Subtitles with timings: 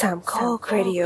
[0.00, 1.02] สามข้อครดิโอ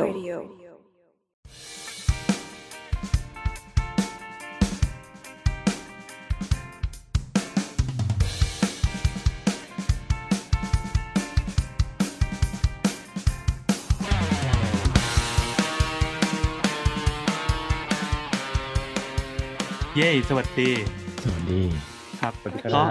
[19.96, 20.70] เย้สวัสดี
[21.22, 21.60] สวัสดี
[22.20, 22.82] ครับสวัสดีครับก็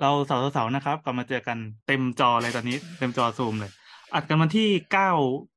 [0.00, 3.72] เราเสาร์เสาร์นะครับกลับมาเจอกันเต็มจอเลยตอนนี้ เต็มจอซูมเลย
[4.14, 5.10] อัดกันวันที่เก้า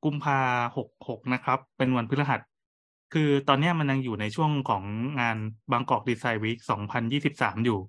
[0.06, 0.40] กุมภา
[0.78, 2.42] หกหกนะครับ เป็นวันพฤหัส
[3.14, 4.84] คือตอนเนี้ยมันยังอยู่ในช่วงของ
[5.22, 5.38] งาน
[5.72, 7.80] บางกอกดีไซน์วีคสองพันยี่สิบสามอยู่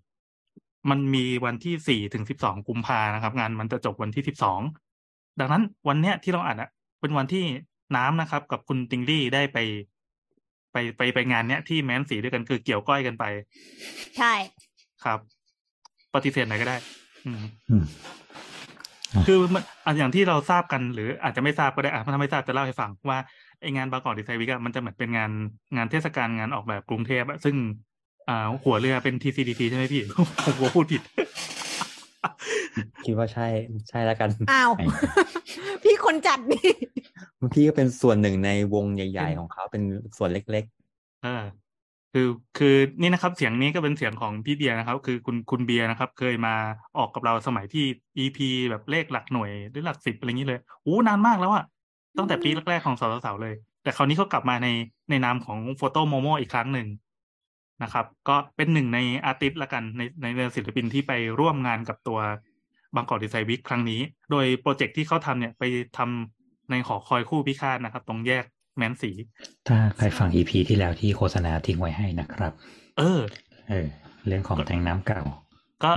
[0.90, 4.60] มันมีวันที่สี่ถึงสิบสองกุมภานะครับ งานมันจะจบวันที่สิบสอง
[5.40, 7.44] ดังนั้นวันเนี้ยที่เราอัดอะเป็นวันที่
[7.96, 9.58] น้ำนะครับ กับคุณติงลี่ได้ไป
[10.72, 13.24] ไปไปไปงานเนี้ยที่แม้นสีด้วยกันคือเกี่ยวก้อยกันไป
[14.18, 14.32] ใช่
[15.04, 15.18] ครับ
[16.14, 16.76] ปฏิเสธไหนก็ได้
[17.26, 17.84] อืมอืม
[18.27, 18.27] อะ
[19.26, 23.18] คือมันอะอย่างที่เราทราบกันหรืออาจจะไม่ทราบก็ได้อะถ้าไม่ทราบจะเล่าให้ฟังว่า
[23.60, 25.30] ไองานบางกอกดีไซน์วิกอะมันจะเหมือนเป็นงาน
[25.76, 27.56] งานเทศกาลงานออกแบบกรุงเทพอะซึ่ง
[28.28, 30.02] อ่าหัวเรือเป็น TCDC ใช่ไหมพี่
[30.44, 31.02] ผมกลัวพูดผิด
[33.04, 33.46] คิดว่าใช่
[33.88, 34.86] ใช่แล้วกันอ้าวไอ้
[35.84, 36.68] พี่คนจัดนี่
[37.54, 39.82] พี่ก็เป็นส่วนหนึ่งในวงใหญ่ ๆ ของเขาเป็น
[40.16, 40.64] ส่วนเล็ก
[41.24, 41.42] เออ
[42.12, 42.28] คือ
[42.58, 46.54] คือนี่นะครับเสียงนี้ก็เป็นเสียงของพี่เบียร์นะครับ คือคุณคุณเบียร์นะครับ เคยมา
[46.98, 47.84] ออกกับเราสมัยที่
[48.18, 48.38] EP
[48.70, 51.64] แบบเลขหลักหน่วยหรือหลักสิบอะไรอย่างนี้เลยโอ้นานมากแล้วอะ
[52.18, 54.68] ตั้งแต่ปีแรกๆของเสาเสาเสาเลย แต่คราวนี้เขากลับมาใน
[55.10, 56.88] ในนามของ Foto Momo อีกครั้งหนึ่ง
[57.82, 60.02] นะครับ ก็เป็นหนึ่งใน artist ละกันใน
[60.36, 62.18] ในศิลปินที่ไปร่วมงานกับตัว
[62.94, 64.00] Bangkok Design Week ครั้งนี้
[64.30, 65.62] โดยโปรเจกต์ที่เขาทำเนี่ยไป
[65.96, 68.44] ทำในหอคอยคู่พิฆาตนะครับ ตรงแยก
[68.78, 69.10] แมนสี
[69.68, 72.52] ถ้าใครฟัง EP ที่แล้วที่โฆษณาทิ้งไว้ให้นะครับ
[72.98, 73.20] เออ
[73.68, 73.86] เออ
[74.26, 75.22] เรื่องของแทงน้ำเก่า
[75.84, 75.90] ก็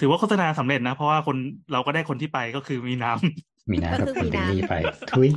[0.00, 1.36] ถือว่าโฆษณาสำเร็จนะ เพราะว่าคน
[1.72, 4.74] เราก็ได้คนที่ไปก็คือมีน้ำมีน้าก็กับคือคุณมีเดน้ำลี่ไป
[5.10, 5.28] ทุย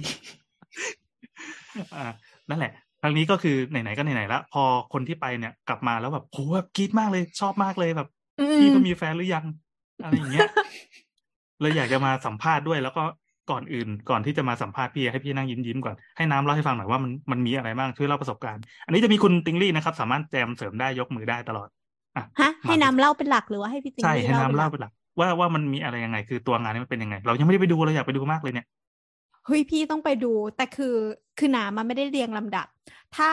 [1.95, 2.05] อ่า
[2.49, 4.63] นั่นแหละครั้งนี้ก็คือไหนๆก็ไหนๆละพอ
[4.93, 8.09] คนที่ไปเนี่ยกลับมาแล้วแบบโหแบบกรี๊ดมากเลย ชอบมากเลยแบบ
[8.39, 9.45] อืพี่มก็มีแฟนหรือยัง
[10.03, 10.49] อะไรอย่างเงี้ย
[11.61, 13.03] เลยอยากจะมาสัมภาษณ์ด้วย แล้วก็
[13.51, 21.67] ก่อนอื่น ก่อนที่จะมาสัมภาษณ์พี่ให้พี่นั่งยิ้มยิ้มๆก่อนให้น้ำเล่าให้ฟังหน่อยว่ามันมันมีอะไรบ้างช่วยเล่าประสบการณ์ อันนี้จะมีคุณติงลี่นะครับ สามารถแจมเสริมได้ยกมือได้ตลอด
[22.17, 28.67] อะฮะให้น้ำเล่าเป็นหลักหรือว่าให้พี่ติ๊งใช่ลี่ให้น้ำเล่าเป็เป็นนหลัก ว่าว่ามันมีอะไรยังไง คือตัวงานนี้มันเป็นยังไง เรายังไม่ได้ไปดูเราอยากไปดูมากเลยเนี่ย
[29.45, 30.95] เฮ้ยพี่ต้องไปดูแต่คือ
[31.39, 32.67] คือน้ำมันไม่ได้เรียงลำดับ
[33.17, 33.31] ถ้า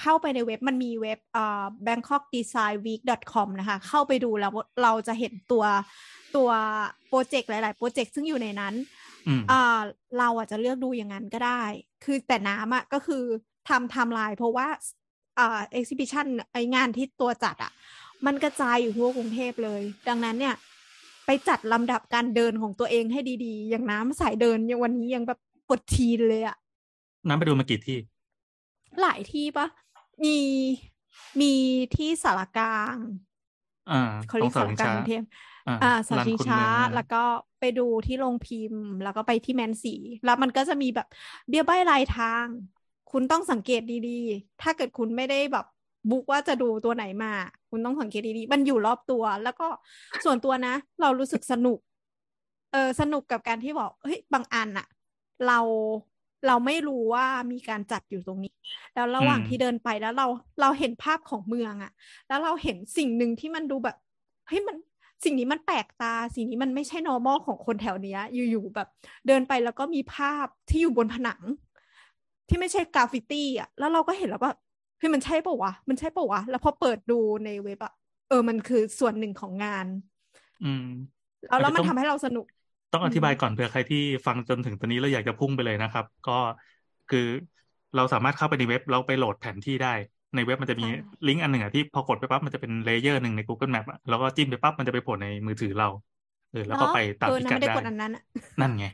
[0.00, 4.52] เข้าไปในเว็บมันมีเว็บเอ่อ bangkokdesignweek.com นะคะเข้าไปดูแล้ว
[4.82, 5.64] เราจะเห็นตัว
[6.36, 6.50] ตัว
[7.08, 8.74] โปรเจกต์หลาย ๆ โปรเจกต์ซึ่งอยู่ในนั้น
[9.28, 9.80] อืมอ่า
[10.18, 11.62] เราอาจจะเลือกดูอย่างนั้นก็ได้
[12.04, 13.24] คือแต่น้ำอะก็คือ
[13.68, 14.66] ทำไทม์ไลน์เพราะว่า
[15.38, 17.72] อ่า exhibition ไอ้งานที่ตัวจัดอะ
[18.26, 20.54] มันกระจายอยู่ทั่วกรุงเทพเลย ดังนั้นเนี่ย
[21.26, 25.38] ไปจัดลำดับการเดินของตัวเองให้ดีๆ อย่างน้ำสายเดินยังวันนี้ยังแบบ
[25.68, 26.56] ปวดตีนเลยอะ
[27.28, 27.98] น้ำไปดูมากี่ที่
[29.00, 29.66] หลายที่ปะ
[30.24, 30.36] มี
[31.40, 31.52] มี
[31.96, 32.96] ที่สารกลาง
[33.90, 35.22] อ่าเขาเรียกตรสางรกลางกรุงเทพ
[35.66, 37.16] อ่าอ่าสารลานชิงคนช้าเมืองแล้วก็
[37.60, 41.06] ไปดูที่โรงพิมพ์ แล้วก็ไปที่แมนสี แล้วมันก็จะมีแบบ
[41.48, 42.46] เบี้ยใบ้รายทาง
[43.08, 45.64] คุณต้องสังเกตดีๆ ถ้าเกิดคุณไม่ได้แบบ
[46.10, 47.32] บุ๊กว่าจะดูตัวไหนมา
[47.70, 49.64] คุณต้องสังเกตดีๆ มันอยู่รอบตัว แล้วก็
[50.24, 51.78] ส่วนตัวนะ เรารู้สึกสนุก
[52.70, 54.86] เออสนุกกับการที่บอกเฮ้ยบางอันอะ
[55.46, 55.58] เรา
[56.46, 58.52] เราไม่รู้ว่ามีการจัดอยู่ตรงนี้
[58.94, 60.26] แล้วระหว่างอืมที่เดินไปแล้วเรา
[60.60, 61.90] เราเห็นภาพของเมืองอะ
[62.26, 63.96] แล้วเราเห็นสิ่งหนึ่งที่มันดูแบบ
[64.46, 64.76] เฮ้ยมัน
[65.24, 68.88] สิ่งนี้มันแปลกตา สิ่งนี้มันไม่ใช่ normal ของคนแถวเนี้ย อยู่ๆแบบ
[69.26, 71.40] เดินไปแล้วก็มีภาพที่อยู่บนผนัง
[72.48, 74.52] ที่ไม่ใช่กราฟฟิตี้อะแล้วเราก็เห็นแล้วว่า
[74.98, 77.92] เฮ้ยมันใช่ปะวะ มันใช่ปะวะ แล้วพอเปิดดูในเว็บอะ
[78.28, 79.86] เออมันคือส่วนหนึ่งของงาน
[80.64, 80.84] อืม
[81.48, 82.46] แล้วแล้วมันอาจจะต้องทำให้เราสนุก
[82.92, 86.38] ต้องอธิบายก่อนเผื่อใครที่ฟังจนถึงตอนนี้แล้วอยากจะพุ่งไปเลยนะครับ ก็
[87.10, 87.26] คือ
[87.96, 89.94] เราสามารถเข้าไปในเว็บแล้วไปโหลดแผนที่ได้
[90.34, 90.88] ในเว็บมันจะมีใช่
[91.26, 95.88] ลิงก์อันหนึ่งอะที่พอกดไปปั๊บมันจะเป็น layer หนึ่งใน Google Map อะแล้วก็จิ้มไปปั๊บมันจะไปโผล่ในมือถือเรา
[96.50, 98.22] เออแล้วก็เนาะไปตามเออพินะกัดไม่ได้ได้กดอันนั้นอะ
[98.60, 98.84] นั่นไง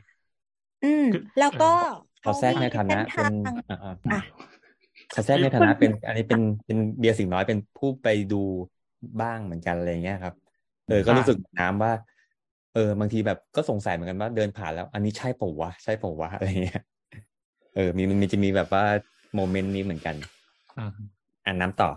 [0.81, 4.19] อืมคือแล้วก็ๆขอแทรกในฐานะเขาเป็นมีเส้นทางอ่าอ่าอะ
[5.13, 8.41] ขอแทรกในฐานะเป็นอันนี้เป็นเป็นเบียร์สิ่งน้อยเป็นผู้ไปดู
[9.21, 10.33] บ้างเหมือนกันอะไรเงี้ยครับ
[10.87, 11.91] เออก็อ่ารู้สึกน้ำว่า
[12.73, 16.81] เออบางทีแบบก็สงสัยเหมือนกันว่าเดินผ่านแล้ว อันนี้ใช่ปะวะใช่ปะวะอะไรเงี้ย
[17.75, 18.83] เออมีมันมีจะมีแบบว่า
[19.35, 20.15] โมเมนต์นี้เหมือนกัน
[21.49, 21.89] อ่าอ่านน้ำต่อ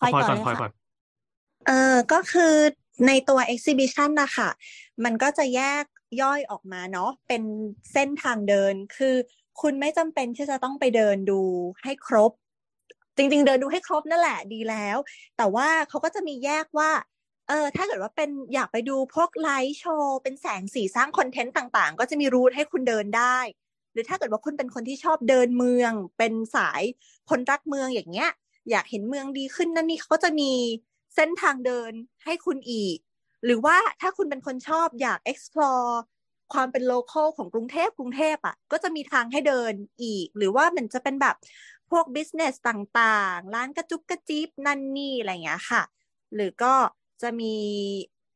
[0.00, 0.72] พลอยพลอยก่ก่ออนนเลยพลอยค่ะก่อน
[1.66, 2.54] เออก็คือ
[3.06, 4.48] ในตัว exhibition นะคะ
[5.04, 5.84] มันก็จะแยก
[6.22, 7.42] ย่อยออกมาเนาะเป็น
[7.92, 9.14] เส้นทางเดิน คือ
[9.60, 11.40] คุณไม่จำเป็นที่จะต้องไปเดินดู
[11.84, 12.32] ให้ครบ
[13.16, 14.96] จริง ๆ เดินดูให้ครบนั่นแหละดีแล้ว
[15.36, 16.90] แต่ว่าเขาก็จะมีแยกว่า
[17.48, 23.38] เออถ้าเกิดว่าเป็นอยากไปดูพวกไลฟ์โชว์เป็นแสงสีสร้างคอนเทนต์ต่างๆ ก็จะมีรูทให้คุณเดินได้
[23.92, 26.82] หรือถ้าเกิดว่าคุณเป็นคนที่ชอบเดินเมือง เป็นสาย
[27.30, 28.30] คนรักเมืองอย่างเงี้ย
[28.70, 30.52] อยากเห็นเมืองดีขึ้นนั่นนี่เขาจะมี
[31.14, 31.92] เส้นทางเดิน
[32.24, 32.96] ให้คุณอีก
[33.44, 35.92] หรือว่าถ้าคุณเป็นคนชอบอยาก explore
[36.52, 39.72] ความเป็น local ของกรุงเทพกรุงเทพอะ ก็จะมีทางให้เดิน
[40.02, 41.36] อีก หรือว่ามันจะเป็นแบบ
[41.90, 45.82] พวก business ต่างๆ ร้านกระจุกกระจิกนั่นนี่อะไรอย่างเงี้ยค่ะ
[46.34, 46.74] หรือก็
[47.22, 47.54] จะมี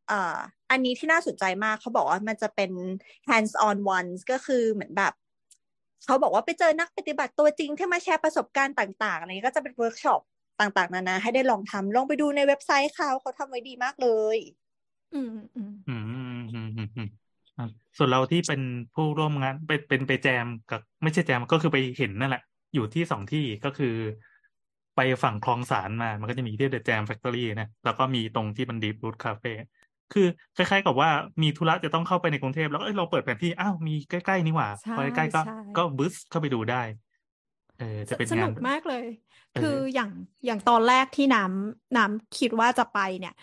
[0.08, 0.38] เอ่อ
[0.70, 2.70] อันนี้ที่น่าสนใจมากเขาบอกว่ามันจะเป็น
[3.28, 5.12] hands on ones ก็คือเหมือนแบบ
[6.06, 10.20] เขาบอกว่าไปเจอนักปฏิบัติตัวจริงที่มาแชร์ประสบการณ์ต่างๆอะไรเงี้ยก็จะเป็นเวิร์กช็อป
[10.60, 14.38] ต่างๆ นานาให้ได้ลองทำลองไปดูในเว็บไซต์เขาเขาทำไว้ดีมากเลย
[15.14, 17.08] อืมอืมอืมอืมอืมอืมอืม
[17.58, 17.64] อะ
[17.96, 18.60] ส่วนเราที่เป็น
[18.94, 22.42] ผู้ร่วมงานเป็นเป็นไปแจมกับไม่ใช่แจมก็คือไปเห็นนั่นแหละ
[22.74, 23.94] อยู่ที่สองที่ก็คือ
[24.96, 29.52] ไปฝั่งคลองสารมา มันก็จะมีที่เดอะแจมแฟคทอรี่นะ แล้วก็มีตรงที่มันดีฟรูทคาเฟ่
[30.12, 31.10] คือคล้ายๆกับว่า
[31.42, 36.82] มีธุระจะต้องเข้าไปในกรุงเทพแล้วเอ้ยเราเปิดแผนที่อ้าวมีใกล้ๆนี่หว่าใช่พอใกล้ๆก็ใช่ก็บึสเข้าไปดูได้
[37.78, 39.06] เออจะเป็นสงานุนกมากเลย
[39.52, 40.10] เออคืออย่าง
[40.46, 43.34] อย่างตอนแรกที่น้ำน้ำคิดว่าจะไปเนี่ย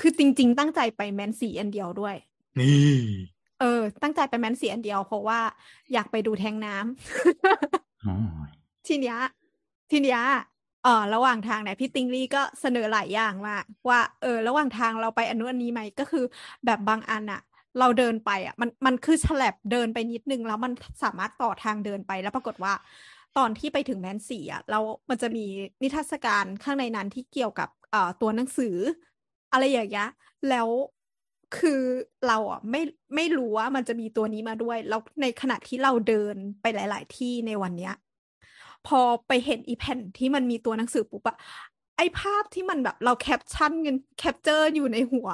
[0.00, 2.14] คือจริง ๆ ตั้งใจไปแมนซีอันเดียวด้วย
[2.60, 2.94] นี่
[3.60, 5.40] เออ ตั้งใจไปแมนซีอันเดียวเพราะว่า
[5.92, 8.14] อยากไปดูแทงน้ำอ๋อ
[8.86, 9.18] ทีเนี้ย
[9.90, 10.20] ทีเนี้ย
[10.82, 16.24] เออระหว่างทางเนี่ยพี่ติงลี่ก็เสนอหลายอย่างมากว่าเออ ระหว่างทางเราไปอนนู้นอันนี้ไหมก็คือ
[16.66, 17.40] แบบบางอันอะ
[17.78, 20.72] เราเดินไปอะมันมันคือฉลับเดินไปนิดนึงแล้วมัน
[21.02, 22.72] สามารถต่อทางเดินไปแล้วปรากฏว่า
[23.38, 24.78] ตอนที่ไปถึงแมนซีอะเรา
[25.10, 25.44] มันจะมี
[25.82, 28.76] นิทรรศการข้างในนั้นที่เกี่ยวกับเอ่อตัวหนังสือ
[29.52, 30.08] อะไรอย่างเงี้ย
[30.48, 30.68] แล้ว
[31.56, 31.82] คือ
[32.26, 32.82] เราอะไม่
[33.14, 37.92] ไม่รู้ว่ามันจะมีตัวนี้มาด้วย แล้วในขณะที่เราเดินไปหลาย ๆ ที่ในวันเนี้ย
[38.88, 41.36] พอไปเห็นอีแผ่นที่มันมีตัวหนังสือปุ๊บอะ
[41.96, 45.28] ไอภาพที่มันแบบเราแคปชั่นกัน capture อยู่ในหัว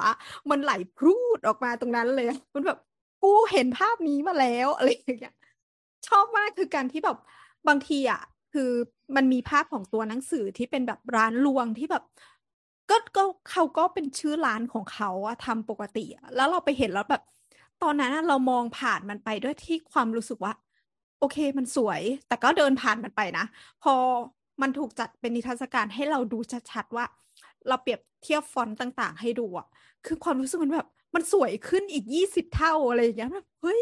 [0.49, 2.77] มันไหลพรูดออกมาตรงนั้นเลย มันแบบ
[3.23, 5.33] กูเห็นภาพนี้มาแล้วอะไรอย่างเงี้ย
[6.07, 7.17] ชอบมากคือการที่แบบ
[7.67, 8.21] บางทีอะ
[8.53, 8.69] คือ
[9.15, 12.03] มันมีภาพของตัวหนังสือที่เป็นแบบร้านรวงที่แบบ
[12.89, 16.05] ก็ก็เขาก็เป็นชื่อร้านของเขาอะทำปกติ
[16.35, 17.21] แล้วเราไปเห็นแล้วแบบ
[17.83, 20.53] ตอนนั้นเรามองผ่านมันไปด้วยที่ความรู้สึกว่า
[21.19, 23.45] โอเคมันสวย แต่ก็เดินผ่านมันไปนะ
[23.83, 23.93] พอ
[24.61, 26.39] มันถูกจัดเป็นนิทรรศการให้เราดู
[26.71, 27.05] ชัดๆว่า
[27.67, 29.67] เราเปรียบเทียบฟอนต์ต่าง ๆ ให้ดูอะ
[30.05, 33.81] คือความรู้สึกมันแบบมันสวยขึ้นอีกยี่สิบเท่าอะไรอย่างเงี้ยแบบเฮ้ย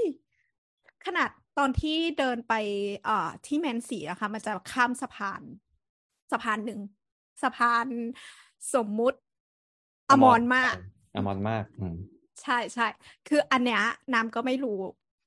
[1.05, 2.53] ขนาดตอนที่เดินไป
[3.05, 5.41] เอ่อที่แมนสีอะค่ะ มันจะข้ามสะพาน
[6.31, 6.79] สะพานหนึ่ง
[7.43, 7.87] สะพาน
[8.73, 9.19] สมมุติ
[10.09, 10.75] อมรมาก
[11.15, 11.95] อมรมากอืม
[12.41, 12.87] ใช่ใช่
[13.27, 13.83] คืออันเนี้ย
[14.13, 14.79] น้ำก็ไม่รู้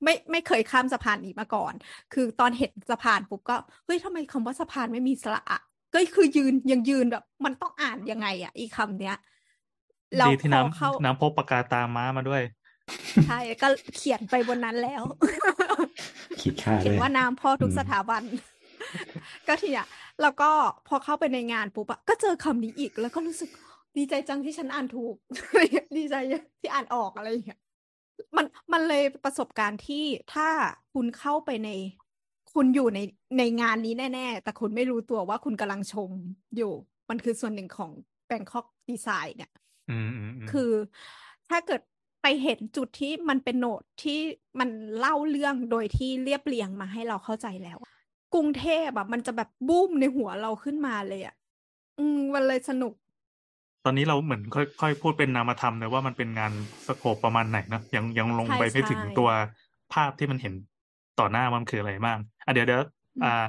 [0.04, 1.74] ไม่ไม่เคยข้ามสะพานนี้มาก่อน
[2.12, 5.60] คือตอนเห็นสะพานปุ๊บก็เฮ้ยทำไมคำว่าสะพานไม่มีสระอะ
[5.94, 9.16] ก็คือยืนยังยืนแบบ มันต้องอ่านยังไงอะอีคำเนี้ย
[10.16, 12.42] แล้วดีที่พอเข้าน้ำน้ำพกปากกาตามม้ามาด้วย
[13.24, 15.02] ใช่ก็เขียนไปบนนั้นแล้ว
[16.40, 18.22] คิดค่าเขีด้ยวนยว่าน้ำพ่อทุกอืมสถาบัน
[19.46, 19.86] ก็ทีเนี้ย
[20.22, 20.50] แล้วก็
[20.88, 23.50] พอเข้าไปในงานปุ๊บอะก็เจอคำนี้อีกแล้วก็รู้สึก
[23.96, 25.14] ดีใจจังที่ฉันอ่านถูก
[25.96, 26.14] ดีใจ
[26.60, 27.60] ที่อ่านออกอะไรอย่างเงี้ย
[28.36, 30.04] มันมันเลยประสบการณ์ที่
[30.34, 30.48] ถ้า
[30.94, 31.70] คุณเข้าไปใน
[32.54, 33.00] คุณอยู่ใน
[33.38, 36.10] ในงานนี้แน่ ๆ แต่คุณไม่รู้ตัวว่าคุณกำลังชม
[36.56, 36.72] อยู่
[37.08, 37.90] มันคือส่วนหนึ่งของ
[38.30, 39.50] Bangkok Design เนี่ย
[39.90, 40.70] อืมอืมอืมคือ
[41.48, 41.80] ถ้าเกิด
[42.22, 44.18] ไปเห็นจุดที่มันเป็นโน้ตที่
[44.60, 47.78] มันเล่าเรื่องโดยที่เรียบเรียงมาให้เราเข้าใจแล้ว
[48.34, 51.34] กรุงเทพอะมันจะแบบบูมในหัวเราขึ้นมาเลยอะ
[51.98, 52.92] อืมมันเลยสนุก
[53.84, 56.52] ตอนนี้เราเหมือนค่อยค่อยพูดเป็นนามธรรมเลยว่ามันเป็นงาน
[56.86, 59.30] สโคปประมาณไหนนะยังยังลงใช่ไปไม่ถึงใช่ตัว
[59.92, 60.54] ภาพที่มันเห็น
[61.20, 62.82] ต่อหน้ามันคืออะไรบ้างอะเดี๋ยวเดี๋ยว
[63.16, 63.44] อืมอ่า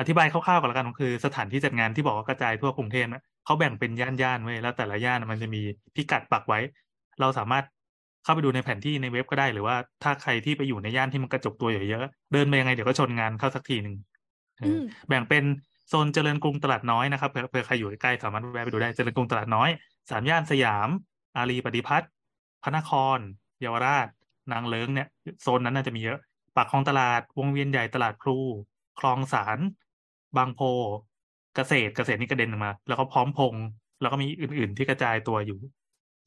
[0.00, 5.60] อธิบายคร่าวๆก่อนละกันก็คือ สถานที่จัดงานที่บอกว่ากระจายทั่วกรุงเทพนะเขาแบ่งเป็นย่านๆไว้ยแล้วแต่ละย่านมันจะมี
[5.94, 6.60] พิกัดปักไว้
[7.20, 7.64] เราสามารถ
[8.24, 13.96] เข้าไปดูในแผนที่ในเว็บก็ได้ หรือว่าถ้าใครที่ไปอยู่ในย่านที่มันกระจกตัวเยอะๆเดินไปยังไงเดี๋ยวก็ชนงานเข้าสักทีหนึ่ง
[14.58, 15.44] เอออมแบ่งเป็น
[15.88, 19.70] โซนเจริญกรุงตลาดน้อยนะครับเผื่อเผื่อใครอยู่ใกล้ๆสามารถแวะไปดูได้เจริญกรุงตลาดน้อย
[20.10, 20.88] สามย่านสยาม
[21.36, 22.10] อารีปฏิพัฒน์
[22.62, 23.18] พระนคร
[23.60, 24.08] เยาวราช
[24.52, 25.08] นางเลิ้งเนี่ย
[25.42, 26.18] โซนนั้นน่าจะมีเยอะ
[26.56, 28.38] ปากคลองตลาดวงเวียนใหญ่ตลาดพลู
[29.00, 29.58] คลองสาร
[30.36, 30.60] บางโพ
[31.54, 33.64] เกษตรเกษตรนี่กระเด็นออกมา แล้วก็พร้อมพงษ์
[34.00, 35.58] แล้วก็มีอื่น ๆ ที่กระจายตัวอยู่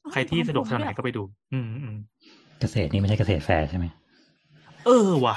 [0.04, 1.96] อ๋อใครที่พร้อมสะดวกพงษ์ทางไหนด้วยก็ไปดู อืมอืม
[2.60, 3.86] เกษตรนี่ไม่ใช่เกษตรแฟร์ใช่ไหม
[4.84, 5.36] เออว่ะ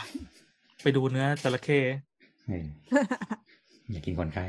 [0.82, 1.80] ไปดูเนื้อจระเข้
[2.48, 4.46] เอออย่ากินคนไข้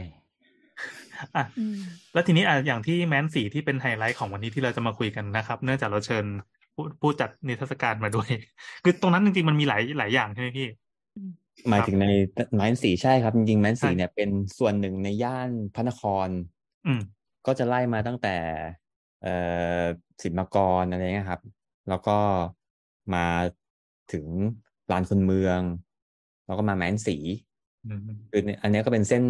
[1.37, 1.77] อะอืม
[2.13, 6.25] แล้วทีนี้อะอย่างที่แมนสีที่เป็นไฮไลท์ของวันนี้ที่เราจะมาคุยกันนะครับ เนื่องจากเราเชิญ
[6.75, 8.29] ผู้ผู้จัดนิทรรศการมาด้วย
[8.85, 10.69] คือตรงนั้นจริงๆมันมีหลายหลายอย่างใช่ไหมพี่
[11.69, 12.07] หมายถึงใน
[12.57, 16.29] แมนสีใช่ครับ จริงๆแมนสีใช่เนี่ยเป็นส่วนหนึ่งในย่านพระนคร
[16.87, 17.01] อืม
[17.47, 18.37] ก็จะไล่มาตั้งแต่
[19.23, 19.35] เอ่
[19.79, 19.83] อ
[20.23, 21.41] สินมากรอะไรเงี้ยครับ
[21.89, 22.19] แล้วก็
[23.15, 23.27] มา
[24.13, 24.27] ถึง
[24.93, 25.61] ลานคนเมือง
[26.47, 27.46] แล้วก็มาแมนสีอืม
[28.31, 29.23] คืออันนี้ก็เป็นเส้น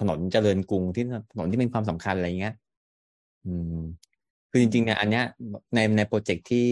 [0.00, 2.54] ถนนเจริญกรุงที่ถนนที่เป็นความสำคัญอะไรเงี้ย
[3.46, 3.80] อืม
[4.50, 5.24] คือจริงๆเนี่ยอันเนี้ย
[5.74, 6.70] ในในโปรเจกต์ที่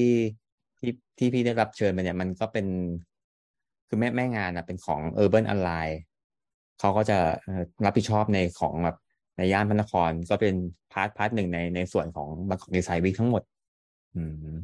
[0.78, 2.66] ที่ที่พี่ได้รับเชิญไปเนี่ย มันก็เป็น
[3.88, 5.92] คือแม่แม่งานอะเป็นของ Urban Ally
[6.78, 7.18] เขาก็จะ
[7.84, 8.96] รับผิดชอบในของแบบ
[9.36, 10.54] ในย่านพระนครก็เป็น
[10.92, 13.42] part part หนึ่งในในส่วนของ Bangkok Design Week ทั้งหมด
[14.16, 14.22] อื
[14.52, 14.56] ม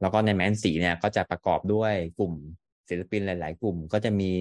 [0.00, 2.32] แล้วก็ในแม้นศรีเนี่ย ก็จะประกอบด้วยกลุ่ม
[2.88, 4.32] ศิลปินหลาย ๆ กลุ่มก็จะมี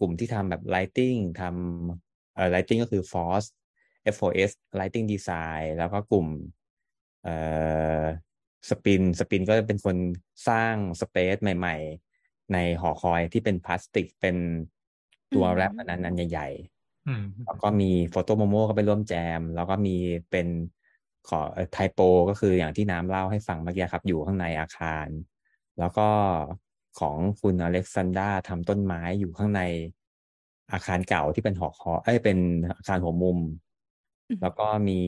[0.00, 3.48] กลุ่มที่ทำแบบ lighting ทำเอ่อ lighting ก็คือ FOS
[4.14, 6.26] F-O-S lighting design แล้วก็กลุ่ม
[7.22, 7.34] เอ่
[8.02, 8.04] อ
[8.70, 9.96] SPIN SPIN ก็เป็นคน
[10.48, 11.76] สร้าง space ใหม่
[12.14, 14.36] ๆ ในหอคอยที่เป็นพลาสติกเป็น
[15.34, 16.48] ตัวอืมแรปอันนั้นอันใหญ่
[17.06, 19.96] อืมๆแล้วก็มี FOTO_MOMO ก็ไปร่วมแจม แล้วก็มี
[20.30, 20.48] เป็น
[21.28, 21.40] ขอ
[21.72, 25.08] ง typo ก็คืออย่างที่น้ำเล่าให้ฟังเมื่อกี้ครับ อยู่ข้างในอาคาร
[25.78, 26.08] แล้วก็
[27.00, 29.62] ของคุณอเล็กซานดราทำต้นไม้อยู่ข้างใน
[30.72, 32.38] อาคารเก่าที่เป็นหอคอยเอ้ยเป็น
[32.76, 33.38] อาคารหัวมุม
[34.28, 35.00] อืมแล้วก็มี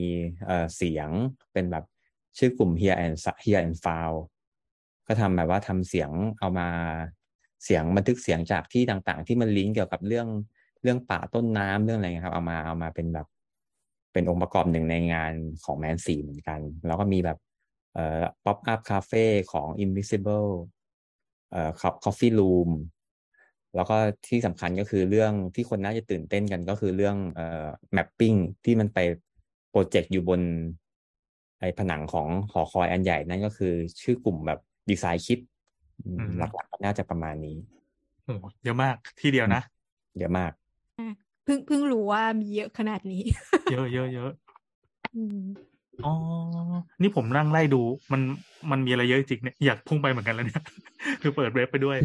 [0.47, 1.09] เอ่อเสียง
[1.52, 1.85] เป็นแบบ
[2.38, 4.18] ชื่อกลุ่ม Hear and Hear and Found
[5.06, 6.68] ก็ทำแบบว่าทำเสียงเอามา
[7.64, 10.28] เสียงบันทึกเสียงจากที่ต่างๆ ที่มันลิงก์เกี่ยวกับเรื่อง
[10.82, 13.26] เรื่องป่าต้นน้ำเรื่องอะไรเงี้ยครับ เอามาเอามาเป็นแบบ
[14.12, 15.32] เป็นองค์ประกอบหนึ่งในงาน
[15.64, 17.38] ของแมนสีเหมือนกัน แล้วก็มีแบบ
[17.94, 20.50] เอ่อ pop-up คาเฟ่ของ Invisible
[21.52, 21.71] เอ่อ
[22.04, 22.71] Coffee Room
[23.75, 23.97] แล้วก็
[24.28, 27.66] ที่สำคัญก็คือเรื่องที่คนน่าจะตื่นเต้นกันก็คือเรื่องเอ่อ
[27.97, 28.99] mapping ที่มันไป
[29.70, 30.40] project อยู่บน
[31.61, 35.38] ไอ้ผนังของหอคอยอันใหญ่นั่นก็คือชื่อกลุ่มแบบ DecideKit
[36.04, 37.57] อืมอืมหลักๆก็น่าจะประมาณนี้
[38.25, 39.62] โอ้เยอะมากที่เดียวนะ
[40.19, 40.52] เยอะมาก
[41.45, 43.23] เพิ่งเพิ่งรู้ว่ามีเยอะขนาดนี้
[43.73, 44.30] เยอะเยอะเยอะ
[46.04, 46.14] อืมอ๋อ
[47.02, 48.21] นี่ผมนั่งไล่ดูมัน
[48.71, 50.62] มันมีอะไรเยอะจริงเนี่ยอยากพุ่งไปเหมือนกันแล้วเนี่ย
[51.23, 51.99] คือเปิดเว็บไปด้วย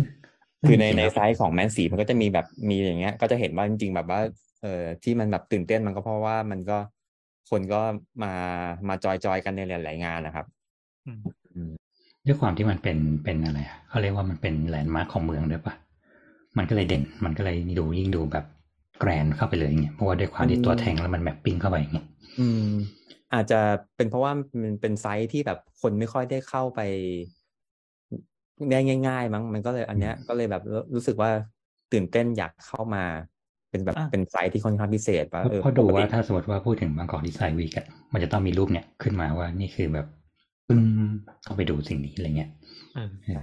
[0.67, 4.19] คือในในไซต์ของแมนสีมันก็จะมีแบบมีอย่างเงี้ย ก็จะเห็นว่าจริงๆแบบว่า
[4.61, 6.77] เอ่อที่มันแบบตื่นเต้นมันก็เพราะว่ามันก็
[7.49, 7.81] คนก็
[8.23, 8.33] มา
[8.87, 10.45] มาจอยๆกันในหลายๆงานนะครับ
[11.05, 11.11] อื
[11.69, 11.71] ม
[12.25, 15.73] ด้วยความที่มันเป็นเป็นอะไรอะเขาเรียกว่ามันเป็นแลนด์มาร์คของเมืองด้วยปะ
[16.57, 18.45] มันก็เลยเด่น มันก็เลยดูยิ่งดูแบบ
[18.99, 22.05] แกรนด์เข้าไปเลยอย่างเงี้ยเพราะว่าด้วยความที่ตัวแทงแล้วมันแมปปิ้งเข้าไปอย่างเงี้ย
[22.39, 22.69] อืม
[23.33, 23.59] อาจจะ
[23.95, 24.31] เป็นเพราะว่า
[24.63, 26.79] มันเป็นไซต์ที่แบบคนไม่ค่อยได้เข้าไป
[28.71, 30.63] ได้ง่าย ๆ มั้งมันก็เลยอันเนี้ยก็เลยแบบ
[30.93, 31.29] รู้สึกว่า
[31.91, 33.03] ตื่นเต้นอยากเข้ามา
[33.69, 40.07] เป็นแบบอะเป็นไซต์ที่ค่อนข้างพิเศษว่าเออเพราะดูปกติว่าถ้าสมมติว่าพูดถึงบางกอกดีไซน์วีกอะมันจะต้องมีรูปเนี่ยขึ้นมาว่านี่คือแบบ
[40.67, 40.81] ปึ้ง
[41.45, 42.49] ต้องไปดูสิ่งนี้อะไรเงี้ย
[42.95, 43.41] เออเออ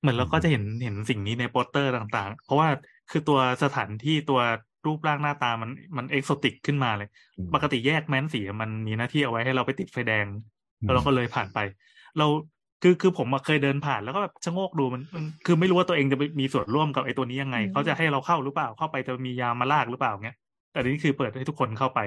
[0.00, 2.68] เหมือนเราก็จะเห็นเห็นสิ่งนี้ในโปสเตอร์ต่าง ๆ เพราะว่า
[3.10, 4.40] คือตัวสถานที่ตัว
[4.86, 10.26] รูปร่างหน้าตามันมันเอกโซติกขึ้นมาเลยอืมปกติแยกแม้นสีมันมีหน้าที่เอาไว้ให้เราไปติดไฟแดง
[10.82, 11.58] แล้วเราก็เลยผ่านไป
[12.18, 12.26] เรา
[12.82, 20.36] คือคือผมอะเคยเดินผ่านแล้วก็แบบชะโงกดูมันมันคือไม่รู้ว่าตัวเองจะไปมีส่วนร่วมกับไอ้ตัวนี้ยังไงอืมเขาจะให้เราเข้าหรือเปล่าเข้าไปจะมียามมาลากหรือเปล่าเงี้ย
[20.70, 22.00] แต่อันนี้คือเปิดให้ทุกคนเข้าไป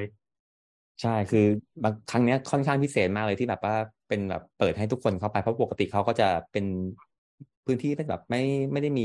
[1.01, 1.39] ใช่คือ
[1.83, 3.75] บางครั้งเนี้ยค่อนข้างพิเศษมากเลยที่แบบว่า
[4.07, 6.65] เป็นแบบเปิดให้ทุกคนเข้าไปเพราะปกติเขาก็จะเป็น
[7.65, 8.41] พื้นที่เป็นแบบไม่
[8.71, 9.03] ไม่ได้มี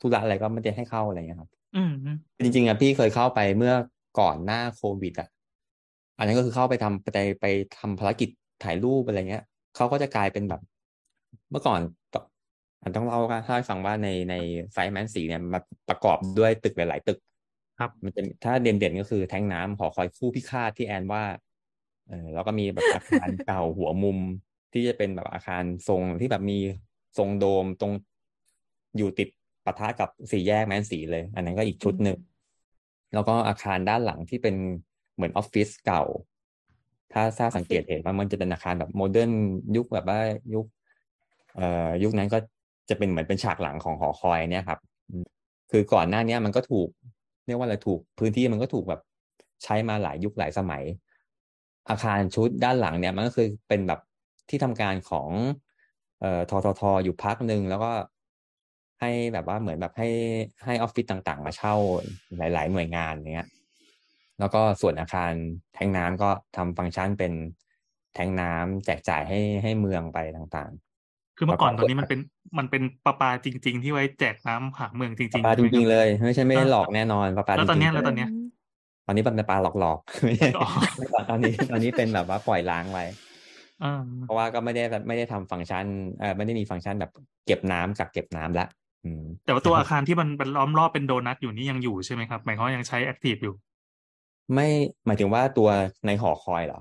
[0.00, 3.74] ธุระอะไรก็ไม่ได้ให้เข้าอะไรอย่างเงี้ยครับ อืมอืมจริงๆอะพี่เคยเข้าไปเมื่อ
[4.20, 5.28] ก่อนหน้าโควิดอะ
[6.16, 7.46] อันนั้นก็คือเข้าไปทำไปไป
[7.78, 8.28] ทำภารกิจ
[8.64, 9.44] ถ่ายรูปอะไรเงี้ย
[9.76, 10.60] เขาก็จะกลายเป็นแบบ
[11.50, 11.80] เมื่อก่อน
[12.12, 12.14] ต
[12.82, 14.34] อันต้องเล่าให้ฟังว่าในใน
[14.72, 17.18] ไซต์แมนสีเนี่ยมันประกอบด้วยตึกหลาย ๆ ตึก
[17.80, 21.24] ครับ มันจะถ้าเด่นๆก็คือแท้งน้ำหอคอยคู่พิฆาตที่แอนว่า
[22.08, 24.18] เออแล้วก็มีแบบอาคารเก่าหัวมุม
[24.72, 26.58] ที่จะเป็นแบบอาคารทรงที่แบบมี
[27.18, 27.92] ทรงโดมตรง
[28.96, 29.28] อยู่ติด
[29.68, 32.18] ปะทะกับสี่แยกแม้นศรีเลย อันนั้นก็อีกชุดหนึ่ง
[33.14, 34.54] แล้วก็อาคารด้านหลังที่เป็น
[35.14, 36.02] เหมือนออฟฟิศเก่า
[37.12, 39.30] ถ้าถ้าสังเกตเห็นว่ามันจะเป็นอาคารแบบ modern
[39.76, 40.20] ยุคแบบว่า
[40.54, 40.66] ยุค
[41.56, 42.38] เอ่อยุคนั้นก็
[42.90, 44.78] จะเป็นเหมือนเป็นฉากหลังของหอคอยเนี่ยครับ
[45.10, 45.24] อืม
[45.70, 46.88] คือก่อนหน้าเนี้ยมันก็ถูก
[47.46, 49.00] เรียกว่าอะไรถูกพื้นที่มันก็ถูกแบบ
[49.64, 50.84] ใช้มาหลายยุคหลายสมัย
[51.90, 54.00] อาคารชุดด้านหลังเนี่ย มันก็คือเป็นแบบ
[54.48, 55.28] ที่ทำการของ
[56.20, 57.90] เอ่อทททอยู่พักหนึ่งแล้วก็
[59.00, 60.08] ให้แบบว่าเหมือนแบบให้
[60.64, 61.74] ให้ออฟฟิศต่างๆ มาเช่า
[62.36, 63.48] หลาย ๆ หน่วยงานเนี้ย
[64.38, 65.32] แล้วก็ส่วนอาคาร
[65.74, 67.32] แทงน้ำก็ทำฟังก์ชันเป็น
[68.14, 70.70] แทงน้ำแจกจ่ายให้ให้เมืองไปต่าง
[71.36, 72.20] คือเมื่อก่อนแล้วก็ตัวนี้มันเป็น
[72.58, 78.28] มันเป็นประปาจริง ๆ ที่ไว้แจกน้ำหาเมืองจๆริปงลาปลาๆจใช่ไหมริงๆคเลรับยไม่ใช่ไม่ได้เออหลอกแน่นอนปลาปลาแล้วจตอนริเนี้งยๆแล้วตอนเนี้ย
[79.06, 83.04] ตอนนี้เป็นปลาหลอกๆไม่ใช่อ๋อไม่ตอนตอนนี้ตอนนี้เป็นแบบว่าปล่อยล้างไว้
[83.82, 83.88] อ่า
[84.24, 85.86] เพราะว่าก็ไม่ได้แบบไม่ได้ทำฟังก์ชัน
[86.20, 87.12] เอ่อไม่ได้มีฟังก์ชันแบบ
[87.46, 88.77] เก็บน้ำกักเก็บน้ำละอืม
[89.44, 93.54] แต่ว่าตัวอาคารที่มันเป็นล้อมรอบเป็นโดนัทอยู่นี่ยังอยู่ใช่ไหมครับหมายความว่ายังใช้แอคทีฟอยู่
[94.54, 94.66] ไม่
[95.06, 95.68] หมายถึงว่าตัว
[96.06, 96.80] ในหอคอยเหรอ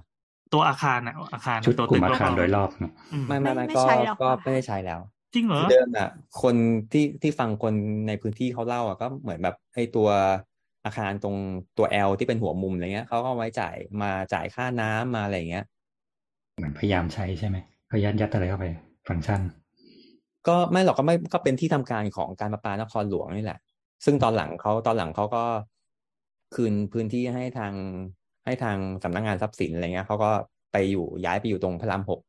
[0.53, 4.99] ตัวอาคารนะอาคารชุดตัวกลุ่ตึมกอาคารบๆโดยรอบเนี่ยอืมไม่ไม่ไม่ไม่ไม่ก็ใช้แล้วก็ค่ะไม่ได้ใช้แล้ว
[5.33, 6.09] จจริงเหรอเดิมอะ
[6.41, 6.55] คน
[6.91, 7.73] ที่ที่ฟังคน
[8.07, 10.09] ในพื้นที่เขาเล่าอะก็เหมือนแบบไอ้ตัว
[10.85, 11.35] อาคารตรง
[11.77, 15.65] ตัว L ที่เป็นหัวมุมอะไรเงี้ยเขาก็เอาไว้จ่ายมาจ่ายค่าน้ำมาอะไรเงี้ย
[16.57, 17.57] เหมือนพยายามใช้ใช่ไหม
[17.91, 18.67] ก็ยัดยัดอะไรเข้าไป
[19.07, 19.41] ฟังก์ชัน
[20.47, 23.59] ก็ไม่หรอกก็ไม่ก็เป็นที่ทำการของการประปานครหลวงนี่แหละ
[24.05, 25.43] ซึ่งตอนหลังเขาตอนหลังเขาก็
[26.55, 27.73] คืนพื้นที่ให้ทาง
[28.45, 30.31] ให้ทางสำนักงานทรัพย์สินอะไรเงี้ยเขาก็
[30.71, 32.19] ไปอยู่ย้ายไปอยู่ตรงพระรามหก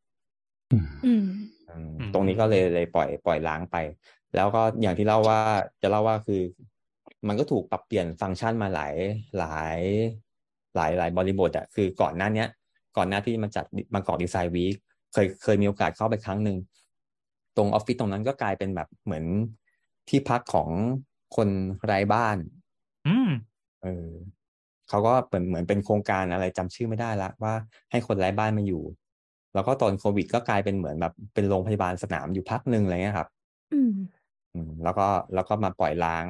[0.72, 1.24] อืมอืม
[1.68, 3.76] อืมอืมตรงนี้ก็เลยเลยปล่อยปล่อยล้างไป
[4.34, 5.40] แล้วก็อย่างที่เล่าว่า
[5.82, 6.40] จะเล่าว่าคือ
[7.28, 8.94] มันก็ถูกปรับเปลี่ยนฟังก์ชันมาหลาย
[9.38, 9.78] หลาย
[10.76, 12.48] หลายหลายบริบทอะคือก่อนหน้าเนี้ย
[12.96, 14.74] ก่อนหน้าที่มาจัดบางกอกดีไซน์วีค
[15.12, 16.56] เคยเคยมีโอกาสเข้าไปครั้งหนึ่ง
[17.58, 19.24] ตรงออฟฟิศตรงนั้นก็กลายเป็นแบบเหมือน
[20.08, 20.68] ที่พักของ
[21.36, 21.48] คน
[21.84, 22.36] ไร้บ้าน
[23.08, 23.30] อืม
[23.82, 24.08] เออ
[24.88, 27.54] เขาก็เหมือนเหมือนเป็นโครงการอะไรจำชื่อไม่ได้ละว่า
[27.90, 28.82] ให้คนไร้บ้านมาอยู่
[29.54, 33.28] แล้วก็ตอนโควิดก็กลายเป็นเหมือนแบบเป็นโรงพยาบาลสนามอยู่พักหนึ่งอะไรเงี้ยครับ
[33.72, 33.92] อืม
[34.54, 36.26] อืมแล้วก็แล้วก็มาปล่อยล้าง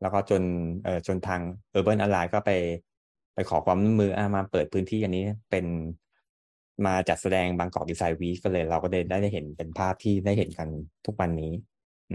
[0.00, 0.42] แล้วก็จน
[0.84, 1.40] เอ่อจนทาง
[1.74, 2.50] Urban a l i ก็ไป
[3.34, 5.66] ไปขอความร่วมมืออะมาเปิดพื้นที่อันนี้เป็น
[6.86, 10.68] มาจัดแสดงบางกอกดีไซน์วีคก็เลยเราก็ได้ได้เห็นเป็นภาพที่ได้เห็นกัน
[11.06, 11.52] ทุกวันนี้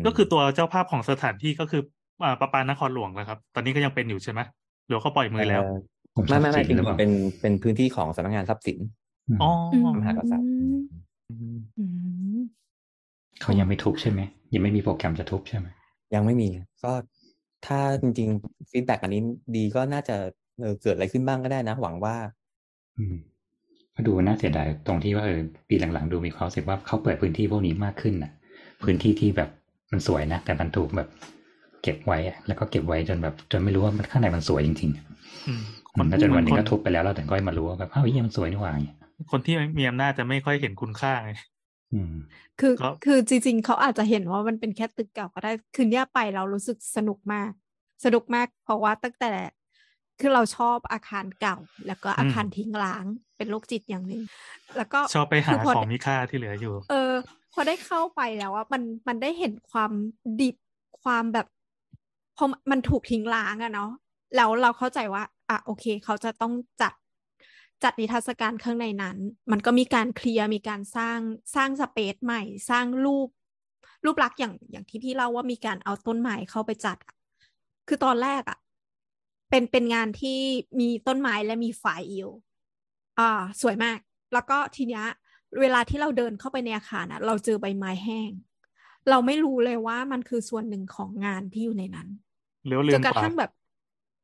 [0.01, 1.81] มก็คือตัวเจ้าภาพของสถานที่ก็คือ
[2.23, 4.39] อ่าประปานครหลวงนะครับ ตอนนี้ก็ยังเป็นอยู่ใช่ไหม
[4.87, 5.75] หรือเขาปล่อยมือแล้วเอ่อ
[6.15, 8.77] ผมไม่ไม่ไม่ทรัพย์สิเป็นนหรือเปล่าเป็นเป็นพื้นที่ของสำนักงานทรัพย์สิน
[9.31, 10.47] มอ๋ออืพระมหากษัตริย์
[11.29, 11.85] อืมอื
[12.37, 12.41] ม
[13.41, 14.21] เขายังไม่ทุบใช่ไหม
[14.53, 15.67] ยังไม่มีโปรแกรมจะทุบใช่ไหม
[16.15, 16.49] ยังไม่มี
[16.83, 16.91] ก็
[17.65, 19.21] ถ้าจริงๆ feedback อันนี้
[19.55, 20.15] ดีก็น่าจะ
[20.59, 22.15] เออเกิดอะไรขึ้นบ้างก็ได้นะ หวังว่า
[22.97, 23.15] อืม
[23.97, 25.39] ก็ดูน่าเสียดายตรงที่ว่าเออ
[25.69, 28.31] ปีหลังๆ ดูมีความรู้สึกว่าเขาเปิดพื้นที่พวกนี้มากขึ้นน่ะ
[28.83, 29.49] พื้นที่ที่แบบ
[29.91, 31.09] มันสวยนะ แต่มันถูกแบบ
[31.83, 35.05] เก็บไว้อะแล้วก็เก็บไว้จนแบบ จนไม่รู้ว่ามันข้างในมันสวยจริงๆอะ
[35.47, 35.61] อืม
[35.99, 38.97] มันก็จนวันหนึงคก็ทุบไปแล้วเราถึงก็มารู้ว่าแบบอ้าวเหี้ยมันสวยนี่หว่าอย่างเงี้ย
[39.31, 41.31] คนที่มีอำนาจจะไม่ค่อยเห็นคุณค่าไง
[41.93, 42.13] อืม
[42.59, 47.51] คือครับคือจริง ๆ เขาอาจจะเห็นว่ามันเป็นแค่ตึกเก่าก็ได้คืนเนี้ยไปเรารู้สึกสนุกมาก
[48.05, 49.31] สนุกมากเพราะว่าตั้งแต่
[50.19, 53.05] คือเราชอบอาคารเก่า แล้วก็อาคารทิ้งร้าง
[53.37, 54.23] เป็นโรคจิตอย่างหนึ่ง
[54.77, 57.13] แล้วก็ชอบไปหาคือพของมีค่าที่เหลืออยู่ เออ
[57.53, 59.91] พอได้เข้าไปแล้วว่ามันมันได้เห็นความ
[60.41, 60.55] ดิบ
[61.03, 61.47] ความแบบ
[62.37, 63.91] พอมันถูกทิ้งร้างอะเนาะ
[64.35, 66.93] แล้วเราเข้าใจว่าอะโอเค เขาจะต้องจัด
[67.83, 69.17] จัดนิทรรศการข้างในนั้น
[69.51, 71.19] มันก็มีการเคลียร์มีการสร้าง
[71.55, 73.29] สร้างสเปซใหม่ สร้างรูป
[74.05, 77.15] รูปลักษณ์อย่างอย่างที่พี่เล่าว่ามีการเอาต้นไม้เข้าไปจัดอะ
[77.87, 78.57] คือตอนแรกอะ
[79.49, 80.39] เป็นเป็นงานที่
[80.79, 82.33] มีต้นไม้และมีไฟอยู่
[83.19, 83.97] อ่าสวยมาก
[84.33, 85.05] แล้วก็ทีเนี้ย
[85.59, 88.31] เวลาที่เราเดินเข้าไปในอาคารนะเราเจอใบไม้แห้ง
[89.09, 92.07] เราไม่รู้เลยว่ามันคือส่วนหนึ่งของงานที่อยู่ในนั้น
[92.63, 93.51] เหลือเลืจอนนกระกว่าทั่งแบบ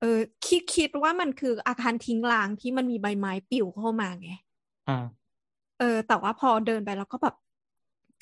[0.02, 4.32] เออคิดคิดว่ามันคืออาคารทิ้งร้างที่มันมีใบไม้ปลิวเข้ามาไง
[4.90, 4.98] อ่า
[5.80, 7.36] เออ แต่ว่าพอเดินไปแล้วก็แบบ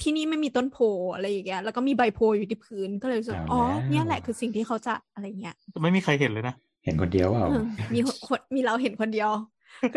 [0.01, 0.77] ที่นี่ไม่มีต้นโพ
[1.13, 9.31] อะไรอย่างเงี้ยแล้วก็มีใบโพอยู่ที่พื้นก็เลยรู้สึกเอาอ๋อแล้วเนี่ยแหละคือสิ่งที่เขาจะอะไรเงี้ยไม่มีใครเห็นเลยนะ เห็นคนเดียวเปล่าเออมีคนมีเราเห็นคนเดียว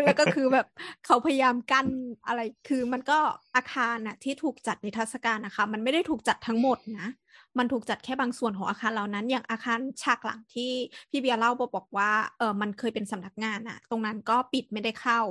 [0.05, 0.67] แล้วก็คือแบบ
[1.05, 1.87] เขาพยายามกั้น
[2.27, 3.19] อะไรคือมันก็
[3.55, 7.09] อาคารน่ะที่ถูกจัดนิทรรศการนะคะ มันไม่ได้ถูกจัดทั้งหมดนะ
[7.57, 10.71] มันถูกจัดแค่บางส่วนของอาคารเหล่านั้น อย่างอาคารฉากหลังที่
[11.09, 15.21] พี่เบียร์เล่าบอกว่าเออมันเคยเป็นสำนักงานน่ะตรงนั้นก็ปิดไม่ได้เข้า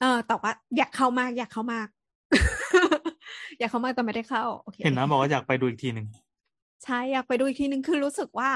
[0.00, 1.88] เออแต่ว่าอยากเข้ามากอยากเข้ามาก
[3.58, 6.06] อยากเข้ามากแต่ไม่ได้เข้าโอเคเห็นนะบอกว่าอยากไปดูอีกทีหนึ่ง
[6.84, 8.50] ใช่อยากไปดูอีกทีนึงคือรู้สึกว่า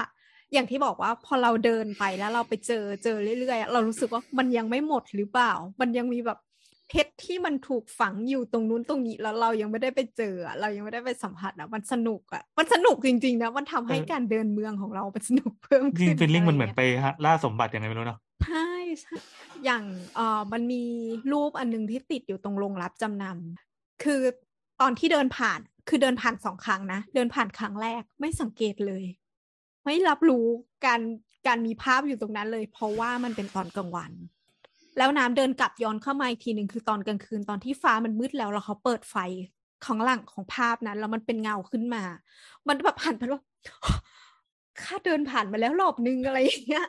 [0.53, 6.39] อย่างที่บอกว่าพอเราเดินไปแล้วเราไปเจอเจอเรื่อยๆอะเรารู้สึกว่ามันยังไม่หมดหรือเปล่า มันยังมีแบบ
[6.89, 18.69] เพชรที่มันถูกฝังอยู่ตรงนู้นตรงนี้แล้วเรายังไม่ได้ไปเจออะเรายังไม่ได้ไปสัมผัสอะมันสนุกอะมันสนุกจริงๆนะมันทำให้การเดินเมืองของเรามันสนุกเพิ่มจริขึ้งนฟีลลิ่งะไรมันเหมือนงี้ยไปฮะล่าสมบัติยังไงไม่รู้เนาะใช่
[19.01, 19.15] ใช่
[19.65, 19.83] อย่าง
[20.15, 20.83] เอ่อมันมี
[21.31, 24.21] รูปอันหนึงที่ติดอยู่ตรงโรงรับจำนำคือ
[24.81, 29.03] ตอนที่เดินผ่านคือเดินผ่านสองครั้งนะ เดินผ่านครั้งแรกไม่สังเกตเลย
[29.85, 30.45] ไม่รับรู้
[30.85, 31.01] การ
[31.47, 34.11] การมีภาพอยู่ตรงนั้นเลย เพราะว่ามันเป็นตอนกลางวัน
[34.97, 39.15] แล้วน้ำเดินกลับย้อนเข้ามาอีกทีหนึ่งคือตอนกลางคืนตอนที่ฟ้ามันมืดแล้วแล้วเขาเปิดไฟ
[39.85, 42.03] ของหลังของภาพนั้นแล้วมันเป็นเงาขึ้นมา
[42.67, 43.41] มันแบบผ่านไปแล้ว
[44.81, 46.87] ข้าเดินผ่านมาแล้วรอบนึงอะไรอย่างเงี้ย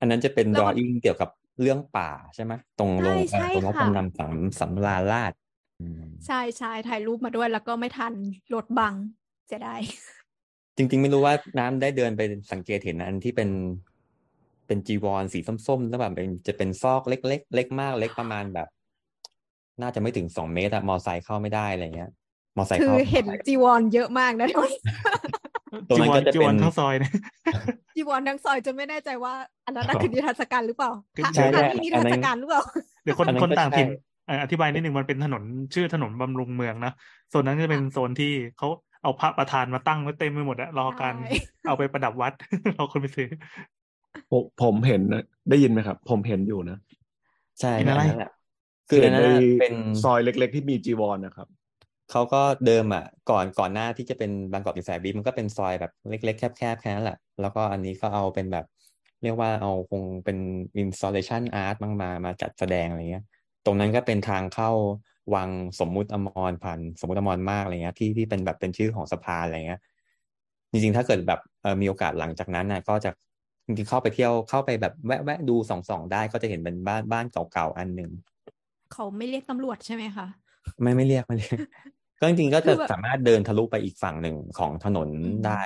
[0.00, 5.32] อันนั้นจะเป็นแล้วดรมัอนอิ่งเกี่ยวกับเรื่องป่าใช่ไหมตรงลงใช่เอ่อตรงรับค่ะจำนำสำสำราญราช
[5.80, 8.14] อืมใช่ใช่ถ่ายรูปมาด้วยแล้วก็ไม่ทัน
[8.54, 8.94] รถบัง
[9.46, 9.80] เสียดาย
[10.76, 13.50] จริง ๆ ไม่รู้ว่าน้ำได้เดินไปสังเกตเห็นอันที่เป็น
[14.66, 18.68] เป็นจีวรสีส้มๆแล้วแบบเป็นจะเป็นซอกเล็กๆเล็กมากเล็กประมาณแบบ
[19.82, 22.10] น่าจะไม่ถึงสองเมตรอะมอไซค์เข้าไม่ได้อะไรเงี้ย
[22.56, 24.48] มอไซค์คือเข้าเห็นจีวรเยอะมากนะ
[25.88, 27.12] ตรงนั้นก็จะจีวเป็รนทั้งซอยเนี่ย
[27.96, 29.32] จีวรทั้งซอยจะไม่แน่ใจว่า
[29.66, 32.62] อันนั้นน่ะคือนิทรรศการหรือเปล่าคือพระใช่พระใช่ที่นิอัทรนรนั้ศนการหรือเปล่า
[33.04, 35.42] เดี๋ยวคนอันนั้นคนก็ต่างถิ่นใช่เอ่ออธิบายนิดนึงมันเป็นถนน
[35.74, 36.92] ชื่อถนนบำรุงเมืองนะ
[37.30, 38.68] โซนนั้นจะเป็นโซนที่เขา
[39.06, 42.32] เอาพระประธานมาตั้งไว้เต็มไปหมดอะรอการใช่เอาไปประดับวัด
[42.76, 43.28] รอคนไปซื้อ
[44.30, 46.78] ผมผมเห็นนะได้ยินไหมครับ ผมเห็นอยู่นะ
[47.60, 48.32] ใช่เป็นอะไรนั่นแหละ
[48.88, 51.48] คืออันนั้นเห็น่ะในเป็นซอยเล็ก ๆ ที่มีจีวรนะครับ
[52.10, 58.66] เขาก็เดิมอะ ก่อนก่อนหน้าที่จะเป็นบางกอกดีไซน์บีมันก็เป็นซอยแบบเล็ก ๆ แคบๆแค่นั้นแหละ แล้วก็อันนี้ก็เอาเป็นแบบ
[59.22, 60.38] เรียกว่าเอาคงเป็น
[60.82, 63.24] installation art บ้างมามาจัดแสดงอะไรเงี้ย
[63.64, 64.70] ตรงนั้นก็เป็นทางเข้า
[65.34, 65.48] วัง
[65.80, 69.80] สมมุติอมรพันธ์สมมุติอมรมากอะไรเงี้ยที่ที่เป็นแบบเป็นชื่อของสะพานอะไรเงี้ย
[70.70, 73.10] จริงๆถ้าเกิดแบบเออมีโอกาสหลังจากนั้นนะก็จะ
[73.66, 78.10] จริงๆเข้าไปเที่ยวเข้าไปแบบแวะแวะดูส่องๆได้ก็จะเห็นเป็นบ้านบ้านเก่าๆอันหนึ่ง
[78.92, 80.26] เขาไม่เรียกตำรวจใช่ไหมคะ
[80.82, 81.58] ไม่ไม่เรียกไม่เรียก
[82.20, 85.62] ก็จริงๆก็คืจะอแบบสามารถเดินทะลุไปอีกฝั่งหนึ่งของถนนอืมได้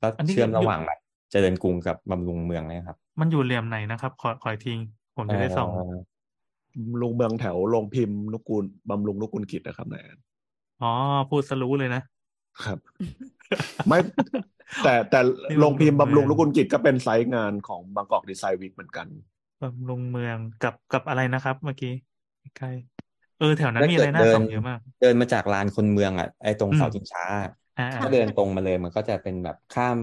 [0.00, 0.98] ก็อันนี้เชื่อมอยู่ระหว่างแบบ
[1.30, 4.72] เจริญกรุงกับบำรุงเมืองเลยครับ มันอยู่เหลี่ยมไหนนะครับ ขอขออีกที
[5.16, 5.94] ผมจะได้ส่องเอ่อ
[7.00, 10.18] ลุงเมืองแถวโรงพิมพ์นุกูลบำรุงนุกูลกิจนะครับนายแอน
[10.82, 10.92] อ๋อ
[11.30, 12.02] พูดสรู้เลยนะ
[12.64, 12.78] ครับ
[13.86, 13.98] ไม่
[14.82, 19.06] แต่แต่นี่โรงพิมพ์บำรุบำรุงงเมืองนุกูลกิจก็เป็นไซต์งานของบางกอกดีไซน์วีคเหมือนกัน
[19.62, 21.92] บำรุงเมืองกับกับอะไรนะครับ เมื่อกี้
[22.58, 27.24] ใกล้ๆเออแถวนั้นถ้ามีอะไรเกิดน่าเดินส่องเยอะมาก เดินมาจากลานคนเมืองอะไอ้ตรงอืมเสาชิงช้า
[27.78, 29.96] อ่าถ้าเดินตรงมาเลยมันก็จะเป็นแบบข้าม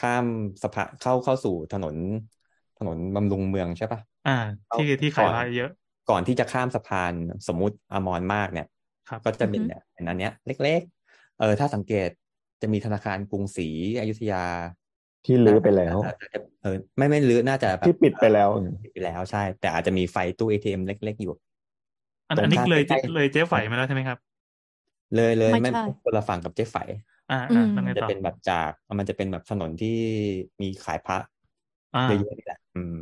[0.00, 0.24] ข้าม
[0.62, 1.96] สะพานเข้าเข้าสู่ถนน
[2.78, 4.30] ถนนบำรุงเมืองใช่ปะ อ่า
[4.74, 5.68] ที่ที่ขายก่อนพระเยอะ
[6.10, 7.12] ก่อนที่จะข้ามสะพาน
[7.48, 8.66] สมมุติอมรมากเนี่ย
[9.08, 10.80] ครับก็จะเป็นอือฮึเนี่ยเป็นอันเนี้ย เล็ก
[11.10, 12.08] ๆ เออถ้าสังเกต
[12.62, 13.68] จะมีธนาคารกรุงศรี
[14.00, 14.44] อยุธยา
[15.24, 18.48] ที่ลื้อไปแล้วน่าจะเออไม่ไม่ลื้อน่าจะแบบที่ปิดไปแล้ว
[18.82, 21.32] ปิดไปแล้วใช่ แต่อาจจะมีไฟตู้ ATM เล็ก ๆ อยู่
[22.28, 24.18] อันตรงอันนี้ข้ามเลยใกล้เลยเจ๊ไฝมาแล้วใช่ไหมครับ
[25.14, 26.76] เลยเลยไม่ไม่ใช่คนละฝั่งกับเจ๊ไฝ
[27.28, 29.88] อ่าอือ่ามแล้วไงจะต่อเป็นแบบจากมันจะเป็นแบบถนนที่
[30.62, 31.18] มีขายพระ
[31.94, 32.94] อ่าเยอะๆนี่แหละอืม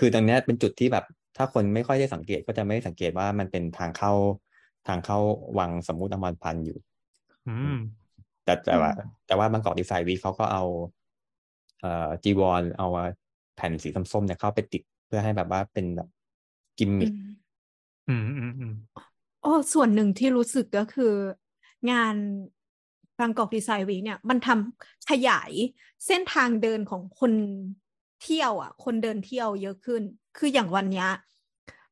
[0.00, 1.04] คือตรงเนี้ยเป็นจุดที่แบบ
[1.36, 4.12] ถ้าคนไม่ค่อยได้สังเกตก็จะไม่ได้สังเกตว่ามันเป็นทางเข้า
[4.88, 5.18] ทางเข้า
[5.58, 6.78] วังสมมุติอมรพันธ์อยู่
[7.48, 7.78] อืม
[8.44, 10.64] แต่แต่ว่าอืมแต่ว่าบางกอกดีไซน์วีคเขาก็เอา
[11.80, 12.88] เอ่อจีวรเอา
[13.56, 16.08] แผ่นสีส้มๆเนี่ยเข้าไปติดเพื่อให้แบบว่าเป็นแบบ
[16.78, 17.14] กิมมิอืคม
[18.08, 18.74] อืมอืมอืม
[19.42, 21.14] โอ้ส่วนหนึ่งที่รู้สึกก็คือ
[21.90, 22.14] งาน
[23.20, 25.50] บางกอกดีไซน์วีคเนี่ย มันทำขยาย
[26.06, 27.32] เส้นทางเดินของคน
[28.22, 30.02] เที่ยวอะ คนเดินเที่ยวเยอะขึ้น
[30.38, 31.08] คืออย่างวันเนี้ย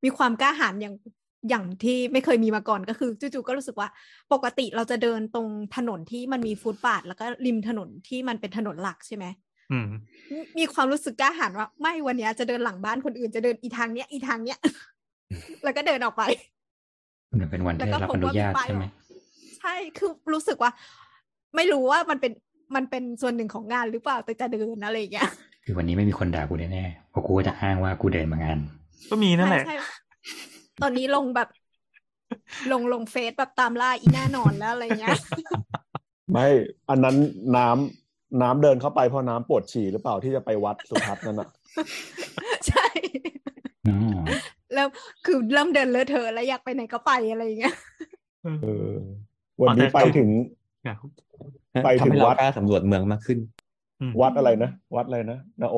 [0.05, 0.95] มีความกล้าหาญอย่าง
[1.51, 3.88] อย่างที่ไม่เคยมีมาก่อนก็คือจู่ๆก็รู้สึกว่า
[4.33, 9.25] ปกติเราจะเดินตรงถนนที่มันมีฟุตบาท แล้วก็ริมถนนที่มันเป็นถนนหลักใช่ไหม
[9.73, 9.88] อืม
[10.33, 14.59] มีมีความรู้สึกกล้าหาญว่า ไม่วันเนี้ยจะเดินหลังบ้านคนอื่นจะเดินอีทางเนี้ยอีทางเนี้ย
[15.64, 16.23] แล้วก็เดินออกไป
[17.41, 18.85] มันเป็นวันที่ได้รับอนุญาตใช่ไหม
[19.59, 20.71] ใช่คือรู้สึกว่า
[21.57, 22.33] ไม่รู้ว่ามันเป็น
[22.77, 25.31] มันเป็นส่วนหนึ่งของงานหรือเปล่าแต่จะเดินอะไรอย่างเงี้ย
[25.70, 28.59] คือวันนี้ไม่มีคนด่ากูแน่ๆเพราะกูก็จะอ้างว่ากูเดินมางาน
[29.11, 29.87] ก็มีนั่นแหละใช่ใช่
[30.83, 31.48] ตอนนี้ลงแบบ
[32.72, 35.16] ลงลงเฟซแบบตามล่าอีหน้านอนแล้วอะไรเงี้ย
[36.33, 36.46] ไม่
[36.88, 37.16] อันนั้น
[37.57, 41.48] น้ำน้ำเดินเข้าไปเพราะน้ำปวดฉี่หรือเปล่าที่จะไปวัดสุทัศน์นั่นอะ
[42.68, 42.87] ใช่
[43.88, 43.98] อ๋อ
[44.74, 44.88] แล้ว
[45.24, 47.76] คือเริ่มเดินเลอะเทอะแล้วอยากไปไหนก็ไปอะไรอย่างเงี้ย
[48.62, 48.92] เออ
[49.61, 50.28] วันนี้อ๋อแต่ไปถึง
[50.87, 50.96] ครับ
[51.85, 53.58] ไปถึงทำให้เราวัดกล้าสำรวจเมืองมากขึ้นอืม
[54.20, 55.76] วัดอะไรนะ วัดอะไรนะนาโอ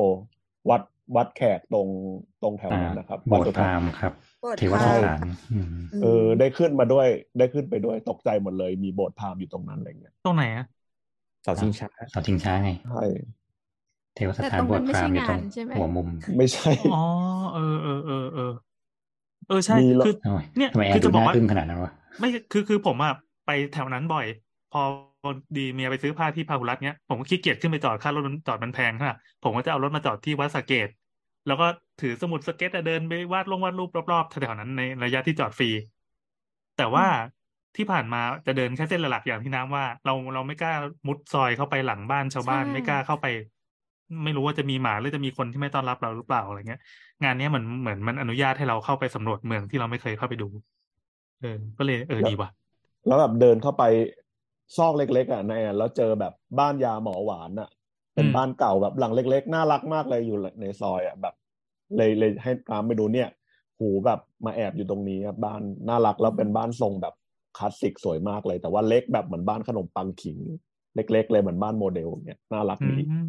[0.69, 0.81] วัด
[1.15, 1.87] วัดแขกตรง
[2.41, 5.21] ตรงแถวอ่านั้นนะครับโบวัดสถ์สุพทัศราน์หมณ์ครับโบสถ์เทวพสราหมณ์ถาน
[5.53, 5.65] อืม
[6.01, 7.07] เออ ได้ขึ้นมาด้วย
[7.37, 10.65] ได้ขึ้นไปด้วยตกใจหมดเลย มีโบสถ์พราหมณ์อยู่ตรงนั้นอะไรเงี้ยตรงไหนอะ
[11.43, 13.03] เสาชิงช้าเสาชิงช้าไงใช่
[14.15, 16.07] เทวสแต่ถานตรงโบนั้สนถ์ไม่พราหใช่มณ์อยู่ตรงงานใช่ไหมหัวมุม
[16.37, 17.01] ไม่ใช่อ๋อ
[17.53, 18.51] เออเออเออเออ
[19.47, 23.13] เออใช่มีแล้วคือโอ้ยเนี่ยทำไมแอคืนอดูจะบอน่ากว่าอึ้งขนาดนั้นวะไม่คือคือผมอะ
[23.45, 24.25] ไปแถวนั้นบ่อย
[24.69, 24.81] พอ
[25.57, 30.87] ดีเมียไปซื้อผ้าที่พาหุรัตน์เนี้ยผมก็ขี้เกียจขึ้นไปจอดค่ารถมันจอดมันแพงใช่ปะผมก็จะเอารถมาจอดที่วัดสะเกต
[31.47, 31.65] แล้วก็
[32.01, 35.69] ถือสมุดสเก็ตอะเดินไปวาดลงวาดรูปรอบๆแถวๆนั้นในระยะที่จอดฟรี
[36.77, 37.05] แต่ว่า
[37.77, 40.73] ที่ผ่านมาจะเดินแค่เส้นหลักๆอย่างที่น้ำว่า เราเราไม่กล้า
[41.07, 43.25] มุดซอยเข้าไปหลังบ้านชาวบ้านใช่ไม่กล้าเข้าไป
[44.23, 46.81] ไม่รู้ว่าจะมีหมาหรือจะมีคนที่ไม่ต้อนรับเราหรือเปล่าอะไรเงี้ย
[47.23, 50.47] งานเนี้ยเหมือนเหมือนมันอนุญาตให้เราเข้าไปสำรวจเมืองที่เราไม่เคยเข้าไปดู
[51.41, 52.49] เออก็เลยเออดีว่ะ
[53.07, 53.83] แล้วแบบเดินเข้าไป
[54.77, 57.69] ซอกเล็กๆอะนายแอนแล้วเจอแบบบ้านยาหมอหวานอะ
[58.15, 61.33] เป็นอืมบ้านเก่าแบบหลังเล็ก ๆ น่ารักมากเลยอยู่ในซอยอะแบบ
[61.97, 63.29] เลยเลยให้ตามไปดูเนี่ย
[63.79, 67.13] หูแบบมาแอบอยู่ตรงนี้ครับบ้านน่ารักแล้วเป็นบ้านทรงแบบ
[67.57, 70.37] คลาสสิกสวยมากเลย แต่ว่าเล็กแบบเหมือนบ้านขนมปังขิง
[70.95, 73.25] เล็ก ๆ เลยเหมือนบ้านโมเดลเนี่ยน่ารักอืดีม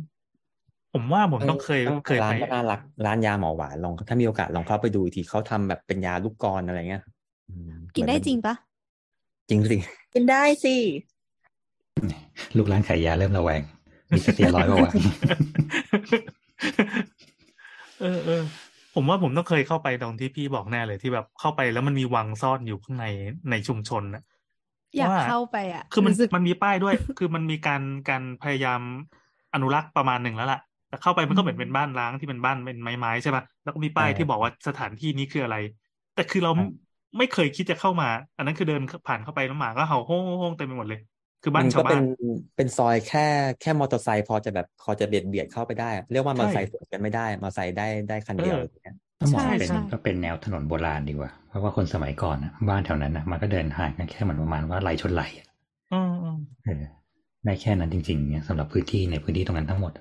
[0.94, 7.02] ผมว่าผมต้องเคยเคยไปร้านก็น่ารักร้านยาหมอหวานลองถ้ามีโอกาสลองเข้าไปดูอีกทีเขาทำแบบเป็นยาลูกกลอนอะไรเงี้ย
[7.48, 8.54] อืมกินได้จริงปะ
[9.48, 9.76] จริงสิ
[10.14, 10.74] กินได้สิ
[12.56, 13.62] ลูกร้านขายยาเริ่มระแวง
[14.10, 14.92] มีสเตียรอยด์ปะวะ
[18.00, 18.42] เออเออ
[18.94, 23.06] ผมว่าผมต้องเคยเข้าไปตรงที่พี่บอกแน่เลยที่แบบเข้าไปแล้วมันมีวังซ่อนอยู่ข้างใน
[23.50, 24.22] ในชุมชนน่ะ
[24.96, 28.80] อยากว่าเข้าไปอะ คือมันรู้สึกมันมีป้ายด้วย คือมันมีการการพยายาม
[29.54, 35.56] อนุรักษ์ประมาณหนึ่งแล้วล่ะแต่เข้าไปมันก็เหมือนเป็นบ้านร้างที่เป็นบ้านเป็นไม้ๆใช่ป่ะแล้วก็มีป้ายใช่ที่บอกว่าสถานที่นี้คืออะไร
[36.14, 36.66] แต่คือเราไม่
[37.18, 41.00] ไม่เคยคิดจะเข้ามา อันนั้นคือเดินผ่านเข้าไปแล้วหมาก็เห่าโฮ่งๆเต็มไปหมดเลย
[41.42, 42.02] คือบ้านมันชาก็วเป็บ้านน
[42.56, 43.20] เป็นซอยแค่
[43.60, 55.46] แค่มอเตอร์ไซค์พอจะแบบพอจะเบียดเบียดเข้าไปได้ เรียกว่ามอเตอร์ไซค์สวนกันไม่ได้มอเตอร์ไซค์ได้ได้คันเดียวเอออย่างเงี้ยต้องมองใช่เป็นใช่ก็เป็นแนวถนนโบราณดีกว่า เพราะว่าคนสมัยก่อนนะบ้านแถวนั้นนะมันก็เดินห่างกันแค่เหมือนประมาณว่าไหลชนไหลอะ
[55.90, 56.82] อืมอืมเออ
[57.44, 59.92] ได้แค่นั้นจริงๆเนี่ยสำหรับพื้นที่ในพื้นที่ตรงนั้นทั้งหมด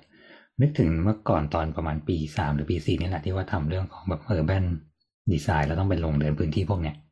[0.60, 4.64] นึกถึงเมื่อก่อนตอนประมาณปีสามหรือปีสี่นี่แหละที่ว่าทำเรื่องของแบบเออแบน
[5.32, 6.98] ดีไซน์แล้วต้องไปลงเดินพื้นที่พวกเนี้ยเอ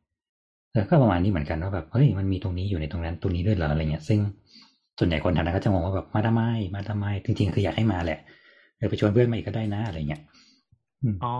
[0.89, 4.19] ก็ประมาณนี้เหมือนกันว่าแบบเฮ้ยมันมีตรงนี้อยู่ในตรงนั้นตรงนี้ด้วยเหรออะไรเงี้ยซึ่ง
[4.99, 6.43] ส่วนใหญ่คนแถวนั้นก็จะมองว่าแบบมาทำไม
[6.75, 8.19] มาทำไมจริงๆคืออยากให้มาแหละ
[8.77, 10.21] เออไปชวนเพื่อนมาอีกก็ได้นะอะไรเงี้ย
[11.03, 11.33] อืมอ๋อ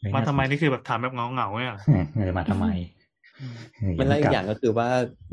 [0.00, 1.80] เลยมาน่ทำไมสนใจนี่คือแบบถามแบบเงาเงาๆเนี่ยเหรอ
[2.14, 2.66] เออมาทำไม
[3.80, 4.88] อืมเออมันแล้วอีกลักบอย่างก็คือว่า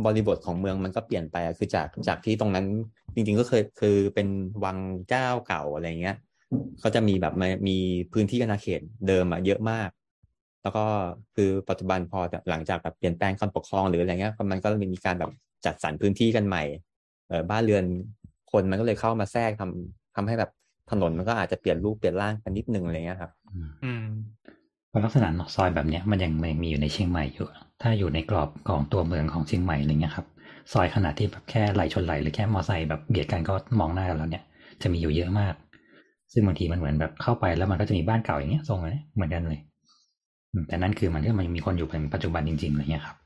[0.06, 2.66] บริบทของเมืองมันก็เปลี่ยนไปอะคือจากจากที่ตรงนั้น
[3.16, 4.28] จริง ๆ ก็เคยคือเป็น
[4.64, 4.78] วัง
[5.10, 6.16] เจ้าเก่าอะไรเงี้ย
[6.80, 7.78] เขาจะมีแบบมามี
[8.14, 9.90] พื้นที่อาณาเขตเดิมอะเยอะมาก
[10.64, 10.84] แล้วก็
[11.36, 12.20] คือปัจจุบันพอ
[12.50, 15.32] หลังจากแบบเปลี่ยนแปลงการปกครองหรืออะไรเงี้ยมันก็มีการแบบ
[15.66, 16.64] จัดสรรพื้นที่กันใหม่
[17.28, 17.84] เออบ้านเรือน
[18.52, 20.52] คนมันก็เลยเข้ามาแทรกทำทำให้แบบ
[20.92, 24.06] ถนนมันก็อาจจะเปลี่ยนรูปเปลี่ยนร่างกันนิดนึงอะไรเงี้ยครับ อืมอืม
[24.90, 27.48] เพราะลักษณะซอยแบบเนี้ยมันยังไม่มีอยู่ในเชียงใหม่อยู่
[27.82, 30.28] ถ้าอยู่ในกรอบของตัวเมืองของเชียงใหม่อะไรเงี้ยครับ
[30.74, 34.44] ซอยขนาดที่แบบแค่ไหลชนไหลหรือแค่มอไซค์แบบเบียดกันก็มองหน้ากันแล้วเนี่ย
[34.82, 35.54] จะมีอยู่เยอะมาก
[36.34, 39.60] ซึ่งบางทีมันเหมือนแบบเข้าไปแล้วมันก็จะมีบ้านเก่าอย่างเงี้ยทรงอะไรเหมือนกันเลย
[40.68, 43.18] แต่นั่นคือมันก็มันมีคนอยู่เป็นปัจจุบันจริงๆอะไรเงี้ยครับ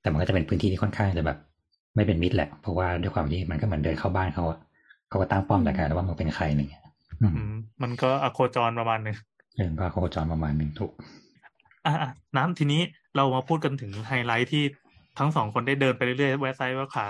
[0.00, 1.38] แต่มันก็จะเป็นพื้นที่ที่ค่อนข้างจะแบบ
[1.94, 4.58] ไม่เป็นมิตรแหละ เพราะว่าด้วยความที่มันก็เหมือนเดินเข้าบ้านเขาอะ
[5.08, 6.84] เขาก็ตั้งป้อมแต่กันแล้วว่ามึงเป็นใครอะไรเงี้ย
[7.20, 9.16] อืมอืมมันก็อโคจรประมาณหนึง
[9.56, 10.92] เออก็โคจรประมาณหนึ่งถูก
[11.86, 12.82] อะอะน้ำทีนี้
[13.16, 14.64] เรามาพูดกันถึงไฮไลท์ที่
[15.18, 17.06] ทั้งสองคนได้เดินไปเรื่อยๆแวะซ้ายแวะขวา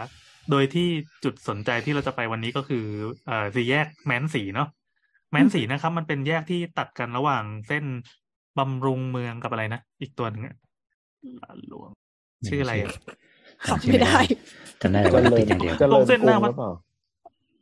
[0.50, 0.88] โดยที่
[1.24, 2.84] จุดสนใจที่เราจะไปวันนี้ก็คือ
[3.26, 4.68] เอ่อสี่แยกแม้นสีเนาะ
[5.30, 7.84] แม้นสีนะครับ มันเป็นแยกที่ตัดกันระหว่างเส้น
[8.58, 10.56] บำรุงเมืองกับอะไรนะ อีกตัวหนึ่งอะ
[11.42, 11.90] อ่าหลวง
[12.48, 12.92] ชื่ออะไรอะ
[13.66, 14.18] ขับไม่ได้
[14.82, 16.72] จำได้แต่ว่าติดอย่างเดียวเจริลญงเส้นหน้าวัดกรุงหรือเปล่า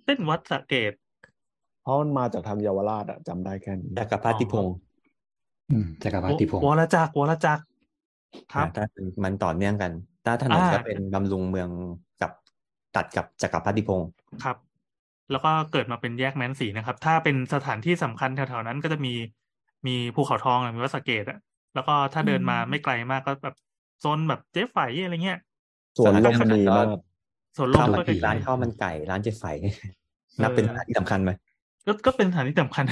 [0.05, 0.93] เส้นวัดสระเกต
[1.83, 4.75] เพราะมันมาจากทางเยาวราชอะจำได้แค่นี้จักรพรรดิพงศ์
[5.73, 7.63] อืมจักรพรรดิพงศ์วรจักรวรจักร
[8.55, 8.85] ครับถ้า
[9.25, 9.93] มันต่อเนื่องกัน
[10.25, 11.69] ถ้าถนนอ่าก็เป็นบำรุงเมือง
[12.23, 12.33] กับ
[12.97, 14.09] ตัดกับจักรพรรดิพงศ์
[14.45, 14.57] ครับ
[15.31, 19.15] แล้วก็เกิดมาเป็นแยกแม้นสีนะครับ ถ้าเป็นสถานที่สำคัญแถวๆนั้นก็จะมี
[19.87, 21.39] มีภูเขาทองอะมีวัดสระเกตอะ
[21.75, 23.55] แล้วก็ถ้าเดินมาอืมไม่ไกลมากก็แบบ
[24.01, 25.39] โซนแบบเจ๊ไฝอะไรเงี้ย
[25.97, 26.89] สวนลมมณีมาก
[27.57, 29.45] สวนลมข้าวก็มันใกล้ร้านข้าวมันไก่ร้านเจ๊ไฝ
[30.37, 31.31] เออนับเป็นสถานที่สำคัญไหม
[31.87, 32.85] ก็ก็เป็นสถานที่สำคัญ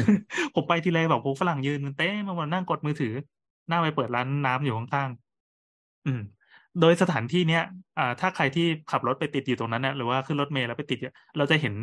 [0.54, 3.12] ผมไปทีไรแบบพวกฝรั่งยืนกันเต้มาวันนั่งกดมือถือ
[3.68, 6.20] หน้าไปเปิดร้านน้ำอยู่ข้างๆอืม
[6.80, 7.62] โดยสถานที่เนี้ย
[7.98, 11.74] อ่าถ้าใครที่ขับรถไปติดอยู่ตรงนั้นนะหรือว่าขึ้นรถเมล์แล้วไปติดเนี่ยเราจะเห็น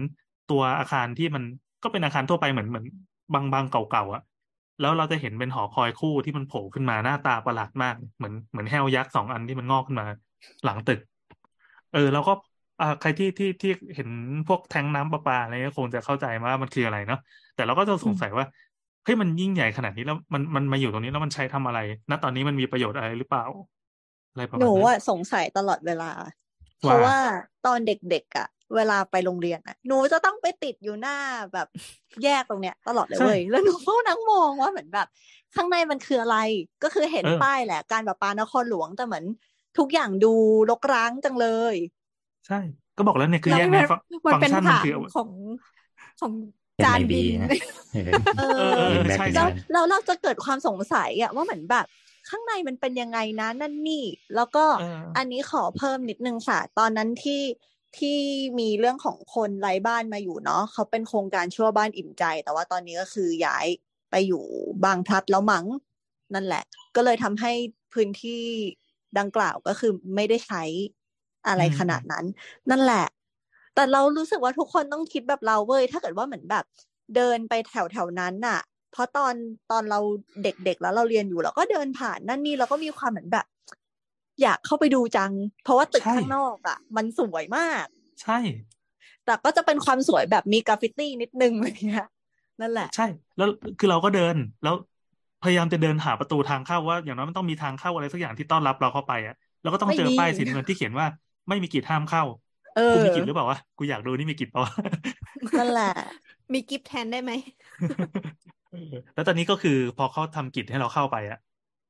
[0.47, 1.43] ตัวอาคารที่มัน
[1.83, 2.85] ก็เป็นอาคารทั่วไปเหมือนเหมือน
[3.33, 4.21] บางบางเก่าๆอะ
[4.79, 10.05] แล้วเราจะเห็นเป็นหอคอยคู่ที่มันโผล่ขึ้นมาหน้าตาประหลาดมาก เหมือนเหมือนแฮวยักษ์สองอันที่มันงอกขึ้นมา
[10.65, 10.99] หลังตึก
[11.93, 12.33] เออแล้วก็
[12.81, 14.09] อ่าใครที่ที่ที่เห็น
[14.47, 17.19] พวกแทงน้ำประปาอะไรเงี้ยคงจะเข้าใจว่ามันคืออะไรเนาะ
[17.55, 18.45] แต่เราก็จะสงสัยว่า
[19.03, 23.43] เฮ้ยมันยิ่งใหญ่ขนาดนี้แล้วมันมันมาอยู่ตรงนี้แล้วมันใช้ทำอะไร ณตอนนี้มันมีประโยชน์อะไรหรือเปล่า
[24.31, 26.11] อะไรประมาณหนูนั้นอะสงสัยตลอดเวลา
[26.79, 27.17] เพว่าราะว่า
[27.65, 31.15] ตอนเด็กๆอะ เวลาไปโรงเรียนอะหนูจะต้องไปติดอยู่หน้า
[31.53, 31.67] แบบ
[32.23, 35.07] แยกตรงเนี้ย ตลอดเลยใช่เว้ยแล้วหนูก็นั่งมองว่าเหมือนแบบ
[35.55, 36.37] ข้างในมันคืออะไร
[36.83, 39.25] ก็คือเห็นเออป้ายแหละ การแบบปานครหลวงแต่เหมือน
[39.77, 40.27] ทุกอย่างดู
[40.69, 41.75] รกร้างจังเลย
[42.45, 42.55] ใช่
[42.95, 45.31] ก็บอกแล้วเนี่ยคือแยกแล้วในมันฟังมันฟังเป็นก์ชันมันผังคือของ
[46.19, 46.33] ของ
[46.75, 47.51] เป็นจานไมบีบินนะ
[47.91, 48.01] เออ
[48.37, 51.85] เอเออเอออใช่แล้ใช่วแล้วเราจะเกิดความสงสัยอะว่าเหมือนแบบ
[52.29, 54.03] ข้างในมันเป็นยังไงนะนั่นนี่
[54.35, 54.83] แล้วก็เออ
[55.17, 57.41] อันนี้ขอเพิ่มนิดนึงค่ะ ตอนนั้นที่
[57.99, 58.19] ที่
[58.59, 63.67] มีเรื่องของคนไร้บ้านมาอยู่เนาะเขาเป็นโครงการชั่วบ้านอิ่มใจ แต่ว่าตอนนี้ก็คือย้าย
[64.11, 64.43] ไปอยู่
[64.85, 65.65] บางพลัดแล้วมั้ง
[66.33, 66.63] นั่นแหละ
[66.95, 67.51] ก็เลยทำให้
[67.93, 68.43] พื้นที่
[69.19, 70.63] ดังกล่าวก็คือไม่ได้ใช้
[71.47, 72.25] อะไรอืมขนาดนั้น
[72.69, 73.05] นั่นแหละ
[73.75, 76.65] แต่เรารู้สึกว่าทุกคนต้องคิดแบบเราเว้ยถ้าเกิดว่าเหมือนแบบ
[77.15, 78.59] เดินไปแถวแถวๆนั้นน่ะ
[78.91, 79.33] เพราะตอน
[79.71, 79.99] ตอนเรา
[80.43, 83.45] เด็กๆแล้วเราเรียนอยู่เราก็เดินผ่านนั่นนี่เราก็มีความเหมือนแบบ
[84.41, 85.31] อยากเข้าไปดูจัง
[85.63, 87.85] เพราะว่าตึกใช่ข้างนอกอะ มันสวยมาก
[88.23, 88.37] ใช่
[89.25, 92.07] แต่ก็จะเป็นความสวยแบบมีกราฟฟิตี้นิดนึงอะไรเงี้ย
[92.61, 94.75] นั่นแหละ ใช่ แล้วคือเราก็เดินแล้ว
[95.43, 101.05] พยายามจะเดินหาประตูทางเข้าว่า อย่างน้อยมันต้องมีทางเข้าอะไรสักอย่างที่ต้อนรับเราเข้าไปอะแล้วก็ต้องเจอไม่มีป้ายสีน้ำเงินที่เขียนว่า
[101.49, 102.23] ไม่มีกิจห้ามเข้า
[102.75, 104.73] เออกูมีกิจหรือเปล่าวะกูอยากดูนี่มีกิจเปล่าวะ
[105.57, 105.93] นั่นแหละ
[106.53, 107.31] มีกิฟต์แทนได้ไหม
[109.15, 111.39] แล้วตอนนี้ก็คือพอเขาทำกิจให้เราเข้าไปอะ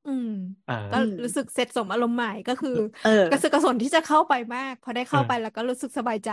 [0.08, 0.28] อืม
[0.66, 2.70] เออก็รู้สึกเสร็จสมอารมณ์ใหม่ก็คือ
[3.04, 6.30] เออกระสือกระสนที่จะเข้าไปมาก พอได้เข้าเออไปแล้วก็รู้สึกสบายใจ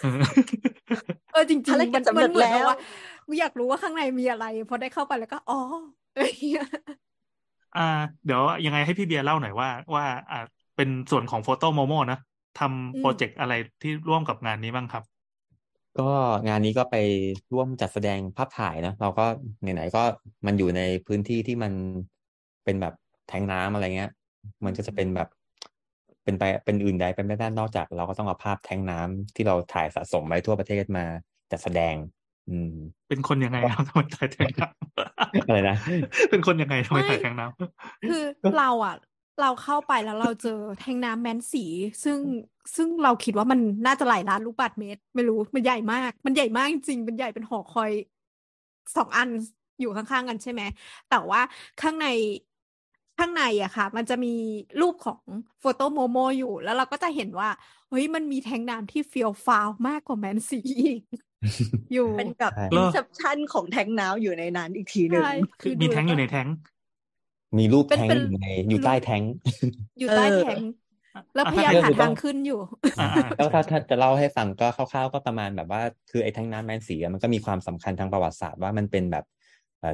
[0.00, 0.44] เออ
[1.30, 2.74] เออจริงภารๆกิมัจนสำมัเร็นจเหมือนแล้กับวว่า
[3.26, 5.56] กูอยากรู้ว่าข้างในมีอะไร พอได้เข้าไปแล้วก็อ๋อ
[6.12, 6.62] อะไรอย่างเงี้ย
[7.74, 7.80] อ่า
[8.24, 10.36] เดี๋ยวยังไงให้พี่เบียร์เล่าหน่อยว่า ว่าอ่า
[10.76, 12.16] เป็นส่วนของ FOTO_MOMO นะ
[12.56, 15.04] ทำโปรเจกต์อะไรที่ร่วมกับงานนี้บ้างครับ
[15.96, 16.02] ก็
[16.48, 16.94] งานนี้ก็ไป
[17.52, 19.22] ร่วมจัดแสดงภาพถ่ายนะ เราก็
[19.60, 20.00] ไหนๆก็
[20.46, 21.72] มันอยู่ในพื้นที่ที่มัน
[22.64, 22.92] เป็นแบบ
[23.28, 24.10] แทงน้ำอะไรเงี้ย
[24.64, 25.28] มันก็จะเป็นแบบ
[26.24, 31.04] เป็นไปเป็นอื่นใดเป็นไม่ได้นอกจาก เราก็ต้องเอาภาพแทงน้ำที่เราถ่ายสะสมไว้ทั่วประเทศมา
[31.50, 31.94] จัดแสดง
[32.48, 32.74] อืม
[33.08, 35.76] เป็นคนยังไงครับทำไมถ่ายแทงน้ำอะไรนะ
[36.30, 38.22] เป็นคนยังไงทำไมไม่ถ่ายแทงน้ำคือ
[38.58, 38.96] เราอะ
[39.40, 41.64] เราเข้าไปแล้วเราเจอแทงน้ำแมนสี
[42.04, 42.18] ซึ่ง
[42.76, 47.90] ซึ่งเราคิดว่ามันน่าจะหลายล้านลูกบาศก์เมตร ไม่รู้มันใหญ่มาก มันใหญ่มากจริงๆมันใหญ่เป็นหอคอย
[48.96, 49.28] สองอัน
[49.80, 50.62] อยู่ข้างๆกันใช่ไหม
[51.10, 51.40] แต่ว่า
[51.80, 52.06] ข้างใน
[53.18, 54.28] ข้างในอะค่ะ มันจะมี
[54.80, 55.22] รูปของ
[55.60, 57.48] โฟโต้โมโมอยู่ แล้วเราก็จะเห็นว่า
[57.88, 61.00] เฮ้ย มันมีแทงน้ำที่เฟียวฟาวมากกว่าแมนสีอีก
[61.92, 65.28] อยู่ เป็นกับใช่อินเซปชันของแทงน้ำอยู่ในนั้นอีกทีหนึ่งใช่
[65.60, 66.48] คือดูมีแท้งอยู่ในล้วก็แท้ง
[67.58, 69.22] มีรูปเป็นแท้งเป็นอยู่ในอยู่ใต้แท้ง
[69.98, 70.60] อยู่ใต้เออแทง
[71.34, 72.54] แล้วอะพยายามก็หาคือต้ทาองงขึ้นอยู่
[72.98, 73.04] อ่า
[73.36, 79.33] แล้วถ้าถ้าจะเล่าให้ฟังก็คร่าวๆก็ประมาณแบบว่า คือไอ้แท้งน้ำแมนสีอะมันก็มีความสำคัญทางประวัติศาสตร์ว่ามันเป็นแบบเอ่อ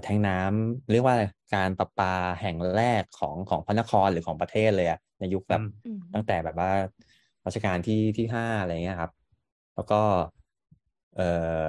[0.04, 1.16] แท้งน้ำเรียกว่า
[1.54, 6.72] การประปาแห่งแรกของของพระนครหรือของประเทศเลยอะในยุคแบบอืมอืมตั้งแต่แบบว่า
[7.46, 9.12] รัชกาลที่ที่ห้าอะไรเงี้ยครับ
[9.74, 10.00] แล้วก็
[11.16, 11.20] เอ
[11.66, 11.68] อ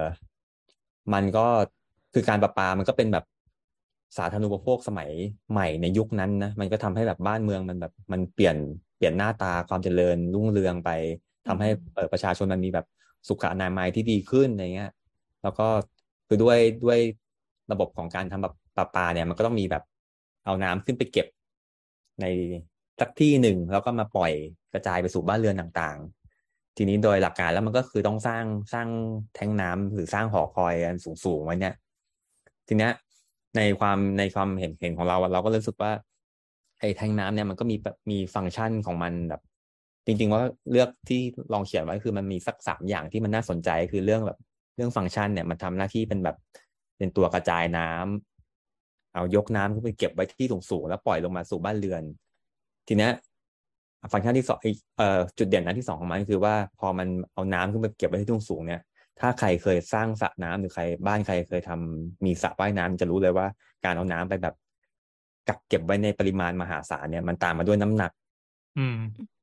[1.12, 1.46] มันก็
[2.14, 3.24] คือการประปามันก็เป็นแบบ
[4.18, 5.10] สาธารณูปโภคสมัย
[5.50, 8.56] ใหม่ในยุคนั้นนะมันก็ทำให้แบบบ้านเมืองมันแบบมันเปลี่ยน
[8.96, 10.90] เปลี่ยนหน้าตาความเจริญรุ่งเรืองไป
[11.48, 12.86] ทำให้เออประชาชนมันมีแบบ
[13.28, 14.92] สุขอนามัยที่ดีขึ้นอะไรเงี้ย
[15.42, 15.66] แล้วก็
[16.26, 16.98] คือด้วยด้วย
[17.72, 19.82] ระบบของการทำแบบประปาเนี่ยมันก็ต้องมีแบบ
[20.44, 21.26] เอาน้ำขึ้นไปเก็บ
[22.20, 22.26] ใน
[23.00, 24.32] สักที่หนึ่งแล้วก็มาปล่อย
[24.72, 28.88] กระจายไปสู่บ้านเรือนต่างๆ ทีนี้โดยหลักการแล้วมันก็คือต้องสร้างสร้าง
[29.34, 31.74] แท้งน้ำหรือสร้างหอคอยอันสูงๆไว้เนี่ย
[32.68, 32.92] ทีเนี้ย
[33.56, 35.92] ในความในความเห็นเห็นของเราเราก็รู้สึกว่า
[36.80, 39.40] ไอ้แท้งน้ำเนี่ยมันก็มีแบบมีฟังก์ชันของมันแบบ
[40.06, 41.20] จริงๆว่าเลือกที่
[41.52, 44.38] ลองเขียนไว้คือมันมีสักสามอย่างที่มันน่าสนใจคือเรื่องแบบ
[44.76, 46.36] เรื่องฟังก์ชันเนี่ยมันทำหน้าที่เป็นแบบ
[46.98, 52.02] เป็นตัวกระจายน้ำเอายกน้ำขึ้นไปเก็บไว้ที่สูงๆแล้วปล่อยลงมาสู่บ้านเรือน
[52.88, 53.12] ทีเนี้ย
[54.12, 58.80] ฟังก์ชันที่สองอีกเอ่อจุดเด่นอันที่สองของมันคือว่าพอมันเอาน้ำขึ้นไปเก็บไว้ที่สูงๆเนี่ย
[59.20, 63.46] ถ้าใครเคยสร้างสระน้ำหรือใครบ้านใครเคยทำมีสระว่ายน้ำจะรู้เลยว่า
[63.84, 64.54] การเอาน้ำไปแบบ
[65.48, 68.12] กักเก็บไว้ในปริมาณมหาศาลเนี่ยมันตามมาด้วยน้ำหนัก
[68.78, 68.96] อืม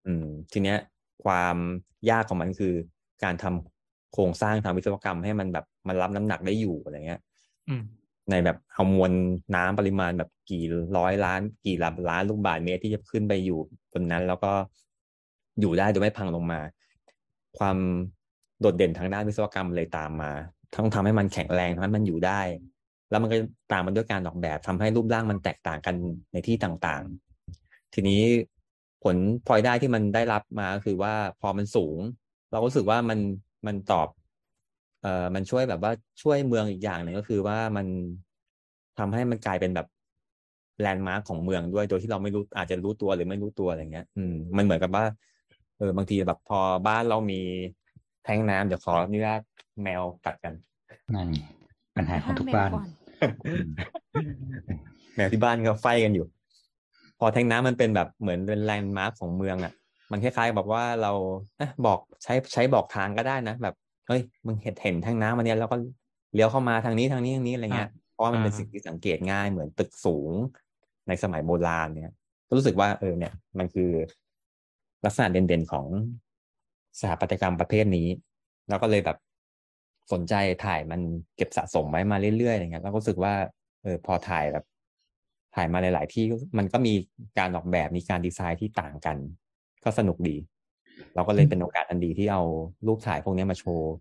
[0.06, 0.78] อืม ทีเนี้ย
[1.24, 1.56] ความ
[2.10, 2.74] ยากของมันคือ
[3.24, 7.29] การทำโครงสร้างทางวิศวกรรมให้มันแบบมันรับน้ำหนักได้อยู่อะไรเงี้ยอืม
[8.30, 9.12] ในแบบเอามวล
[9.56, 10.64] น้ำปริมาณแบบกี่
[10.98, 13.60] ร้อยล้าน กี่ล้านล้านลูกบาศก์เมตรที่จะขึ้นไปอยู่
[13.92, 14.52] บนนั้น แล้วก็
[15.60, 16.60] อยู่ได้โดยไม่พังลงมา
[17.58, 17.78] ความ
[18.60, 20.32] โดดเด่นทางด้านวิศวกรรมเลยตามมา
[20.76, 22.42] ต้องทำให้มันแข็งแรงทำให้มันอยู่ได้
[23.10, 23.38] แล้วมันก็
[23.72, 25.96] ตามมาด้วยการออกแบบทำให้รูปร่างมันแตกต่างกัน
[26.34, 28.22] ในที่ต่างๆ ทีนี้
[29.04, 29.16] ผล
[29.48, 31.98] พลอยได้ที่มันได้รับมาก็คือว่าพอมันสูง
[32.52, 33.20] เราก็รู้สึกว่ามัน
[33.68, 34.08] มันตอบ
[35.04, 37.88] เอ่อมันช่วยแบบว่าช่วยเมืองอีกอย่างหนึ่งก็คือว่ามัน
[39.00, 39.88] ทำให้มันกลายเป็นแบบ
[40.82, 45.06] landmark ของเมืองด้วยโดยที่เราไม่รู้อาจจะรู้ตัวหรือไม่รู้ตัวอะไรเงี้ย อืมมันเหมือนกับว่า
[45.78, 47.42] เออบางทีแบบพอบ้านเรามี
[48.24, 49.42] แทงน้ำเดี๋ยวขออนุญาต
[49.84, 50.54] แมวกัดกัน
[51.16, 51.40] นั่นไง
[51.98, 52.90] ปัญหาของทุกห้ามแมวบ้านก่อน
[55.16, 56.26] แมวที่บ้านก็ fight กันอยู่
[57.20, 59.74] พอแทงน้ำมันเป็นแบบเหมือนเป็น landmark ของเมืองอะ
[60.12, 61.12] มันคล้ายๆแบบว่าเรา
[61.58, 63.76] เอะบอกใช้ใช้บอกทางก็ได้นะแบบ
[64.10, 65.78] เฮ้ยมึงเห็นเห็นแทงน้ำมันเนี้ยแล้วก็
[66.34, 70.32] เลี้ยวเข้ามาทางนี้ทางนี้ทางนี้อะไรเงี้ยเพราะว่ามันเป็นอ่าสิ่งที่สังเกตง่ายเหมือนตึกสูง
[71.08, 72.12] ในสมัยโบราณเนี่ย
[72.48, 73.92] ก็รู้สึกว่าเออเนี่ย มันคือ
[75.06, 75.86] ลักษณะเด่นๆของ
[77.00, 78.08] สถาปัตยกรรมประเภทนี้
[78.70, 79.18] แล้วก็เลยแบบ
[80.12, 80.34] สนใจ
[80.66, 81.02] ถ่ายมัน
[81.38, 83.34] เก็บสะสมไว้มาเรื่อยๆอะไรเงี้ยแล้วก็รู้สึกว่า
[83.84, 84.66] เออพอถ่ายแบบ
[85.56, 86.24] ถ่ายมาหลาย ๆ ที่
[86.58, 86.94] มันก็มี
[87.40, 89.18] การออกแบบมีการดีไซน์ที่ต่างกัน
[89.84, 90.36] ก็สนุกดี
[91.16, 92.42] เราก็เลยเป็นโอกาสอันดีที่เอา
[92.88, 93.92] รูปถ่ายพวกนี้มาโชว์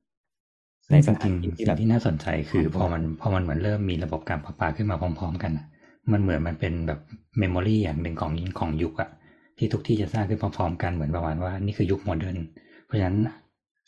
[0.91, 5.67] ในซึ่งสจริถานงที่ๆที่สิ่แบงบที่น่าสนใจคือของพอมันพอมันเหมือนเริ่มมีระบบการประปาขึ้นมาพร้อม ๆ กันอะ
[6.13, 7.01] มันเหมือนมันเป็นแบบ
[7.39, 9.11] เมมโมรีอย่างหนึ่งของของยุคอะ
[9.59, 12.39] ที่ทุกที่จะสร้างขึ้นพร้อมๆกันเหมือนประมาณว่านี่คือยุคโมเดิร์น
[12.87, 13.19] เพราะฉะนั้น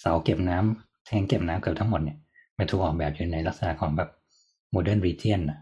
[0.00, 2.18] เสาเก็บน้ำแทงเก็บน้ำเกือบทั้งหมดเนี่ย
[2.58, 4.08] มันถูกออกแบบอยู่ในลักษณะของแบบ
[4.70, 5.61] modern region อะ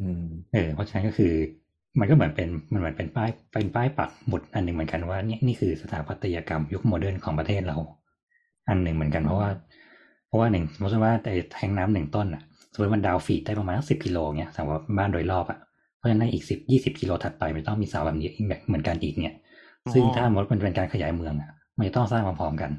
[0.00, 1.32] อืมเออเพราะฉะนั้นก็คือ
[1.98, 7.76] มันก็เหมือนเป็นมันเหมือนเป็นป้ายเป็นป้ายปักหมุดอันหนึ่งเหมือนกันว่านี่นี่คือสถาปัตยกรรมยุค modern ของประเทศเรา
[8.68, 9.50] อันหนึ่งเหมือนกันเพราะว่า
[10.26, 15.58] เพราะว่าหนึ่งสมมติว่าแต่แทงน้ำหนึ่งต้นอะสมมติมัน down feed ได้ประมาณสิบกิโลเงี้ยสมมติว่าบ้านโดยรอบอะ
[15.96, 19.36] เพราะฉะนั้นอีกสิบยี่สิบกิโลถัดไปมันต้องมีเสาแบบนี้อีกแบบเหมือนกันอีกเนี่ย
[19.92, 22.70] ซึ่งทั้งหมดมันเป็นการขยายเมืองอะมันจะต้องสร้างพร้อมๆกัน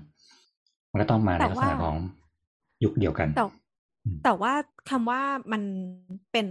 [0.91, 1.95] มันก็ต้องมาในแต่ลักษว่าณะของ
[2.83, 3.60] ยุคเดียวกันแต่อืม
[4.23, 4.53] แต่ว่า
[4.89, 5.21] คำว่า
[5.51, 5.63] มัน
[6.31, 6.47] เป็น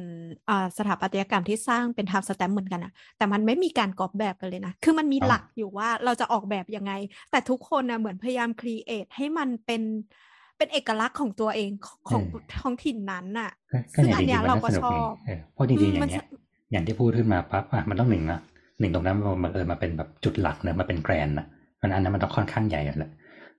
[0.48, 6.92] อ่าสถาปัตยกรรมที่สร้างเป็นทาวสแตมป์เหมือนกันอะแต่มันไม่มีการกอบแบบกันเลยนะ คือมันมีอ๋อหลักอยู่ว่าเราจะออกแบบยังไง
[7.30, 9.82] แต่ทุกคนนะเหมือนพยายามครีเอทให้มันเป็น
[10.57, 12.22] เป็นเอกลักษณ์ของตัวเองของของ
[12.61, 16.18] ท้องถิ่นนั้นน่ะก็ก็ซึ่งอย่างอันจเนี้ริยงๆมันเราก็ก็สนุกชอนี่บเออเพราะจริงๆอือมย่ามันงเงี้ยส
[16.72, 18.40] อย่างที่พูดขึ้นมาปั๊บอะมันต้องหนึ่งนะ
[18.80, 21.46] หนึ่งตรงนั้นมันมันเออมาเป็นแบบจุดหลักเนอะมาเป็นแกรนนะ
[21.76, 23.11] เพราะฉะนั้นอันนั้นมันต้องค่อนข้างใหญ่อยู่แหละ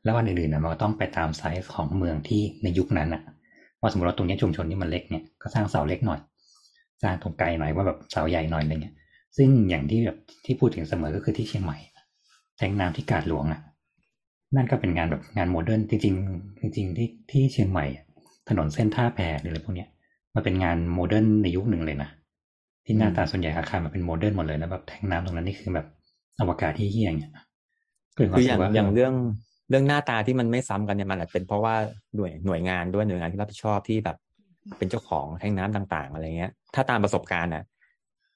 [0.04, 3.22] แล้วอันอื่นๆนะมันก็ต้องไปตามไซส์ของเมืองที่ในยุคนั้นอะ
[3.82, 6.20] ว่าสมมติว่าตรงนี้ชุมชนที่มันเล็กเนี่ยก็สร้างเสาเล็กหน่อย
[7.04, 8.96] สร้างตรงไกลหน่อยว่าแบบเสาใหญ่หน่อยอะไรเงี้ย
[9.38, 11.78] ซึ่งอย่างที่แบบที่พูดถึงเสมอก็คือที่เชียงใหม่
[12.58, 13.62] แทงน้ำที่กาดหลวงอะ
[14.56, 17.86] นั่นก็เป็นงานแบบงาน modern จริงๆจริงๆที่ที่เชียงใหม่
[18.50, 19.90] ถนนเส้นท่าแพหรืออะไรพวกเนี้ย
[20.36, 22.10] มันเป็นงาน modern ในยุคหนึ่งเลยนะ
[22.86, 25.88] ที่หน้าตาส่วนใหญ่อาคารมันเป็น modern หมดเลยแล้วแบบแทงน้ำตรงนั้นนี่คือแบบ
[26.40, 27.32] อวกาศที่เฮี้ยงเนี่ย
[28.16, 29.14] คืออย่างอย่างเรื่อง
[29.72, 31.76] เรื่องหน้าตาที่มันไม่ซ้ำกันเนี่ยมันอาจเป็นเพราะว่า
[32.16, 34.18] หน่วยหน่วยงานด้วยหน่วยงานที่รับผิดชอบที่แบบ
[34.78, 37.64] เป็นเจ้าของแท่งน้ำต่าง ๆ อะไรเงี้ย ถ้าตามประสบการณ์น่ะ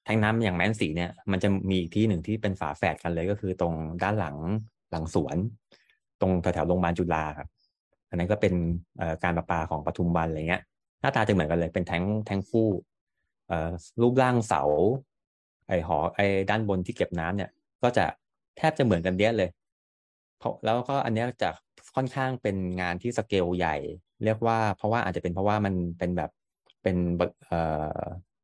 [0.05, 3.73] แท่งน้ำอย่างแมนสีเนี่ยมันจะมีอีกที่หนึ่งที่เป็นฝาแฝดกันเลยก็คือตรง
[4.03, 4.37] ด้านหลัง
[4.91, 5.37] หลังสวน
[6.21, 7.47] ตรงแถวๆโรงพยาบาลจุฬาครับ
[8.09, 8.53] อันนั้นก็เป็น
[8.97, 10.61] เอ่อการประปาของปทุมวันอะไรเงี้ย
[11.01, 12.67] หน้าตาจะเหมือนกันเลยเป็นแทงแทงคู่
[13.47, 13.69] เอ่อ
[14.01, 14.63] รูปร่างเสา
[15.67, 16.19] ไอหอไอ
[16.49, 17.49] ด้านบนที่เก็บน้ำเนี่ย
[17.83, 18.05] ก็จะ
[18.57, 19.49] แทบจะเหมือนกันเดียเลย
[20.39, 21.49] เพราะแล้วก็อันเนี้ยจะ
[21.95, 23.75] ค่อนข้างเป็นงานที่สเกลใหญ่
[24.25, 26.31] เรียกว่าเพราะว่าอาจจะเป็นเพราะว่ามันเป็นแบบ
[26.83, 27.59] เป็นแบบเอ่
[27.97, 28.01] อ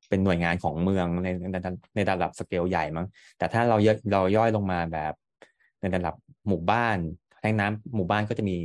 [0.09, 1.55] เป็นหน่วยงานของเมืองในใน
[1.95, 5.13] ในระดับสเกลใหญ่มั้งแต่ถ้าเราย่อยเราย่อยลงมาแบบ
[5.81, 6.15] ในระดับ
[6.47, 6.97] หมู่บ้าน
[7.41, 8.57] แทงน้ำหมู่บ้านก็จะมี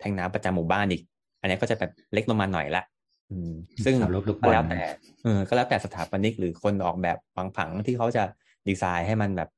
[0.00, 1.02] แทงน้ำประจำหมู่บ้านอีก
[1.40, 2.82] อันนี้ก็จะแบบเล็กลงมาหน่อยละ
[3.30, 3.52] อืม
[3.84, 4.82] ซึ่งเสารูปลูกบก็อลแล้วแต่
[5.24, 8.24] เออก็แล้วแต่สถาปนิกหรือคนออกแบบบางผังที่เขาจะ
[8.68, 9.50] ดีไซน์ให้มันแบบ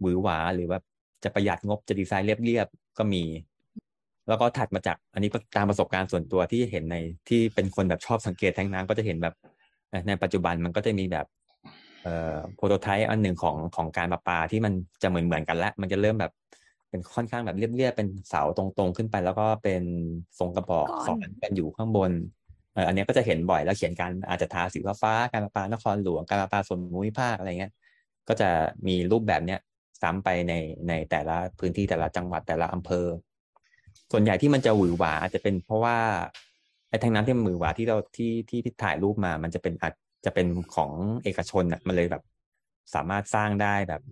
[0.00, 0.84] หวือหวาหรือแบบ
[1.24, 3.24] จะประหยัดงบจะดีไซน์เรียบๆก็มี
[4.28, 6.96] แล้วก็ถัดมาจากอันนี้ตามประสบการณ์ส่วนตัวที่เห็นใน
[7.28, 9.34] ที่เป็นคนแบบชอบสังเกตแทงน้ำก็จะเห็นแบบ
[9.90, 11.26] เอ่อในปัจจุบันมันก็จะมีแบบ
[12.02, 14.72] เอ่อโปรโตไทป์อันหนึ่งของของการประปาที่มัน
[15.02, 16.32] จะเหมือนเหมือนกันแล้วมันจะเริ่มแบบ
[16.90, 19.82] เป็นค่อนข้างแบบเรียบๆเป็นเสาตรงๆขึ้นไป แล้วก็เป็น
[20.38, 22.12] ทรงกระบอกก้อนสอนกันอยู่ข้างบน
[22.74, 27.72] เอออันเนี้ยก็จะเห็นบ่อยแล้วเขียนการอาจจะทาสีฟ้าๆการประปานครหลวงการประปาส่วนภูมิภาคอะไรเงี้ย
[28.28, 28.48] ก็จะ
[28.86, 29.60] มีรูปแบบเนี้ย
[30.04, 30.54] ซ้ำไปใน
[30.88, 33.06] ในแต่ละพื้นที่แต่ละจังหวัดแต่ละอำเภอ
[34.12, 35.98] ส่วนใหญ่ที่มันจะหวือหวาอาจจะเป็นเพราะว่า
[36.88, 39.94] ไอ้ทางน้ำที่มันหวือหวาที่เราที่ที่ที่ถ่ายรูปมา มันจะเป็นอาจ
[40.24, 40.90] จะเป็นของ
[41.24, 42.22] เอกชนอะมันเลยแบบ
[42.94, 44.02] สามารถสร้างได้แบบ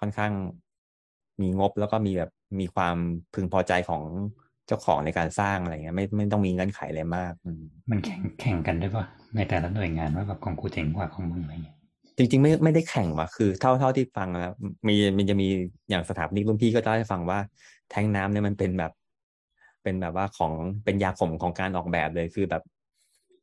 [0.00, 0.32] ค่อนข้าง
[1.40, 2.30] มีงบแล้วก็มีแบบ
[2.60, 2.96] มีความ
[3.34, 4.02] พึงพอใจของ
[4.66, 9.04] เจ้าของในการสร้างอะไรเงี้ยไม่ไม่ต้องมีเงื่อนไขอะไรมากมมันแข่งแข่งกันด้วยป่ะ
[9.36, 11.76] ในแต่ละหน่วยงานว่าแบบของกูเจ๋งกว่าของมึงอะไรเงี้ย
[12.20, 14.52] จริงๆไม่ไม่ได้แข่งว่ะคือเท่าเท่าที่ฟังแล้ว
[14.88, 15.48] มีมันจะมี
[15.90, 17.38] อย่างสถาปนิกรุ่นพี่ก็จะให้ฟังว่า
[17.90, 18.92] แทงน้ำเนี่ยมันเป็นแบบ
[19.82, 20.52] เป็นแบบว่าของ
[20.84, 22.62] เป็นยาขมของการออกแบบเลยคือแบบ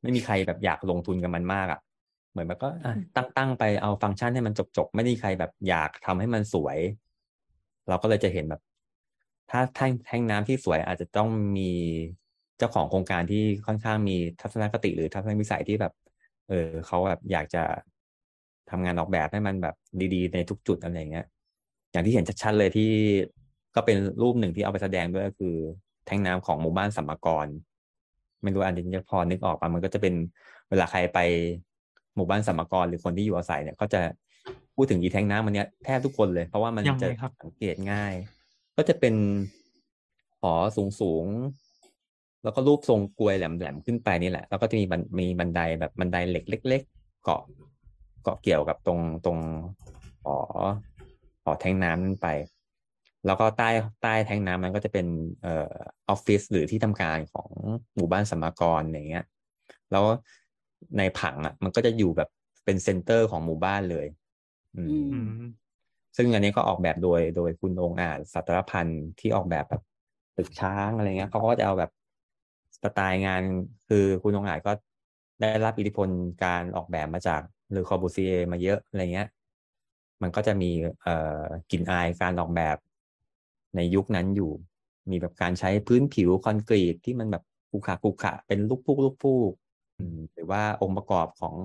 [0.02, 1.80] ไม่มีใครแบบอยากลงทุนกับมันมากอะ
[2.32, 6.78] เหมือนแบบก็อะตั้งตั้งไปเอาฟังก์ชันให้มันจบจบไม่ได้ใครแบบอยากทำให้มันสวย
[7.88, 8.62] เราก็เลยจะเห็นแบบ
[9.52, 11.72] ถ้าแท่งแท่งน้ำที่สวยอาจจะต้องมี
[12.58, 15.94] เจ้าของโครงการที่ค่อนข้างมีทัศนคติหรือทัศนวิสัยที่แบบ
[16.50, 17.64] เออเขาแบบอยากจะ
[18.70, 19.76] ทำงานออกแบบให้มันแบบ
[20.14, 21.26] ดีๆ ในทุกจุดอะไรอย่างเงี้ย
[21.92, 22.90] อย่างที่เห็นชัดๆเลยที่
[23.76, 25.56] ก็เป็นรูปหนึ่งที่เอาไปแสดงด้วยก็คือ
[26.06, 27.48] แท่งน้ำของหมู่บ้านสัมมกร
[28.44, 30.14] ไม่รู้อันนี้จะพอนึกออกปะมันก็จะเป็น
[30.70, 31.20] เวลาใครไป
[32.16, 34.02] หมู่บ้านสัมมกรหรือคนที่อยู่อาศัยเนี่ยก็จะ
[34.76, 37.08] พูดถึงอีแทงน้ำมันเนี้ยแทบทุกคนเลย เพราะว่ามันจะ
[37.42, 38.14] สังเกตง่าย
[38.78, 39.16] ก็จะเป็น
[40.42, 47.42] หอสูงสูงๆแล้วก็รูปทรงกลวยแหลมๆขึ้นไปนี่แหละ แล้วก็จะมีบันมีบันไดแบบบันไดเหล็กเล็ก ๆ เกาะ
[48.28, 49.40] กาะเกี่ยวกับตรงตรง
[50.24, 50.38] หอ
[51.44, 52.28] หอแท็งก์น้ำนั้นไป
[53.26, 53.70] แล้วก็ใต้
[54.02, 55.08] ใต้แท็งก์น้ำมันก็จะเป็น
[55.42, 55.74] เอ่อ
[56.10, 57.50] ออฟฟิศหรือที่ทำการของ
[57.96, 59.26] หมู่บ้านสัมมากรอย่างเงี้ย
[59.92, 60.06] แล้ว
[60.98, 62.30] ในผังอะ มันก็จะอยู่แบบ
[62.66, 64.08] เป็น center ของหมู่บ้านเลย
[64.76, 65.50] อืมอืมอืม
[66.18, 69.82] ซึ่งอันนี้ก็ออกแบบโดยโดยคุณองอาจสาตรพันธุ์ที่ออกแบบแบบ
[70.38, 71.92] ตึกช้างอะไรเงี้ยเขาก็จะเอาแบบ
[72.84, 73.42] สไตล์งาน
[73.90, 74.72] คือคุณองค์อาจก็
[75.42, 76.10] ได้รับอิทธิพล
[76.44, 79.28] การออกแบบมาจาก Le Corbusier มาเยอะอะไรเงี้ย
[80.22, 82.78] มันก็จะมีเอ่อกลิ่นอายการออกแบบ
[83.76, 84.52] ในยุคนั้นอยู่
[85.10, 89.52] มีแบบการใช้พื้นผิวคอนกรีตที่มันแบบขรุขระขรุขระเป็นลูกฟูกลูกฟูก
[90.34, 91.56] หรือว่าองค์ประกอบของ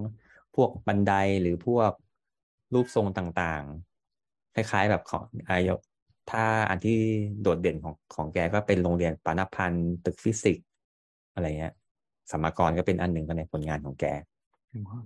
[0.55, 1.93] พวกบันไดหรือพวก
[2.75, 5.81] รูปทรงต่างๆ คล้ายๆแบบของอายก
[6.31, 6.99] ถ้าอันที่
[7.43, 10.67] โดดเด่นของของแกก็เป็นโรงเรียนปานะพันธุ์ตึกฟิสิกส์
[11.35, 11.75] อะไรเงี้ย
[12.31, 14.05] สมกรก็เป็นอันหนึ่งในผลงานของแก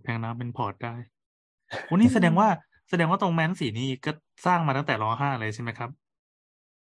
[0.05, 0.95] แทงน้ำเป็นพอร์ตได้
[1.87, 2.49] โอ้นี่แสดงว่า
[2.91, 4.11] แสดงว่าตรงแมนสีนี่ก็
[4.47, 5.91] สร้างมาตั้งแต่รห้าเลยใช่ไหมครับ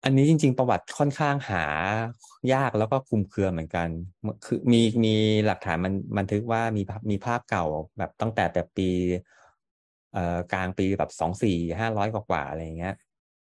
[0.03, 1.65] อันนี้จริง ๆ ประวัติค่อนข้างหา
[2.53, 3.87] ยากแล้วก็คลุมเครือเหมือนกัน
[4.45, 5.15] คือมีมี
[5.45, 6.81] หลักฐานมันบันทึกว่ามี
[7.11, 7.65] มีภาพเก่า
[7.97, 8.89] แบบตั้งแต่แต่ปี
[10.13, 12.95] เอ่อกลางปีแบบสองสี่ห้าร้อยกว่าๆอะไรเงี้ย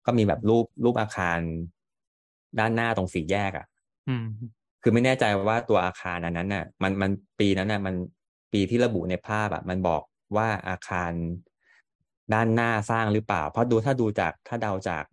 [0.06, 1.38] ก็มีแบบรูปรูปอาคาร
[2.58, 3.66] ด้านหน้าตรงสี่แยกอะ่ะ
[4.08, 4.26] อืม
[4.82, 7.10] คือไม่แน่ใจว่าตัวอาคารอันนั้นน่ะ มันมัน
[7.40, 7.94] ปีนั้นน่ะ มัน
[8.56, 10.02] ปีที่ระบุในภาพอะมันบอก
[10.36, 11.12] ว่าอาคาร
[12.34, 15.04] ด้านหน้าสร้างหรือเปล่า เพราะดูถ้าดูจากถ้าเดาจาก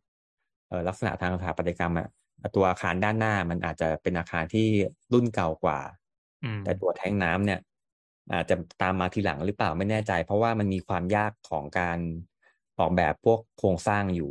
[0.68, 2.08] เออลักษณะทางสถาปัตยกรรมอะ
[2.56, 4.68] ตัวอาคารด้านหน้ามันอาจจะเป็นอาคารที่
[5.14, 5.80] รุ่นเก่ากว่า
[6.44, 7.60] อืมแต่ตัวแท้งน้ำเนี่ย
[8.34, 11.98] อาจจะตามมาทีหลังหรือเปล่าไม่แน่ใจ เพราะว่ามันมีความยากของการ
[12.80, 14.30] ออกแบบพวกโครงสร้างอยู่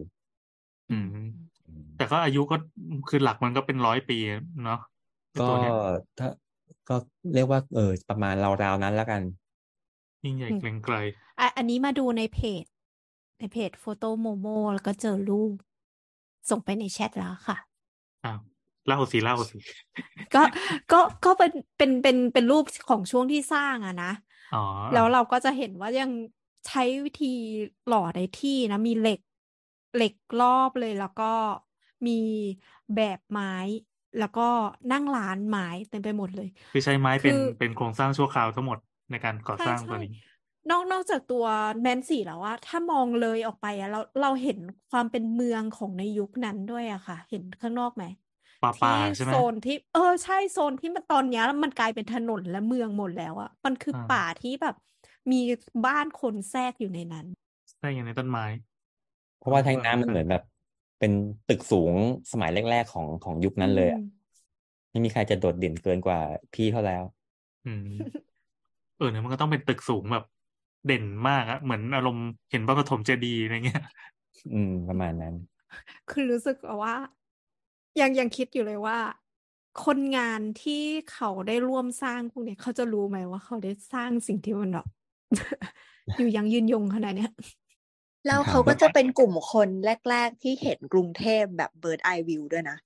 [0.90, 1.06] อืม
[1.96, 2.56] แต่ก็อายุก็
[3.08, 4.18] คือหลักมันก็เป็นร้อยปี
[4.64, 4.80] เนาะ
[5.30, 5.72] ไอ้ก็ตัวเนี้ย
[6.18, 6.28] ถ้า
[6.88, 6.94] ก็
[7.34, 9.22] เรียกว่าเออประมาณราวๆนั้นแล้วกัน
[10.24, 10.94] ยิ่งใหญ่อืมเกรียงไกร
[11.38, 12.64] อะอันนี้มาดูในเพจ
[13.38, 15.56] ในเพจโฟโต้โมโมแล้วก็เจอรูป
[16.50, 17.56] ส่งไปในแชทแล้วค่ะ
[18.24, 18.38] อ้าว
[18.86, 19.56] เล่าสิเล่าสิ
[20.34, 20.42] ก็
[20.92, 24.12] ก็ก็เป็นเป็นเป็นเป็นรูปของช่วงที่สร้างอะนะ
[24.52, 24.58] อ๋อ
[24.92, 26.10] แล้วเราก็จะเห็นว่ายัง
[26.66, 27.34] ใช้วิธี
[27.86, 29.20] หล่อในที่นะ มีเหล็ก
[29.96, 31.32] เหล็กรอบเลยแล้วก็
[32.06, 32.20] มี
[32.94, 33.54] แบบไม้
[34.18, 34.42] แล้วก็
[34.92, 38.78] นั่งร้านไม้เต็มไปหมดเลย คือใช้ไม้เป็นคือเป็นโครงสร้างชั่วคราวทั้งหมด
[39.10, 40.12] ในการก่อใช่สร้างใช่ตัวนี้
[40.70, 41.44] นอกนอกจากตัว
[41.82, 44.58] แมนสี่แล้วว่าถ้ามองเลยออกไปอะเราเราเห็น
[44.90, 48.04] ความเป็นเมืองของในยุคนั้นด้วยอะค่ะ เห็นข้างนอกไหม
[48.62, 54.74] ป่าป่าที่ใช่ไหมโซนที่เออใช่โซนที่มันตอนเนี้ยมันกลายเป็นถนนและเมืองหมดแล้วอะมันคืออาป่าที่แบบ
[55.32, 55.40] มี
[55.86, 57.26] บ้านคนแทรกอยู่ในนั้น
[57.80, 58.44] ได้อย่างในต้นไม้
[59.38, 60.42] เพราะว่าแท้งน้ำมันเหมือนแบบ
[61.02, 61.16] เป็น
[61.48, 61.94] ตึกสูง
[62.32, 64.22] สมัยแรกๆของของยุคนั้นเลยอะอืม
[64.90, 66.20] ไม่มีใครจะโดดเด่นเกินกว่า
[66.54, 67.02] พี่เขาแล้ว
[67.66, 67.88] อืม
[68.96, 70.24] เออเนี่ยมันก็ต้องเป็นตึกสูงแบบ
[70.86, 73.82] เด่นมากอะเหมือนอารมณ์เห็นพระปฐมเจดีย์อะไรเงี้ย
[74.54, 75.34] อืม ประมาณนั้น
[76.10, 76.94] คือรู้สึกว่า
[78.00, 78.98] ยังยังคิดอยู่เลยว่า
[79.84, 80.82] คนงานที่
[81.12, 84.86] เขาได้ร่วมสร้างพวกเนี้ยเขาจะรู้ไหมว่าเขาได้สร้างสิ่งที่มันแบบ
[86.16, 87.32] อยู่ยังยืนยงขนาดเนี้ย
[88.26, 89.68] แล้วเขาก็จะเป็นกลุ่มคน
[90.10, 92.76] แรก ๆ ที่เห็นกรุงเทพแบบเบิร์ดไอวิวด้วยนะ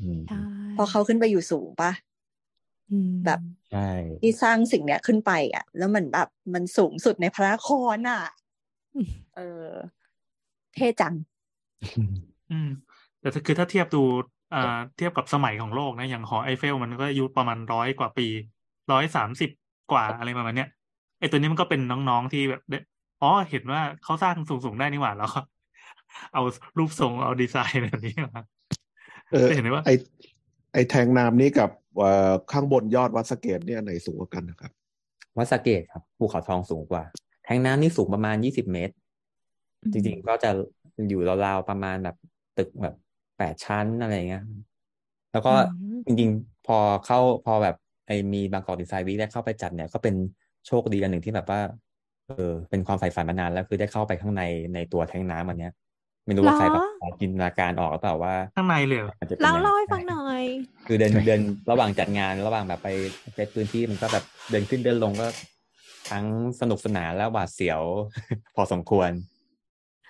[0.00, 0.40] อืมใช่
[0.74, 1.92] เพราะเขาขึ้นไปอยู่สูงปะ
[2.90, 3.40] อืมแบบ
[3.70, 3.88] ใช่
[4.20, 8.22] ที่สร้างสิ่งเนี้ยขึ้นไป อะ แล้วมันแบบมันสูงสุดในพระนครอะ
[9.36, 9.68] เออ
[10.74, 11.14] เท่จัง
[12.50, 12.68] อืม
[13.20, 14.02] แต่ถ้าคือถ้าเทียบดู
[14.54, 18.26] อ่าเทียบกับสมัยของโลกนะ อย่างหอไอเฟล มันก็อายุประมาณร้อยกว่าปี
[18.92, 19.50] ร้อยสามสิบ
[19.92, 20.68] กว่าอะไรประมาณเนี้ย
[21.20, 22.78] ไอตัวนี้มันก็เป็นน้องๆที่แบบได้
[23.22, 25.40] อ๋อเห็นว่าเขาสร้างสูงๆได้นี่หว่าแล้วก็
[26.32, 26.42] เอา
[26.78, 28.42] รูปทรงเอาดีไซน์แบบนี้มา
[29.32, 29.90] เออจะเห็นได้ว่าไอ
[30.72, 34.72] ไอแทงน้ำนี้กับเอ่อข้างบนยอดวัดสะเกตเนี่ยอันไหนสูงกว่ากันนะครับ
[35.38, 37.02] วัดสะเกตครับภูเขาทองสูงกว่า
[37.44, 38.94] แท้งน้ำนี่สูงประมาณยี่สิบเมตร
[39.92, 40.50] จริงๆก็จะ
[41.08, 42.16] อยู่ราวๆประมาณแบบ
[42.58, 42.94] ตึกแบบ
[43.38, 44.44] แปดชั้นอะไรเงี้ย
[45.32, 50.14] แล้วก็อืมจริงๆ พอเข้าพอแบบไอมีบางกอกดีไซน์วีคได้เข้าไปจัดเนี่ยก็เป็น
[50.66, 51.60] โชคดีอันหนึ่งที่แบบว่า
[52.36, 54.42] เออเป็นความใฝ่ฝันมานานแล้วคือได้เข้าไปข้างใน
[54.74, 55.72] ในตัวแท้งน้ำอันเนี้ย
[56.26, 56.84] ไม่รู้ว่าใครแบบ
[57.20, 60.42] จินตนาการออกหรือเปล่าว่าข้างในเลยเหรอมันจะเป็นเล่ายังไงเล่าให้ฟังหน่อย
[60.86, 62.88] คือเดินเดินระหว่างจัดงานระหว่างแบบไป
[63.34, 65.26] เซตพื้นที่มันก็แบบเดินขึ้นเดินลงก็
[66.10, 66.24] ทั้ง
[66.60, 67.80] สนุกสนานและหวาดเสียว
[68.56, 69.10] พอสมควร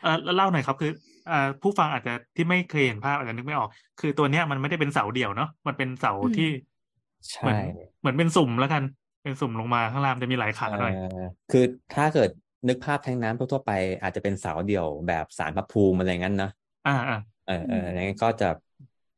[0.02, 0.92] เออแล้วเล่าหน่อยครับคือ
[1.30, 3.68] อ่าผู้ฟังอาจจะที่ไม่เคยเห็นภาพอาจจะนึกไม่ออก
[4.00, 6.48] คือตัวเนี้ยมันไม่ได้เป็นเสาเดี่ยวเนาะมันเป็นเสาอืมที่
[7.30, 7.58] ใช่เหมือน
[8.00, 8.82] เหมือนเป็นสุ่มแล้วกัน
[9.22, 11.60] เป็นสุ่มลงมาข้างล่างจะมีหลายขาหน่อยเอ่อคือ
[11.92, 12.30] ถ้าเกิด
[12.68, 13.70] นึกภาพแท้งน้ำทั่วๆไป
[14.02, 16.48] อาจจะเป็นเสาเดี่ยวแบบสารพระภูมิอะไรงั้นนะ
[16.84, 18.46] อ่าอ่าเออเอออะไรงั้นก็จะ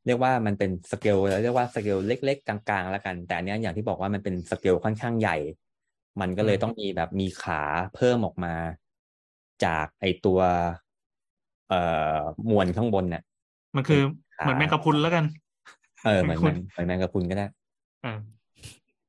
[0.05, 5.33] เรียกว่ามันเป็นสเกลเรียกว่าสเกลเล็ก ๆ กลางๆแล้วกัน แต่อันเนี้ยอย่างที่บอกว่ามันเป็นสเกลค่อนข้างใหญ่
[6.21, 7.55] มันก็เลยต้องมีแบบมีขา
[7.91, 8.49] เพิ่มออกมา
[9.63, 10.39] จากไอตัว
[11.67, 11.75] เอ่อ
[12.49, 13.21] มวลข้างบนเนี่ย
[13.75, 13.97] มันคือ
[14.37, 15.25] ขาเหมือนแมงกะพรุนแล้วกัน
[16.01, 17.43] เออเหมือนคุเหมืณอนเหมือนแมงกะพรุนก็ได้
[18.01, 18.42] เออ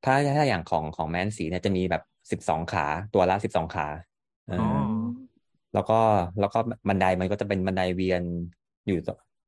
[0.04, 3.86] ถ้าถ้าอย่างของของแม้นศรีเนี่ยจะมีแบบสิบสองขาตัวละสิบสองขา
[4.48, 5.04] เอออ๋ออ
[5.74, 5.98] แล้วก็
[6.40, 8.22] แล้วก็บันไดมันก็จะเป็นบันไดเวียน
[8.86, 8.98] อยู่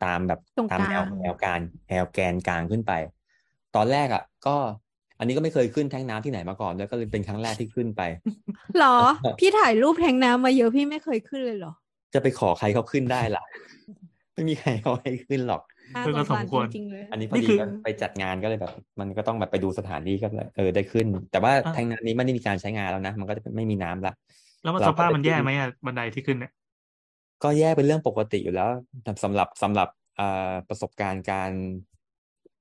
[0.05, 2.93] ตามแบบตรงตามกแนลาวงแนวการแนวแกนกลางขึ้นไป
[3.77, 4.57] ตอนแรกอะ ก็
[5.19, 8.03] อันนี้ก็ไม่เคยขึ้นแท้งน้ำที่ไหนมาก่อนแล้วก็เลยเป็นครั้งแรกที่ขึ้นไป
[8.79, 8.97] หรอ
[9.41, 11.73] พี่ถ่ายรูปแทงน้ำมาเยอะพี่ไม่เคยขึ้นเลยเหรอ
[12.15, 13.45] จะไปขอใครเขาขึ้นได้ล่ะ
[14.35, 24.13] ไม่มีใครเขาให้ขึ้นหรอกน่า เออสก็งสสามรควรจริงๆเลยอันนี้พอนี่ดีคือก็ไปจัดงานก็เลยแบบ มันก็ต้องแบบไปดูสถานที่ก็เลยเออได้ขึ้น แต่ว่าอะแทงน้ำนี้ไม่ได้มีการใช้งานแล้วนะ มันก็จะไม่มีน้ำละ
[24.63, 26.53] แล้วมันเราสก็ภาพไปมันขึ้แย่นไหมอะบันไดที่ขึ้นเนี่ย
[27.43, 28.69] ก็แย่เป็นเรื่องปกติอยู่แล้ว
[29.03, 31.51] แต่สำหรับสำหรับเอ่อประสบการณ์การ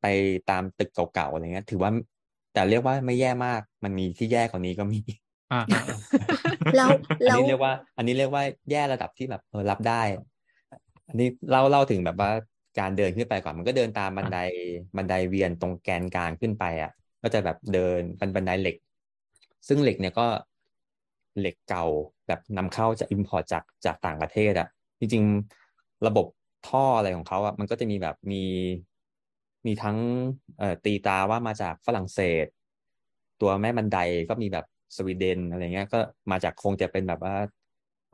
[0.01, 0.05] ไป
[0.49, 1.91] ตามตึกเก่าๆอะไรเงี้ย ถือว่า
[2.53, 4.99] แต่เรียกว่าไม่แย่มาก มันมีที่แย่กว่านี้ก็มี
[5.51, 5.99] อ่อ่าอ่าอ่า
[6.75, 6.91] แล้ว
[7.25, 10.01] อันแล้วนี้เรียกว่า อันนี้เรียกว่าแย่ระดับที่แบบเออรับได้
[11.09, 12.31] อันนี้เล่าเล่าถึงแบบว่า
[12.79, 14.37] การเดินขึ้นไปก่อนมันก็เดินตามบันได
[14.97, 18.75] บันไดเวียนตรงแกนกลางขึ้นไปอะ ก็จะแบบเดินเป็นบันไดเหล็ก
[19.67, 20.27] ซึ่งเหล็กเนี่ยก็
[21.39, 21.85] เหล็กเก่า
[22.27, 24.67] แบบนำเข้าจาก import จากจากต่างประเทศ อะ
[24.99, 26.25] จริงๆระบบ
[26.67, 28.43] ท่ออะไรของเขาอะมันก็จะมีแบบมี
[29.65, 29.97] มีทั้ง
[30.57, 32.45] เอ่อตีตราว่ามาจากฝรั่งเศส
[33.41, 33.97] ตัวแม่บันได
[34.29, 34.65] ก็มีแบบ
[34.97, 35.99] สวีเดนอะไรเงี้ย ก็
[36.31, 37.35] มาจากคงจะเป็นแบบว่า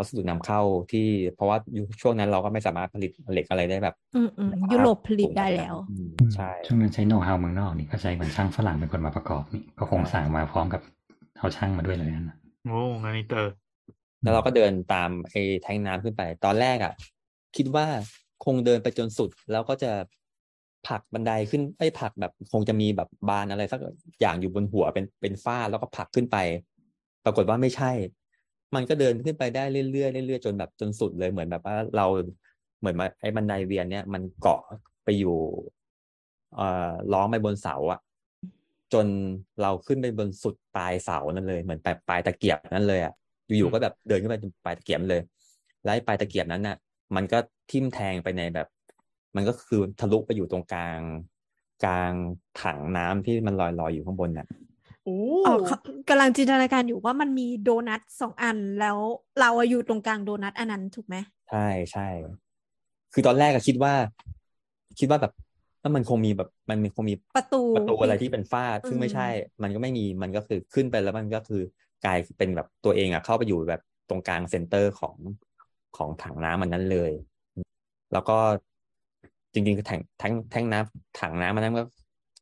[0.02, 10.82] วัสดุนำเข้าที่เพราะว่ายุคช่วงนั้นเราก็ไม่สามารถผลิตเหล็กอะไรได้แบบอืมอืมยุโรปผลิตได้แล้วอืมใช่ช่วงนั้นใช้โน้ตฮาวเมืองนอกนี่ก็ใช้เหมือนช่างฝรั่งเป็นคนมาประกอบนี่ก็คงสั่งมาพร้อมกับ
[11.40, 12.38] เอาช่างมาด้วยเลยนั่นนะ
[12.68, 13.52] โอ้งานอินเตอร์
[14.22, 16.94] แล้วเราก็เดินตามไอ้แทงน้ำขึ้นไป ตอนแรกอะ
[17.58, 17.86] คิดว่า
[18.46, 19.92] คงเดินไปจนสุด แล้วก็จะ
[20.88, 23.80] ผลักบันไดขึ้นไอ้ยผลักแบบคงจะมีแบบบานอะไรสัก
[24.20, 26.38] อย่างอยู่บนหัวเป็นเป็นฝ้าแล้วก็ผลักขึ้นไป
[27.26, 27.92] ปรากฏว่าไม่ใช่
[28.76, 32.06] มันก็เดินขึ้นไปได้เรื่อยๆเรื่อยๆจนแบบจนสุดเลยเหมือนแบบว่าเรา
[32.80, 34.62] เหมือนมาไอ้บันไดเวียนเนี่ยมันเกาะ
[35.04, 35.38] ไปอยู่
[36.56, 38.00] เอ่อล้อมไปบนเสาอะ
[38.94, 39.08] จน
[39.62, 43.14] เราขึ้นไปบนสุดปลายเสานั่นเลย เหมือนปลายปลายตะเกียบนั่นเลยอะ
[43.58, 45.22] อยู่ๆก็แบบเดินขึ้นไปจนปลายตะเกียบเลย
[45.84, 46.78] แล้วปลายตะเกียบนั้นน่ะ
[47.16, 47.38] มันก็
[47.72, 48.68] ทิ่มแทงไปในแบบ
[49.36, 51.00] มันก็คือทะลุไปอยู่ตรงกลาง
[51.86, 52.14] กลาง
[52.62, 54.48] ถังน้ำที่มันลอยๆอยู่ข้างบนน่ะ
[55.06, 55.56] โอ้อ๋อ
[56.10, 58.98] กำลังจินตนาการอยู่ว่ามันมีโดนัทสองอันแล้ว
[59.40, 61.16] เราอะอยู่ตรงกลางโดนัทอันนั้นถูกไหม
[61.50, 62.08] ใช่ใช่
[63.14, 63.94] คือตอนแรกอะคิดว่า
[65.00, 65.34] คิดว่าแบบ
[65.82, 69.28] ว่ามันคงมีแบบ มันมีคงมีประตูประตูอะไรที่เป็นฝ้าอืมซึ่งไม่ใช่
[69.64, 71.62] มันก็ไม่มีมันก็คือขึ้นไปแล้วมันก็คือ
[72.06, 75.16] กลายเป็นแบบตัวเองอะเข้าไปอยู่แบบตรงกลางเซ็นเตอร์ของ
[75.98, 77.12] ของถังน้ำมันนั้นเลย
[78.14, 78.38] แล้วก็
[79.54, 81.84] จริงๆคือแทงแทงแทงน้ำถังน้ำมันนั้นก็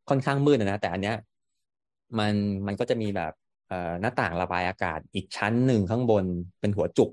[0.09, 1.15] ค่อนข้างมืดอะนะแต่อันเนี้ย
[2.19, 2.33] มัน
[2.67, 3.33] มันก็จะมีแบบ
[3.69, 6.25] เอ่อหน้าต่างระบายอากาศอีกชั้นหนึ่งข้างบน
[6.59, 7.09] เป็นหัวจุก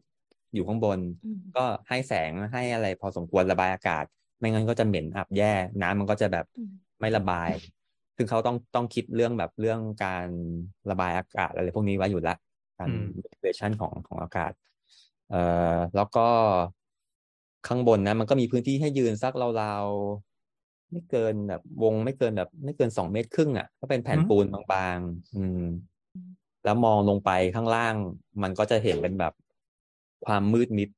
[0.55, 4.05] อยู่ข้างบนอืมก็ให้แสงให้อะไรพอสมควรระบายอากาศ
[4.39, 7.51] ไม่งั้นก็จะเหม็นอับแย่ น้ำมันก็จะแบบอืมไม่ระบาย
[8.17, 10.27] ซึ่งเขาต้องต้องคิดเรื่องแบบเรื่องการ
[10.91, 12.35] ระบายอากาศอะไรพวกนี้ไว้อยู่ละ
[12.79, 13.07] การอืม
[13.41, 14.53] เวชันของของอากาศ
[15.31, 15.43] เอ่
[15.75, 16.27] อแล้วก็
[17.67, 19.33] ข้างบนนะ มันก็มีพื้นที่ให้ยืนสัก
[19.63, 20.26] ราวๆ
[20.93, 25.61] ไม่เกินแบบ วงไม่เกินแบบ ไม่เกินสองเมตรครึ่งอะ ก็เป็นแผ่นปูนบางๆอืม
[26.65, 27.95] แล้วมองลงไปข้างล่าง
[28.43, 29.33] มันก็จะเห็นเป็นแบบ
[30.27, 30.89] ความมืดมิด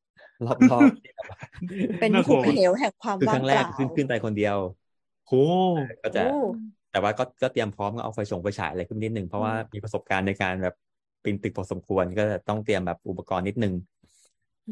[0.46, 1.38] รอบๆที่แบบว่า
[2.00, 4.56] เป็นน่ากหุลับวเหวแห่งความคือว่าคงรั้งเปแรกล่าขึ้นขึ้นไปคนเดียว
[5.26, 5.42] โอ้
[6.02, 6.38] ก็จะโอ้
[6.90, 10.74] แต่ว่าก็ก็เตรียมพร้อมก็เอาไฟฉงไฟฉายอะไรขึ้นนิดนึงเพราะว่ามีประสบการณ์ในการแบบ
[11.22, 13.74] ปีนตึกพอสมควรก็จะต้องเตรียมแบบอุปกรณ์นิดนึง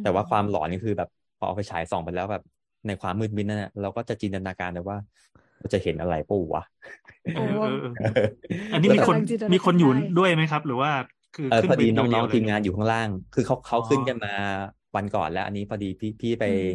[0.03, 1.09] แต่ว่าความหลอนนี่คือแบบ
[1.39, 2.43] พอเอาไฟฉายส่องไปแล้วแบบ
[2.87, 4.99] ในความมืดมิดนั่นน่ะเราก็จะจินตนาการเลยว่า
[5.59, 6.63] เราจะเห็นอะไรปุ๊วะ
[7.33, 7.91] เออเออเออ
[8.73, 10.91] อันนี้มีคนกำลังจินตนาการมีคนอยู่ได้ด้วยไหมครับ หรือว่า
[11.35, 14.31] คือเออขึ้นพอไปดีเดีน้ยวองๆๆทีมเลยงานอยู่ข้างล่าง คือเขาเขาอ๋อขึ้นกันมา
[14.97, 16.67] วันก่อนแล้ว อันนี้พอดีพี่พี่ไปอืม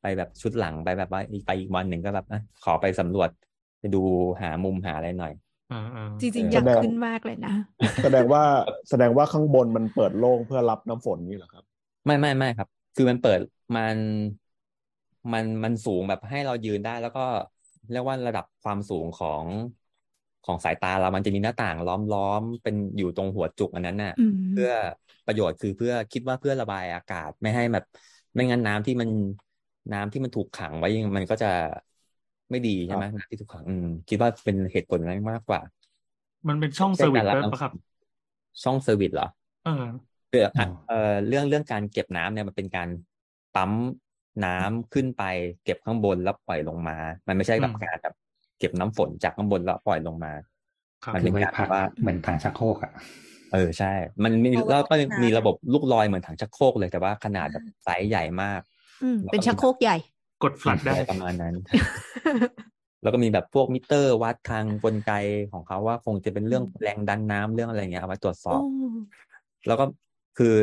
[0.00, 3.28] ไปแบบชุดหลังไปแบบว่าอีกไปอีกวันหนึ่งก็แบบอะขอไปสำรวจ
[3.80, 3.98] ไปดู
[4.42, 5.32] หามุมหาอะไรหน่อย
[5.66, 7.50] เออเออจริงๆเอออยากแสดงขึ้นมากเลยนะ
[8.02, 8.42] แสดงว่า
[8.88, 11.64] แสดงว่าข้างบนมันเปิดโล่งเพื่อรับน้ำฝนนี่เหรอครับ
[12.04, 13.40] ไม่ไม่ไม่ครับ คือมันเปิด
[13.74, 13.98] มัน
[15.32, 17.20] มันมันสูงแบบให้เรายืนได้ แล้วก็
[17.90, 19.46] เรียกว่าระดับความสูงของ
[20.42, 24.68] ของสายตาเรามันจะมีหน้าต่างล้อมล้อมเป็นอยู่ตรงหัวจุกอันนั้นน่ะอืมเพื่อ
[25.24, 27.84] ประโยชน์คือเพื่อคิดว่าเพื่อระบายอากาศไม่ให้แบบ
[28.34, 29.10] ไม่งั้นน้ำที่มัน
[29.92, 31.46] น้ำที่มันถูกขังไว้มันก็จะ
[32.50, 35.60] ไม่ดีใช่ไหมน้ำที่ถูกขังอืมคิดว่าเป็นเหตุผลนั้นมากกว่า
[36.48, 37.72] มันเป็นช่อง service ด้วยปะครับ
[38.62, 39.26] ช่อง service เหรอ
[39.62, 40.52] เออคืออะ
[40.86, 40.94] เอ่อ
[41.26, 42.88] เรื่องเรื่องการเก็บน้ำเนี่ยมันเป็นการ
[43.52, 43.72] ปั๊ม
[44.46, 45.24] น้ำขึ้นไป
[45.64, 46.96] เก็บข้างบนแล้วปล่อยลงมา
[47.28, 48.14] มันไม่ใช่แบบอืมการแบบ
[48.58, 50.32] เก็บน้ำฝนจากข้างบนแล้วปล่อยลงมา
[51.04, 52.92] ครับมันคืเป็นไว้การพักไว้ว่าเหมือนถังชักโครกอะ
[53.52, 53.92] เออใช่
[54.24, 58.60] มันมีเอาไว้แล้วก็พักน้ำมีระบบลูกลอยเหมือนถังชักโครกเลยแต่ว่าขนาดแบบไซส์ใหญ่มาก
[59.02, 59.96] อืมแล้วก็เป็นชักโครกใหญ่
[60.42, 61.54] กด flush ได้อะไรประมาณนั้น
[63.02, 65.12] แล้วก็มีแบบพวกมิเตอร์วัดทางกลไก
[65.52, 68.68] ของเขาว่าคงจะเป็นเรื่องแรงดันน้ำเรื่องอะไรเงี้ยเอาไว้ตรวจสอบโอ้
[69.66, 69.84] แล้วก็
[70.38, 70.54] คือ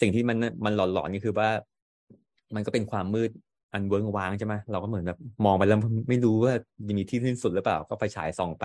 [0.00, 1.48] สิ่งที่มันมันหลอนๆนี่คือว่า
[2.54, 3.30] มันก็เป็นความมืด
[3.72, 5.78] อันเวิ้งว้างใช่ไหมเราก็เหมือนแบบมองไปแล้ว
[6.08, 6.54] ไม่รู้ว่า
[6.88, 8.64] จะมีที่สิ้นสุดหรือเปล่า ก็ไปฉายส่องไป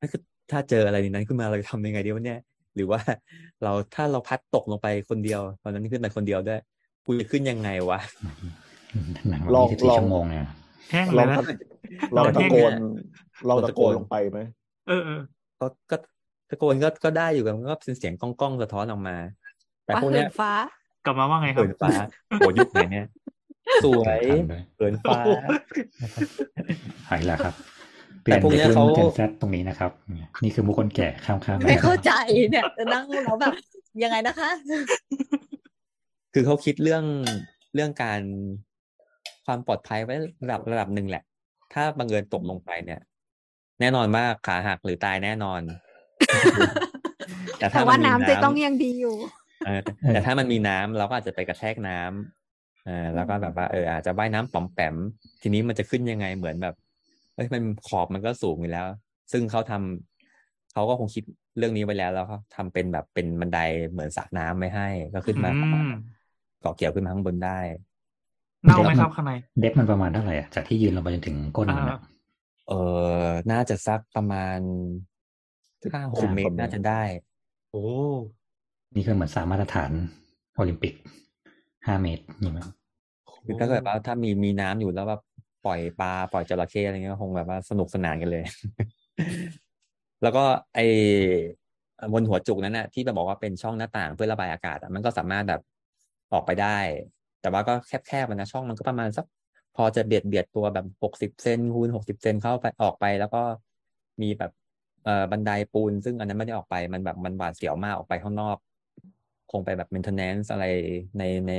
[0.00, 0.20] นั่นคือ
[0.50, 2.40] ถ้าเจออะไรในนั้นขึ้นมาเราจะทำยังไงดีวะเนี่ย
[2.76, 3.00] หรือว่า
[3.62, 6.60] เราถ้าเราพลัดตกลงไปคนเดียวตอนนั้นขึ้นไปคนเดียวด้วย
[7.04, 7.98] กูจะขึ้นยังไงวะ
[9.30, 10.48] หนังลองยี่สิบสี่ลองชั่วโมงเนี่ย
[10.90, 11.36] แห้งลเลองยนะ
[12.16, 12.72] ลองตะโกน
[13.46, 14.40] เราลองตะตะโกโกนนลงไปไหม
[14.88, 15.20] เออเออ
[15.60, 15.96] ก็ก็
[16.50, 19.16] ตะโกนก็ก็ได้อยู่กับมันก็เป็นเสียงก้องก้องๆสะท้อนออกมา
[19.84, 20.52] แต่ว่าพวกเหิเนี้ยนฟ้า
[21.04, 21.90] กลับมาว่าไงครัเหิบนฟ้า
[22.28, 23.06] โหยุคไหนเนี่ย
[23.84, 25.46] สวยทันด้วยเหินฟ้าโอ้โห
[27.10, 27.54] หายแล้วครับ
[28.24, 29.90] แต่เปลี่ยนพวกเนี้ยเด็กรุ่นเขาเจนแซตรงนี้นะครับ
[30.44, 32.12] นี่คือมุกคนแก่ข้ามข้ามไม่เข้าใจ
[32.50, 33.54] เนี่ยจะนั่งแล้วแบบ
[34.02, 34.50] ยังไงนะคะ
[36.34, 37.04] คือเขาคิดเรื่อง
[37.74, 38.20] เรื่องการ
[39.46, 41.24] ความปลอดภัยไว้ระดับระดับหนึ่งแหละ
[41.72, 43.00] ถ้าบังเอิญตกลงไปเนี่ย
[43.80, 45.60] แน่นอนว่าขาหักหรือตายแน่นอน
[47.58, 49.72] แต่แต่ถ้ามัว่านมีน้ำจะต้องน้ำยังดีอยู่เออ แต่
[50.12, 54.96] แต่ถ้ามันมีน้ำเราก็อาจจะไปกระแทกน้ำเออแล้วก็แบบว่าเอออาจจะว่ายน้ำป๋อมแปม
[55.42, 56.74] ทีนี้มันจะขึ้นยังไงเหมือนแบบ
[57.34, 58.86] เอ้ยมันขอบมันก็สูงอยู่แล้ว
[59.32, 61.24] ซึ่งเขาทำเขาก็คงคิด
[61.58, 63.58] เรื่องนี้ไว้แล้วแล้วเขาทำเป็นแบบเป็นบันได
[63.90, 65.54] เหมือนสระน้ำไม่ให้ ก็ขึ้นมาอื
[65.88, 65.90] ม
[66.60, 67.58] เกาะเกี่ยวขึ้นมาข้างบนได้
[68.64, 71.98] เน่าไหมครับข้างในเดฟมันประมาณเท่าไหร่อะจากที่ยืนลงไปจนถึงก้นมันอ่าอะ
[72.68, 72.74] เออ
[73.50, 74.58] น่าจะสักประมาณ
[75.92, 77.02] ห้าหกเมตรน่าจะได้
[77.70, 77.84] โอ้
[78.94, 79.90] นี่คือเหมือนสามมาตรฐาน
[80.56, 80.94] โอลิมปิก
[81.86, 82.68] ห้าเมตรนี่มั้ง
[83.44, 85.22] คือถ้าเกิดว่าถ้ามีมีน้ำอยู่แล้วแบบ
[85.66, 88.44] ปล่อยปลาปล่อยจระเข้อะไรเงี้ยคงแบบว่าสนุกสนานกันเลย
[90.22, 90.80] แล้วก็ไอ
[92.12, 95.60] บนหัวจุกนั้นน่ะที่แบบบอกว่าเป็นช่องหน้าต่างเพื่อระบายอากาศอะมันก็สามารถแบบ
[96.32, 96.78] ออกไปได้
[97.40, 97.74] แต่ว่าก็
[98.06, 99.26] แคบๆมันนะช่องมันก็ประมาณสัก
[99.76, 103.42] พอจะเบียดเบียดตัวแบบหกสิบเซนคูณหกสิบเซนเข้าไปออกไป แล้วก็
[104.22, 104.52] มีแบบ
[105.04, 108.56] เอ่อบันไดปูน ซึ่งอันนั้นไม่ได้ออกไปมันแบบมันหวาดเสียวมากออกไปข้างนอก
[109.52, 110.64] คงไปแบบ maintenance อะไร
[111.18, 111.52] ในใน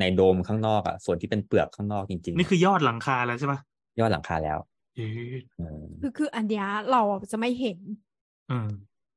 [0.00, 4.58] ในโดมข้างนอกอะ ส่วนที่เป็นเปลือกข้างนอกจริงนี่คือยอดหลังคาแล้วใช่ปะๆยอดหลังคาแล้ว
[4.96, 7.78] เอ๊ะเออคือคืออันเนี้ยเราจะไม่เห็น
[8.50, 8.70] อืม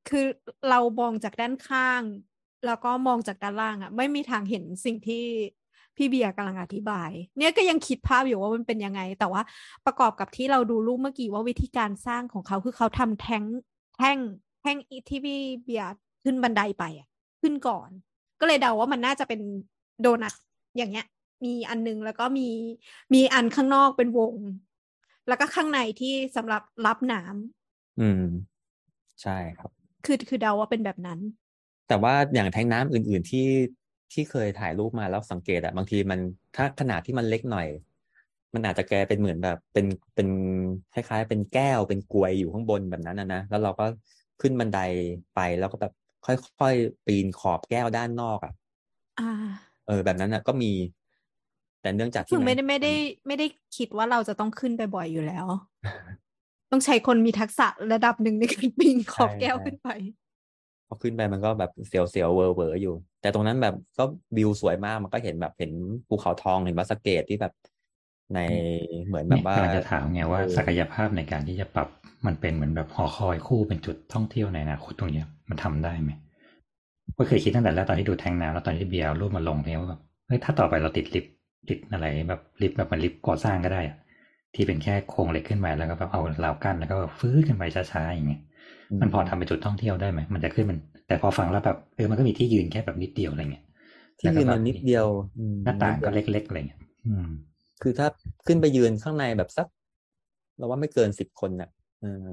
[0.09, 0.25] คือ
[0.69, 2.01] เรามองจากด้านข้าง
[2.65, 5.25] แล้วก็มองจากด้านล่างอะไม่มีทางเห็นสิ่งที่
[5.97, 9.41] พี่เบียร์กำลังอธิบาย เนี่ยก็ยังคิดภาพอยู่ว่ามันเป็นยังไง แต่ว่า
[9.85, 13.43] ประกอบกับที่เราดูรูปเมื่อกี้ว่าวิธีการสร้างของเขาคือเขาทำแท่ง
[13.97, 14.17] แท่ง
[14.61, 15.87] แท่งอีที่พี่เบียร์
[16.23, 17.07] ขึ้นบันไดไปอะ
[17.41, 17.89] ขึ้นก่อน
[18.41, 19.41] ก็เลยเดาว่ามันน่าจะเป็น
[20.01, 20.33] โดนัท
[20.77, 21.05] อย่างเงี้ย
[21.45, 22.47] มีอันนึงแล้วก็มี
[23.13, 24.35] มีอันข้างนอกเป็นวง
[25.27, 28.23] แล้วก็ข้างในที่สำหรับรับน้ำอืม
[29.21, 29.71] ใช่ครับ
[30.05, 31.19] คือคือเดาว่าเป็นแบบนั้น
[31.87, 33.47] แต่ว่าอย่างแท้งน้ำอื่น ๆที่
[34.13, 36.19] ที่เคยถ่ายรูปมาแล้วสังเกตอะบางทีมัน
[36.55, 37.67] ถ้าขนาดที่มันเล็กหน่อย
[38.53, 39.85] มันอาจจะแกลายเป็นเหมือนแบบเป็น
[40.15, 40.27] เป็น
[40.93, 43.85] คล้าย ๆ เป็นแก้วเป็นกรวยอยู่ข้างบนแบบนั้นนะนะแล้วเราก็
[44.41, 44.79] ขึ้นบันได
[45.35, 45.93] ไปแล้วก็แบบ
[46.25, 48.53] ค่อยๆปีนขอบแก้วด้านนอกอะ
[49.19, 49.31] อ่า
[49.87, 50.71] เออ แบบนั้นอะก็มี
[51.81, 52.93] แต่เนื่องจากคืที่อไม่ได้นไม่ได้
[53.27, 53.47] ไม่ได้
[53.77, 55.45] คิดว่าเราจะต้องขึ้นไปบ่อยอยู่แล้ว
[56.71, 59.89] ต้องใช้คนมีทักษะระดับหนึ่งในการปีนขอบแก้วขึ้นไป
[60.87, 64.03] พอขึ้นไปมันก็แบบเสียวๆเวอร์เวอร์อยู่ แต่ตรงนั้นแบบก็
[64.37, 65.71] วิวสวยมากมันก็เห็นแบบเห็น
[66.07, 67.53] ภูเขาทองเห็นวัดสะเกตที่แบบ
[68.33, 68.39] ใน
[69.05, 71.87] เหมือนแบเนี่ยบว่ากำลังจะถามไงว่าเออศักยภาพในการที่จะปรับ
[72.27, 76.11] มันเป็นเหมือนแบบหอคอยคู่เป็นจุดท่องเที่ยวในอนาคตตรงเนี้ย มันทำได้ไหม
[77.17, 81.33] ก็เคยคิดตั้งแต่แรกตอนที่ดูแทงน้ำแล้วตอนที่เบียร์เอารูปมาลงเนี่ยว่าแบบเฮ้ยถ้าต่อไปเราติดลิฟต์
[81.69, 83.97] ติดอะไรแบบลิฟต์แบบเหมันลิฟต์ก่อสร้างก็ได้อะ
[84.55, 88.41] ที่เป็นแค่โครงเหล็กขึ้นมาแล้วก็แบบเอาราวกั้นแล้วก็แบบฟื้นขึ้นไปช้าๆอย่างเงี้ย
[89.01, 93.63] มันพอทำเป็นจุดท่องเที่ยวได้ไหมมันจะขึ้นมัน แต่พอฟังแล้วแบบเออมันก็มีที่ยืนแค่แบบนิดเดียวอะไรเงี้ย
[94.19, 97.27] ที่ยืนมันนิดเดียวอืมหน้าต่างก็นิดดียวเล็กๆอะไรเงี้ยอืม
[97.81, 98.07] คือถ้า
[98.47, 99.67] ขึ้นไปยืนข้างในแบบสัก
[100.57, 101.69] เราว่าไม่เกินสิบคนน่ะ
[102.01, 102.27] เออ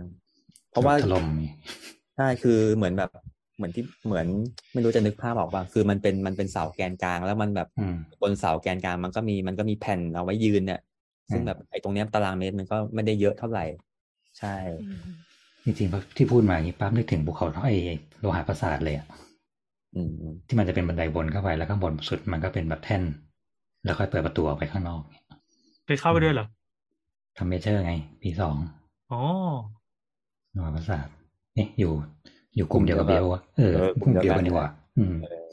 [0.70, 1.50] เพราะว่าถล่มนี่
[2.18, 3.10] ใช่คือเหมือนแบบ
[3.56, 4.26] เหมือนที่เหมือน
[4.72, 10.78] ไม่รู้จะนึกภาพออกป่ะคือมันเป็นมันเป็นเสาแกนกลาง แล้วมันแบบอืมบนเสาแกนกลางมันก็มีมันก็มีแผ่นเอาไว้ยืนเนี่ย
[11.30, 13.62] ซึ่งอืมแบบไอ้ตรงเนี้ยตารางเมตรมันก็ไม่ได้เยอะเท่าไหร่
[14.38, 14.48] ใช่
[15.64, 17.74] จริงๆพอที่พูดมาอย่างนี้ปั๊บนึกถึงภูเขาไอ้
[18.20, 19.06] โลหะประสาทเลยอะ
[19.94, 23.02] อืมที่มันจะเป็นบันไดวนเข้าไปแล้วข้างบนสุดมันก็เป็นแบบแท่น
[23.84, 25.02] แล้วค่อยเปิดประตูออกไปข้างนอก
[25.84, 26.46] เคยเข้าไปด้วยเหรอ
[27.36, 27.92] ทำเมเจอร์ไง
[28.22, 28.56] ปีสอง
[29.10, 29.16] อ๋อ
[30.52, 31.17] โลหะประสาทเนี่ย
[31.78, 31.92] อยู่
[32.56, 35.50] อยู่กลุ่มเดียวกับเบลอะเออเออกกลุ่มเดียวกันกลุ่มเดียวกันดีกว่า อืมเออ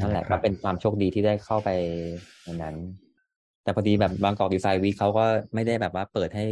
[0.00, 1.70] นั่นแหละครัก็บเป็นความโชคดีที่ได้เข้าไป
[2.44, 2.76] ในนั้น
[3.62, 5.24] แต่พอดีแบบบางกอกดีไซน์วีคเขาก็
[5.54, 6.44] ไม่ได้แบบว่าเปิดให้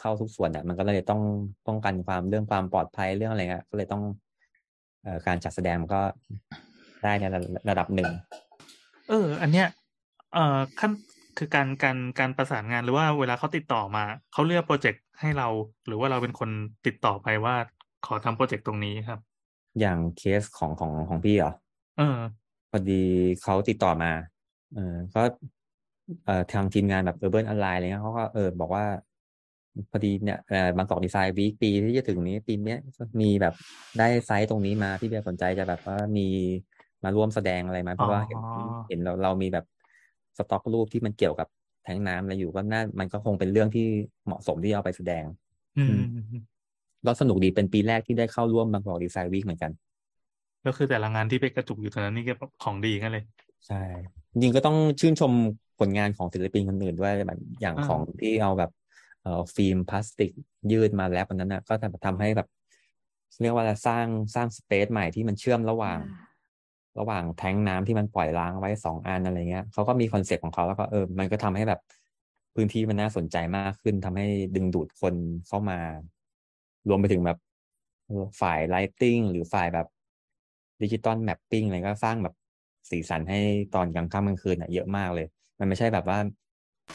[0.00, 1.20] เข้าทุกส่วนอะมันก็เลยต้อง
[1.66, 4.02] ป้องกันความเรื่องความปลอดภัยเรื่องอะไรเงี้ยก็เลยต้อง
[5.02, 6.00] เอ่อการจัดแสดงมันก็
[7.04, 7.40] ได้ในระ
[7.70, 8.08] ระดับหนึ่ง
[9.08, 9.66] เออ อันเนี้ย
[10.34, 10.92] เอ่อขั้น
[11.38, 15.48] คือการการการประสานงานหรือว่าเวลาเขาติดต่อมา เขาเลือกโปรเจกต์ให้เรา
[15.86, 16.50] หรือว่าเราเป็นคน
[16.86, 17.56] ติดต่อไปว่า
[18.06, 19.18] ขอทำโปรเจกต์ตรงนี้ครับ
[19.80, 21.52] อย่างเคสของของของพี่เหรอ
[21.98, 22.18] เออ
[22.70, 23.02] พอดี
[23.42, 24.12] เขาติดต่อมา
[24.74, 25.22] เออก็
[26.24, 28.84] เอ่อทางทีมงานแบบ Urban Align อะไรเงี้ยเขาก็เออบอกว่า
[29.90, 32.80] พอดีเนี่ยเอ่อบางกอกดีไซน์วีคปีที่จะถึงนี้ปีเนี้ย
[33.20, 33.54] มีแบบ
[33.98, 36.28] ได้ไซต์ตรงนี้มาพี่เบียร์สนใจจะแบบว่ามี
[37.04, 39.64] มาร่วมแสดงอะไรไหมเพราะว่าเห็นอ๋อเห็นเราเรามีแบบ
[40.38, 41.48] สต็อกรูปที่มันเกี่ยวกับ
[41.84, 43.86] แทงน้ำอะไรอยู่ก็น่ามันก็คงเป็นเรื่องที่
[44.26, 45.24] เหมาะสมที่จะเอาไปแสดง
[47.04, 49.72] อืมก็สนุกดีเป็นปีแรกที่ได้เข้าร่วม Bangkok Design Week เหมือนกัน
[50.66, 52.34] ก็คือแต่ละงานที่ไปกระจุกอยู่ตรงนั้นนี่ก็
[52.64, 53.24] ของดีกันเลย
[53.66, 53.82] ใช่
[54.32, 55.32] จริงๆก็ต้องชื่นชม
[55.80, 58.70] ผลงานของศิลปินคนอื่นด้วยแบบอย่างอ่าของที่เอาแบบ
[59.22, 60.30] เอ่อฟิล์มพลาสติก
[60.72, 62.48] ยืดมา wrap อันนั้นนะก็ทำทำให้แบบ
[63.40, 65.98] เรียกว่าอะไรสร้างสร้าง space ใหม่ที่มันเชื่อมระหว่าง
[66.98, 71.80] ระหว่างแท้งน้ำที่มันปล่อยร้างไว้สองอันอะไรเงี้ยเขาก็มี concept ของเขาแล้วก็เออ มันก็ทำให้แบบ
[72.54, 74.26] พื้นที่มันน่าสนใจมากขึ้นทำให้
[74.56, 75.14] ดึงดูดคน
[75.46, 75.78] เข้ามา
[76.88, 77.38] รวมไปถึงแบบ
[78.40, 79.86] ฝ่าย lighting หรือฝ่ายแบบ
[80.82, 82.34] digital mapping อะไรก็สร้างแบบ
[82.90, 83.40] สีสันให้
[83.74, 85.26] ตอนกลางค่ำกลางคืนอะเยอะมากเลย
[85.58, 86.18] มันไม่ใช่แบบว่า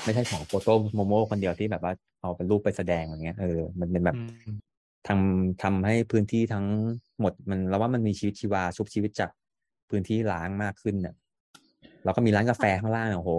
[0.06, 4.24] ไม่ใช่ของโฟโต้โมโมคนเดียวที่แบบว่าเอาเป็นรูปไปแสดงอย่างเงี้ยเออมันเป็นแบบอื
[4.54, 4.58] ม
[5.08, 6.66] ทำทำให้พื้นที่ทั้ง
[7.20, 9.30] หมดมันเราว่ามันมีชีวิตชีวาชุบชีวิตจาก
[9.90, 11.16] พื้นที่ร้างมากขึ้นเนี่ย
[12.04, 13.32] เราก็มีร้านกาแฟข้างล่างเนี่ยโอ้โห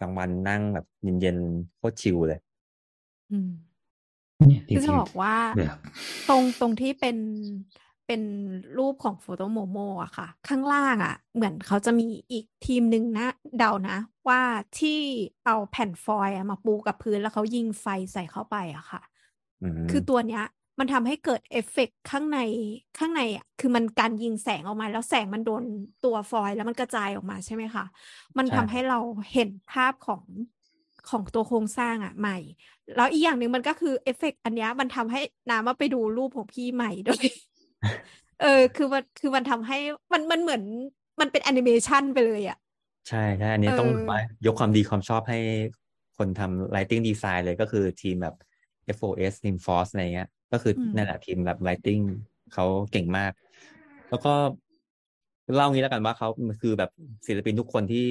[0.00, 0.86] กลางวันนั่งแบบ
[1.20, 2.40] เย็นๆโคตรชิลเลย
[3.30, 3.71] อืมเนี่ยจริ
[4.70, 5.78] คือจะงบอกว่าๆแบบ
[6.28, 7.16] ตรงตรงที่เป็น
[8.06, 8.22] เป็น
[8.78, 13.26] รูปของโฟโตโมโมอะค่ะ ข้างล่างอะเหมือนเขาจะมีอีกทีมหนึ่งนะ
[13.58, 13.96] เดานะ
[14.28, 14.40] ว่า
[14.78, 14.98] ที่
[15.46, 19.02] เอาแผ่นฟอยล์อะมาปูกับพื้นแล้วเขายิงไฟใส่เข้าไปอะค่ะ
[19.62, 20.44] อืมคือตัวเนี้ย
[20.78, 22.38] มันทำให้เกิดเอฟเฟกต์ข้างใน
[22.98, 25.64] ข้างในอะคือมันการยิงแสงออกมา แล้วแสงมันโดน
[26.04, 27.84] ตัวฟอยล์แล้วมันกระจายออกมาใช่ไหมคะ
[28.38, 28.98] มันใช่ทำให้เรา
[29.32, 30.24] เห็นภาพของ
[31.10, 32.38] ของตัวโครงสร้างอะใหม่
[32.96, 37.26] แล้วอีกอย่างหนึ่งมันก็คือเอฟเฟกต์อันเนี้ยมันทำให้น้ำมาไปดูรูปของพี่ใหม่ด้วย
[38.40, 39.78] เออ คือมันคือมันทำให้
[40.12, 40.62] มันมันเหมือน
[41.20, 42.58] มันเป็นแอนิเมชันไปเลยอะ
[43.08, 45.38] ใช่ใช่อันนี้ต้องเออมายกความดีความชอบให้
[46.18, 48.36] คนทำ lighting design เลยก็คือทีมแบบ
[48.96, 52.02] FOS Team Force อะไรเงี้ย ก็คืออมนั่นแหละทีมแบบ lighting
[52.52, 53.32] เขาเก่งมาก
[54.10, 54.34] แล้วก็
[55.54, 56.28] เล่างี้แล้วกันว่าเขา
[56.62, 56.90] คือแบบ
[57.26, 58.08] ศิลปินทุกคนที่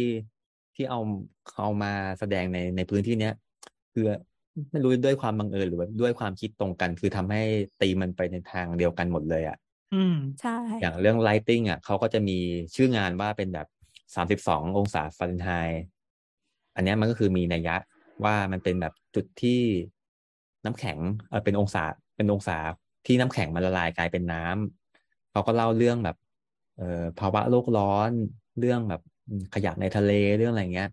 [0.81, 1.01] ที่เอา
[1.57, 3.33] เอามาแสดงในในพื้นที่เนี้ย
[3.93, 4.05] คือ
[4.71, 7.41] ไม่รู้ด้วยความบังเอิญหรือว่าด้วยความคิดตรงกัน คือทำให้
[7.81, 9.57] ตีมันไปในทางเดียวกันหมดเลยอะ
[9.93, 12.37] อืมใช่ อย่างเรื่อง lighting อะเขาก็จะมี
[12.75, 13.67] ชื่องานว่าเป็นแบบ
[14.15, 15.83] สามสิบสององศาฟาเรนไฮต์
[16.75, 17.75] อันเนี้ยมันก็คือมีนัยยะ
[18.23, 19.61] ว่ามันเป็นแบบจุดที่
[20.65, 20.97] น้ำแข็ง
[21.29, 21.83] เออเป็นองศา
[22.15, 22.57] เป็นองศา
[23.05, 26.17] ที่น้ำแข็งมันละลายกลายเป็นน้ำเขาก็เล่าเรื่องแบบ
[26.77, 28.11] เอ่อภาวะโลกร้อน
[28.59, 29.01] เรื่องแบบ
[29.53, 30.89] ขยะในทะเลเรื่องอะไรเงี้ย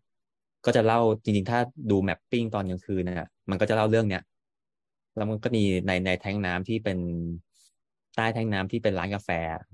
[0.64, 1.58] ก็จะเล่าจริงๆ ถ้า
[1.90, 4.22] ดูแมปปิ้งตอนกลางคืนน่ะมันก็จะเล่าเรื่องเนี้ย
[5.16, 6.98] แล้วมันก็มีในในแท้งน้ำที่เป็น
[8.16, 9.28] ใต้แท้งน้ำที่เป็นร้านกาแฟ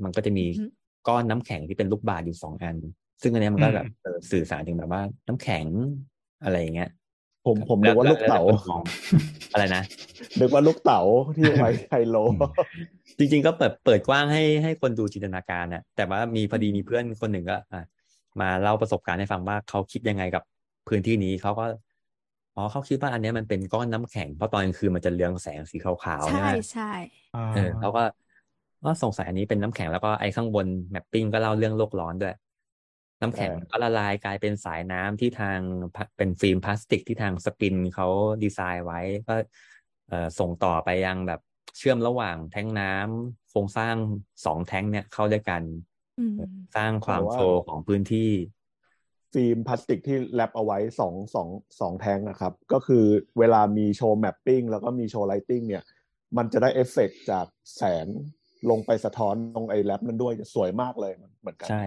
[0.04, 0.64] มันก็จะมีอือฮึ
[1.08, 2.76] ก้อนน้ำแข็งที่เป็นลูกบาศก์อยู่สองอัน
[3.22, 5.66] ซึ่งอันเนี้ยมันก็อืมแบบเออสื่อสารถึงแบบว่า น้ำแข็ง
[6.44, 6.90] อะไรอย่างเงี้ย
[7.46, 8.82] ผมผมนึกว่าลูกเต๋าแวแต่คนมอง
[9.52, 9.82] อะไรนะ
[10.40, 11.00] นึกว่าลูกเต๋า
[11.36, 12.16] ที่ไว้ไฮโล
[13.18, 17.82] จริง ๆ ก็เปิดเปิดกว้างให้ให้คนดูจินตนาการน่ะแต่ว่ามีพอดีมีเพื่อนคนหนึ่งก็อะ
[18.40, 20.42] มาเล่าประสบการณ์ให้ฟังว่าเขาคิดยังไงกับ
[20.88, 21.64] พื้นที่นี้เขาก็
[22.54, 26.82] อ๋อเขาคิดว่าอันเนี้ยมันเป็นก้อนน้ำแข็งเพราะตอนกลางคืนมันจะเรืองแสงสีขาวๆใช่ใช่ไหมใช่
[27.32, 28.00] อ่าเออเขาก็
[28.84, 32.32] ก็สงสัยอันนี้เป็นน้ำแข็งแล้วก็ไอ้ข้างบน mapping ก็เล่าเรื่องโลกร้อนด้วย
[33.20, 35.60] น้ำแข็งเออก็ละลายกลายเป็นสายน้ำที่ทาง
[35.94, 38.06] พะเป็นฟิล์มพลาสติกที่ทางศิลปินเขา
[38.42, 39.34] ดีไซน์ไว้ก็
[40.08, 41.40] เอ่อส่งต่อไปยังแบบ
[41.78, 43.96] เชื่อมระหว่างแท้งน้ำโครงสร้าง
[44.44, 45.62] สองแท้งเนี่ยเข้าด้วยกัน
[46.18, 46.34] อืม
[46.76, 48.30] สร้างความแต่ว่า flow ของพื้นที่
[49.32, 51.48] ฟิล์มพลาสติกที่ wrap เอาไว้สองสอง
[51.80, 53.04] สองแทงนะครับ ก็คือ
[53.38, 55.82] เวลามีโชว์ mapping แล้วก็มีโชว์ lighting เนี่ย
[56.36, 57.46] มันจะได้เอฟเฟกต์จาก
[57.76, 58.06] แสง
[58.70, 61.84] ลงไปสะท้อนตรงไอ้ wrap นั้นด้วยสวยมากเลยเหมือนกันใช่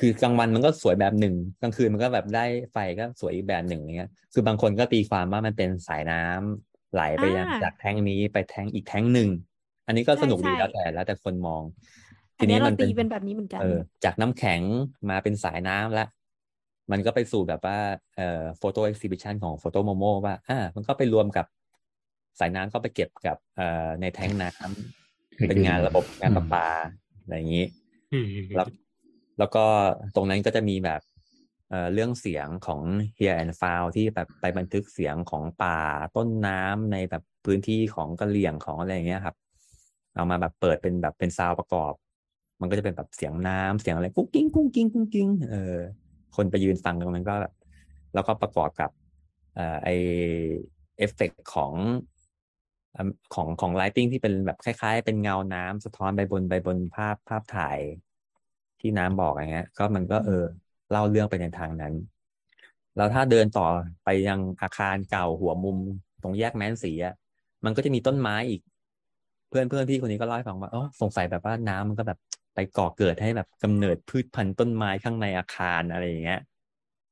[0.00, 9.28] คือกลางวันมันก็สวยแบบหนึ่งกลางคืนมันก็แบบได้ไฟก็สวยอีกแบบหนึ่งอย่างเงี้ย คือบางคนก็ตีความว่ามันเป็นสายน้ำไหลไปยังอ่าจากแท้งนี้ไปแท้งอีกแท้งหนึ่ง
[9.86, 11.62] อันนี้ก็ใช่สนุกดีใช่แล้วแต่แล้วแต่คนมอง
[12.11, 12.11] อั
[12.42, 14.60] ทีนเนี้นี้ยเรามันตีเป็นเป็นแบบนี้เหมือนกันเออจากน้ำแข็ง
[15.10, 16.08] มาเป็นสายน้ำแล้ว
[16.92, 17.78] มันก็ไปสู่แบบว่า
[18.16, 21.46] เอ่อ photo exhibition ของโฟโต้โมโมว่าอ่ามันก็ไปรวมกับ
[22.40, 26.68] สายน้ำก็ไปเก็บกับเอ่อในแท้งน้ำเป็นงานระบบงานประปา
[27.22, 27.66] อะไรอย่างนี้
[28.12, 28.26] อืม
[28.56, 28.66] แล้ว
[29.38, 29.64] แล้วก็
[30.16, 31.00] ตรงนั้นก็จะมีแบบ
[31.70, 32.80] เอ่อเรื่องเสียงของ
[33.18, 35.80] Hear and Found ที่แบบไปบันทึกเสียงของป่า
[36.16, 39.36] ต้นน้ำในแบบพื้นที่ของกะเหรี่ยงของอะไรอย่างเงี้ยครับ
[40.14, 41.92] เอามาแบบเปิดเป็นแบบเป็น sound ประกอบ
[42.62, 45.78] มันก็จะเป็นแบบเสียงน้ำเสียงอะไรกุ้งกิ้งกุ้งกิ้งกุ้งกิ้งเออ
[46.36, 47.34] คนไปยืนฟังตรงนั้นก็
[48.14, 48.90] แล้วก็ประกอบกับ
[49.54, 49.88] เอ่อไอ
[50.98, 51.72] เอฟเฟกของ
[53.34, 57.78] ของของ lighting ที่เป็นแบบคล้าย ๆ เป็นเงาน้ำสะท้อนไปบนไปบนภาพภาพถ่าย
[58.80, 60.44] ที่น้ำบอกอย่างเงี้ย ก็มันก็เออ
[60.90, 61.94] เล่าเรื่องไปในทางนั้น
[62.96, 63.66] แล้วถ้าเดินต่อ
[64.04, 65.78] ไปยังอาคารเก่าหัวมุม
[66.22, 67.14] ตรงแยกแม้นศรีอะ
[67.64, 68.60] มันก็จะมีต้นไม้อีก
[69.48, 72.18] เพื่อนเพื่อนพี่คนนี้ก็เล่าให้ฟังว่าอ๋อสงสัยแบบว่าน้ำมันก็แบบ
[72.54, 76.40] ไปก่อเกิดให้แบบกำเนิดพืชพันธุ์ต้นไม้ข้างในอาคารอะไรอย่างเงี้ย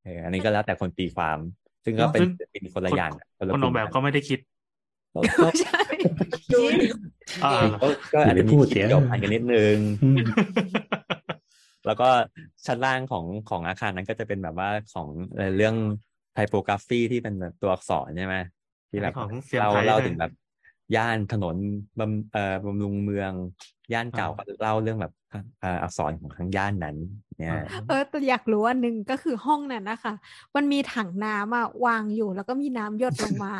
[0.02, 1.38] เอออันนี้ก็แล้วแต่คนตีความ
[1.84, 2.22] ซึ่งก็เป็น
[2.52, 4.38] เป็นคนละอย่างคนละคนออกแบบก็ไม่ได้คิด
[5.14, 5.80] ก็ก็ใช่
[7.44, 7.50] อ่า
[7.82, 10.20] ก็ก็อาจจะมีพูดคิเสีดยเกี่ยวพันกันนิดนึงอืม
[11.86, 12.08] แล้วก็
[12.66, 15.74] ชั้นล่างของของอาคารนั้นก็จะเป็นแบบว่าของเอ่อเรื่อง
[16.32, 18.36] ไทโปกราฟีที่เป็นแบบตัวอักษรใช่ไหม
[18.90, 20.30] ที่แบบของเซียนเราไทยเล่าด้วยถึงแบบ
[20.96, 21.56] ย่านถนน
[21.98, 23.32] บำเอ่อบำรุงเมือง
[23.92, 25.12] ย่านเก่าก็เล่าเรื่องแบบ
[25.60, 26.96] เอ่ออักษรของทั้งย่านนั้น
[27.40, 30.14] เนี่ยเออแต่อยากรู้อันหนึ่งก็คือห้องนั้นนะคะ
[30.56, 33.52] มันมีถังน้ำอะวางอยู่แล้วก็มีน้ำหยดลงมา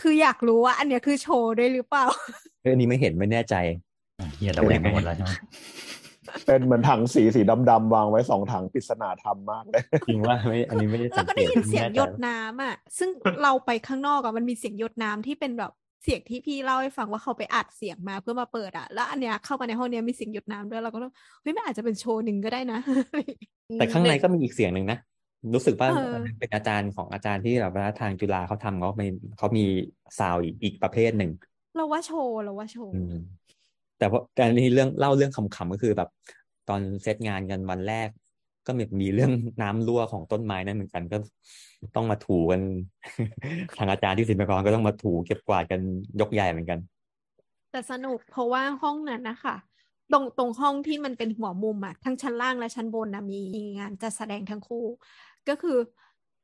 [0.00, 2.04] คืออยากรู้ว่า อันเนี้ยคือโชว์ด้วยหรือเปล่า
[2.62, 3.54] เอออันนี้ไม่เห็นไม่แน่ใจ
[4.18, 5.32] อะเฮียเราแหวงไปหมดแล้วใช่ไหม
[6.46, 13.08] เป็นเหมือนถังสีสีดำๆวางไว้สองถังปริศนาธรรมมากเลยจริงว่าไม่อันนี้ไม่ได้แล้สัวงก็เกได้ตยินเสียงไม่แน่หยใจดน้ำอะ ซึ่ง
[13.42, 15.72] เราไปข้างนอกอะมันมีเสียงหยดน้ำที่เป็นแบบ
[16.02, 22.78] เสียงที่พี่เล่าให้ฟังว่าเขาไปอัดเสียงมาเพื่อมาเปิดอะแล้วอันเนี้ยเข้ามาในห้องเนี้ยมีเสียงหยดน้ำด้วยเราก็ต้องเฮ้ยมันอาจจะเป็นโชว์หนึ่งก็ได้นะ
[23.78, 24.98] แต่ข้างในก็มีอีกเสียงหนึ่งนะ
[25.54, 29.06] รู้สึกว่าเออเป็นอาจารย์ของอาจารย์ที่แบบว่าทางจุฬาเขาทำเขาไม่
[29.38, 29.64] เขามี
[30.18, 31.30] sound อีกอีกประเภทหนึ่ง
[31.76, 33.14] เราว่าโชว์เราว่าโชว์อืม
[33.98, 36.08] แต่ว่าแต่อันนี้เรื่องเล่าเรื่องขำๆก็คือแบบ
[36.68, 38.08] ตอนเซตงานกันวันแรก
[38.68, 41.18] ก็มีมีเรื่องน้ำรั่วของต้นไม้นั่นเหมือนกัน ก็
[41.94, 42.60] ต้องมาถูกัน
[43.78, 45.80] ทางอาจารย์ที่ศิลปากรก็ต้องมาถูเก็บกวาดกัน
[46.20, 46.78] ยกใหญ่เหมือนกัน
[47.70, 49.56] แต่สนุกเพราะว่าห้องนั้นนะคะ
[50.12, 54.84] ตรงตรงห้องที่มันเป็นหัวมุมอะทั้งชั้นล่างและชั้นบนนะมีงานจัดแสดงทั้งคู่
[55.48, 55.78] ก็คือ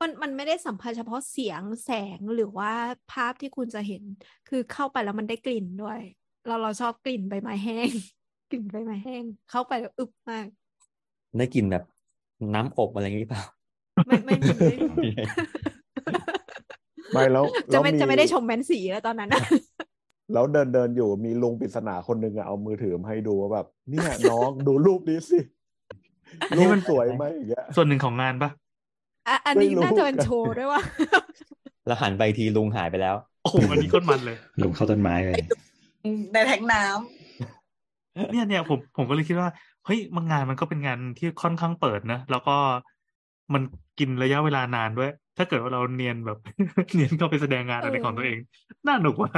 [0.00, 2.72] มันมันไม่ได้สัมผัสเฉพาะเสียงแสงหรือว่า
[3.12, 4.02] ภาพที่คุณจะเห็น
[4.48, 6.00] คือเข้าไปแล้วมันได้กลิ่นด้วย
[6.46, 7.90] เราเราชอบกลิ่นใบไม้แห้ง
[8.50, 10.46] กลิ่นใบไม้แห้ง เข้าไปแล้วอึบมาก
[11.38, 11.84] ได้กลินแบบ
[12.54, 13.42] น้ำอบอะไรอย่างนี้เปล่า
[14.06, 14.68] ไม่ไม่มีไม่
[15.04, 15.10] มี
[17.12, 19.44] ไม่แล้วจะแล้วไม่มีจะไม่ได้ชมแมนสีแล้วตอนนั้นนะ
[20.32, 25.38] แล้วเดินเดินอยู่มีลุงปริศนาคนหนึ่งอะเอามือถือมาให้ดูว่าแบบ เนี่ยน้องดูรูปนี้สิ
[26.50, 28.50] อันนี้รูมัปนสวยไหมอย่างเงี้ยส่วนหนึ่งของงานปะ
[29.28, 30.80] อะอันนี้ไม่รู้น่าจะเป็นกันโชว์ด้วยว่า
[31.86, 35.34] แล้วหันไปทีลุงหายไปแล้ว โอ้โหอันนี้โคตรมันเลย ลุงเข้าต้นไม้เลย
[36.32, 39.48] ในแทงน้ำเนี่ยเนี่ยผมผมก็เลยคิดว่า
[39.86, 42.56] เฮ้ยมันงานมันก็เป็นงานที่ค่อนข้างเปิดนะแล้วก็
[43.54, 43.62] มัน
[43.98, 46.38] กินระยะเวลานานด้วย ถ้าเกิดว่าเราเนียนแบบ
[46.94, 48.38] เนียนเข้าไปแสดงงานอะไรเออของตัวเอง
[48.86, 49.32] น่าหนุกว่ะ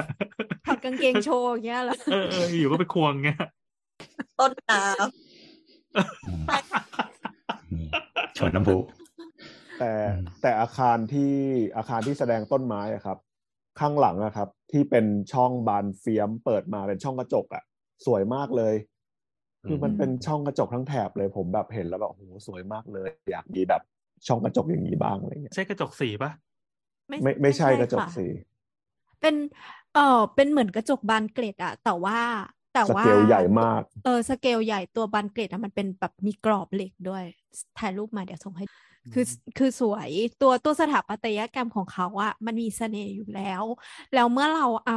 [0.67, 3.39] ถอดกางเกงโชว์อย่างเงี้ยเหรอเออเอออยู่ก็ไปควงเงี้ย
[4.41, 4.83] ต้นน้
[6.27, 6.45] อืม
[7.73, 7.87] นี่
[8.39, 8.77] ชนน้ำพุ
[9.79, 11.35] แต่อืมแต่อาคารที่
[11.77, 13.19] อาคารที่แสดงต้นไม้อะครับ
[13.81, 17.63] ข้างหลังอะครับ ที่เป็นช่องบานเฟียมเปิดมาเป็นช่องกระจกอะ
[18.07, 18.75] สวยมากเลย
[19.67, 23.83] คือมันอืมเป็นช่องกระจกทั้งแถบเลยผมแบบเห็นแล้วแบบโอ้โหสวยมากเลย อยากมีแบบ
[24.27, 26.31] ช่องกระจกอย่างนี้บ้างอะไรเงี้ยใช่กระจกสีปะ
[27.09, 28.27] ไม่ไม่ใช่กระจกค่สี
[29.21, 29.35] เป็น
[29.93, 30.01] เออ
[30.35, 32.19] เป็นเหมือนกระจกบานเกล็ดอะแต่ว่า
[32.73, 37.25] แต่สว่าเกลใหญ่มาก เออสเกลใหญ่ตัวบานเกล็ดอะมันเป็นแบบมีกรอบเหล็กด้วย
[37.77, 38.65] ถ่ายรูปมาเดี๋ยวส่งให้
[39.13, 39.25] คือ
[39.57, 43.65] คือสวยตัวตัวสถาปัตยกรรมของเขาอะมันมีเสน่ห์อยู่แล้ว
[44.13, 44.93] แล้วเมื่อเราเอ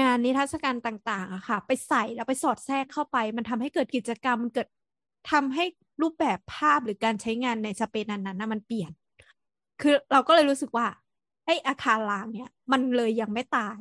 [0.00, 4.68] งานนิทรรศการต่างๆอะค่ะ ไปใส่แล้วไปสอดแทรกเข้าไป มันทำให้เกิดกิจกรรมมันเกิด
[5.30, 5.64] ทำให้
[6.02, 8.90] รูปแบบภาพหรือการใช้งานในสเปซนั้นๆนะมันเปลี่ยน
[9.80, 10.86] คือเราก็เลยรู้สึกว่า
[11.46, 13.80] ไอ้อาคารล้างเนี่ย มันเลยยังไม่ตาย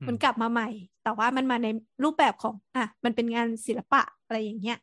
[0.00, 0.68] อืมมันกลับมาใหม่
[1.04, 1.68] แต่ว่ามันมาใน
[2.04, 4.78] รูปแบบของอะมันเป็นงานศิลปะอะไรอย่างเงี้ย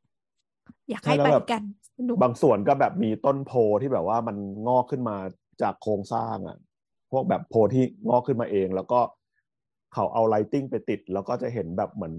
[0.90, 1.64] อยากให้ใช่แล้วไปแบบกัน
[1.98, 3.52] สนุกบางส่วนก็แบบมีต้นโพ
[3.82, 4.38] ที่แบบว่ามัน
[4.68, 5.18] งอกขึ้นมา
[5.62, 6.58] จากโครงสร้างอะ
[7.12, 9.00] พวกแบบโพที่งอกขึ้นมาเอง แล้วก็
[9.94, 12.14] เขาเอาไลติ้งไปติด แล้วก็จะเห็นแบบเหมือน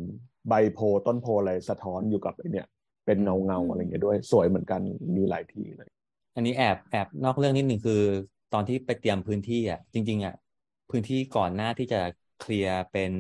[0.48, 2.66] ใบโพต้นโพอะไรสะท้อนอยู่กับไอเนี่ย
[3.06, 4.80] เป็นเงาเงาๆอะไรเงี้ยด้วย สวยเหมือนกัน
[5.16, 5.90] มีหลายที่เลย
[6.34, 7.94] อันนี้แอบแอบนอกเรื่องนิดหนึ่งคือ
[8.50, 10.34] ตอนที่ไปเตรียมพื้นที่อะจริง ๆอะ
[10.90, 11.98] พื้นที่ก่อนหน้าที่จะ
[12.38, 13.12] เคลียร์เป็น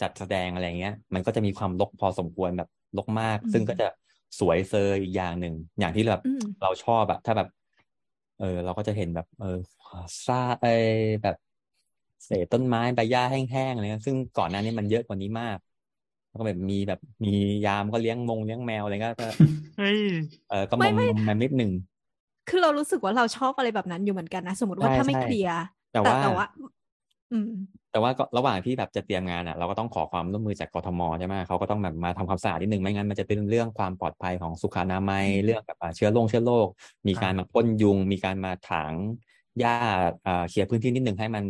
[0.00, 3.86] จัดแสดงอะไรเงี้ย มันก็จะมีความรกพอสมควรแบบรกมากอืมซึ่งก็จะ
[4.38, 7.48] สวยเซอร์อีกอย่างหนึ่งอย่างที่แบบอืมเราชอบอะถ้าแบบ
[8.36, 9.46] เออ เราก็จะเห็นแบบ เออ
[10.26, 10.70] ซ่าเออ
[11.22, 11.34] แบบ
[12.24, 15.58] เศษต้นไม้ใบหญ้าแห้งๆอะไรเงี้ยซึ่งก่อนหน้านี้มันเยอะกว่านี้มาก
[16.28, 17.28] แล้วก็แบบมีแบบมี
[17.64, 19.26] ยามก็เลี้ยงมงเลี้ยงแมวอะไรก็ก็
[19.76, 20.00] เฮ้ย
[20.48, 21.70] เออก็มไม่อมไม่มอมแมมนิดหนึ่ง
[22.48, 25.58] คือเรารู้สึกว่าเราชอบอะไรแบบนั้นอยู่เหมือนกันนะสมมติว่าใช่ถ้าไม่ใช่เคลียร์
[25.92, 26.46] แต่ว่าแต่ว่า
[27.32, 27.50] อืม
[27.90, 36.68] แต่ว่าก็ระหว่างที่แบบจะเตรียมงานอะ เราก็ต้องขอความร่วมมือจากกทมใช่ไหมเขาก็ต้องแบบมาทำความสะอาดนิดนึงไม่งั้นมันจะเป็นเรื่องความปลอดภัยของสุขอนามัยอืมเรื่องแบบอ่าเชื้อโรคเชื้อโรค
[37.08, 38.94] มีการมาพ่นยุง มีการมาถาง
[39.58, 39.72] หญ้า
[40.26, 41.44] อ่าเคลียร์พื้นที่นิดนึงให้มัน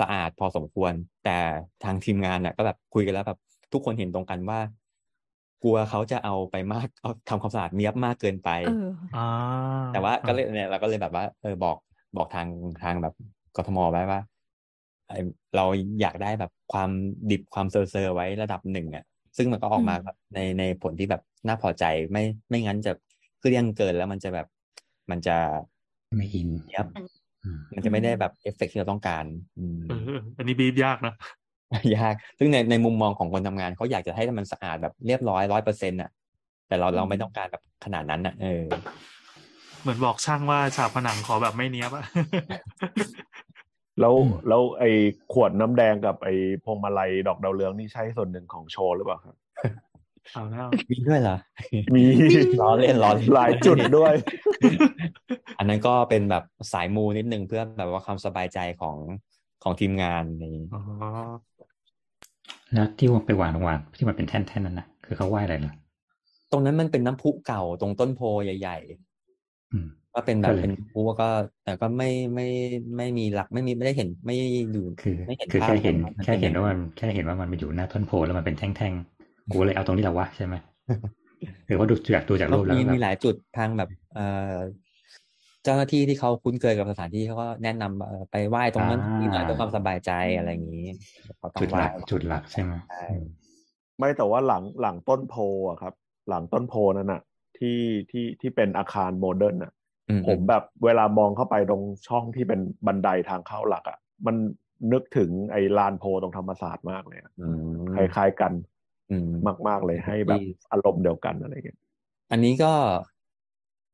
[0.00, 0.92] สะอาดพอสมควร
[1.24, 1.38] แต่
[1.84, 3.38] ทางทีมงานอะ ก็แบบคุยกันแล้วแบบ
[3.72, 4.60] ทุกคนเห็นตรงกันว่า
[5.62, 8.70] กลัวเขาจะเอาไปมากเอาทำความสะอาดเนี้ยบมากเกินไปเออ
[9.14, 9.20] อ่า
[9.92, 11.76] แต่ว่าก็เลยเนี่ยเราก็เลยแบบว่า เออบอก
[12.16, 12.48] บอกทาง
[12.82, 13.14] ทางแบบ
[13.56, 14.20] กทมไว้ว่า
[15.08, 15.26] เอ่อ
[15.56, 15.64] เรา
[16.00, 16.90] อยากได้แบบความ
[17.30, 19.04] ดิบความเซอร์เซอร์ไว้ระดับหนึ่งอะ
[19.36, 22.92] ซึ่งมันก็ออกมาอืมแบบในในผลที่แบบน่าพอใจไม่ไม่งั้นจะ
[23.40, 24.46] เกลี้ยงเกินแล้วมันจะแบบ
[25.10, 25.36] มันจะ
[26.16, 27.15] ไม่อินเนี้ยบอื
[27.56, 29.24] มมันจะไม่ได้แบบเอฟเฟกต์ที่เราต้องการ
[29.58, 31.14] อืมเอออันนี้บีบยากนะ
[31.96, 36.10] ยาก ซึ่งในในมุมมองของคนทำงานเขาอยากจะให้มันสะอาดแบบเรียบร้อยร้อยเปอร์เซ็นต์อะ
[36.68, 38.64] แต่เราเราไม่ต้องการแบบขนาดนั้นอะ เออ
[39.82, 42.04] เหมือนบอกช่างว่าฉาบผนังขอแบบไม่เนี้ยบอะ
[44.00, 44.90] แล้วอืมแล้วไอ้
[45.32, 46.34] ขวดน้ำแดงกับไอ้
[46.64, 49.36] พวงมาลัยดอกดาวเรืองนี่ใช่ส่วนหนึ่งของโชว์หรือเปล่าครับ
[50.32, 51.36] เอาแล้วมีด้วยเหรอ
[51.94, 52.02] มี
[52.60, 54.14] ล้อเล่นล้อเล่นหลายจุดด้วย
[55.58, 58.96] อันนั้นก็เป็นแบบสายมูนิดนึงเพื่อแบบว่าความสบายใจของ
[59.62, 60.82] ของทีมงานในอ๋อ
[62.72, 65.74] แล้วที่ว่าไปวางวางที่มันเป็นแท่นๆนั่นนะคือเขาไหว้อะไรเหรอ
[66.50, 68.78] ตรงนั้นมันเป็นน้ำพุเก่าตรงต้นโพใหญ่
[69.72, 71.28] อืมๆก็เป็นแบบก็เลยเป็นน้ำพุก็
[71.64, 72.46] แต่ก็ไม่ไม่
[72.96, 74.36] ไม่มีหลักไม่มีไม่ได้เห็นไม่
[74.76, 79.15] ดูคือไม่เห็นคือภาพแค่เห็นว่ามัแค่เห็นป็ว่ามันแค่เห็นว่ามันมาอยู่หน้าต้นโพแล้วมันเป็นแท่งๆ
[79.52, 80.54] กูเลยเอาตรงนี้แหละวะใช่ไหม
[81.66, 84.56] หรือว่าดูจากดูจากรูปแล้วมีแบบมีหลายจุดทางแบบเอ่อ
[85.64, 90.88] เจ้าหน้าที่ที่เขาคุ้นเคยกับสถานที่เขาก็แนะนำเอ่อไปไหว้ตรงนั้นที่หน่อยเพื่อความสบายใจอะไรอย่างนี้
[91.38, 93.26] เขาต้อจุงดไหหว้ลักจุดหลักใช่ไหมใช่อืม
[93.98, 95.34] ไม่แต่ว่าหลังหลังต้นโพ
[95.68, 95.94] อะครับ
[96.28, 97.22] หลังต้นโพนั่นน่ะ
[97.58, 97.78] ที่
[98.10, 99.72] ที่ที่เป็นอาคารโมเดิร์นน่ะ
[100.08, 104.36] อืมผมแบบเวลามองเข้าไปตรงช่องที่เป็นบันไดทางเข้าหลักอะ มัน
[104.92, 108.75] นึกถึงไอ้ลานโพตรงธรรมศาสตร์มากเลยอะอืมคล้ายๆกันอื
[109.28, 109.30] ม
[109.68, 111.78] มาก ๆ เลยให้แบบที่อารมณ์เดียวกันอะไรอย่างเงี้ย
[112.30, 112.72] อันนี้ก็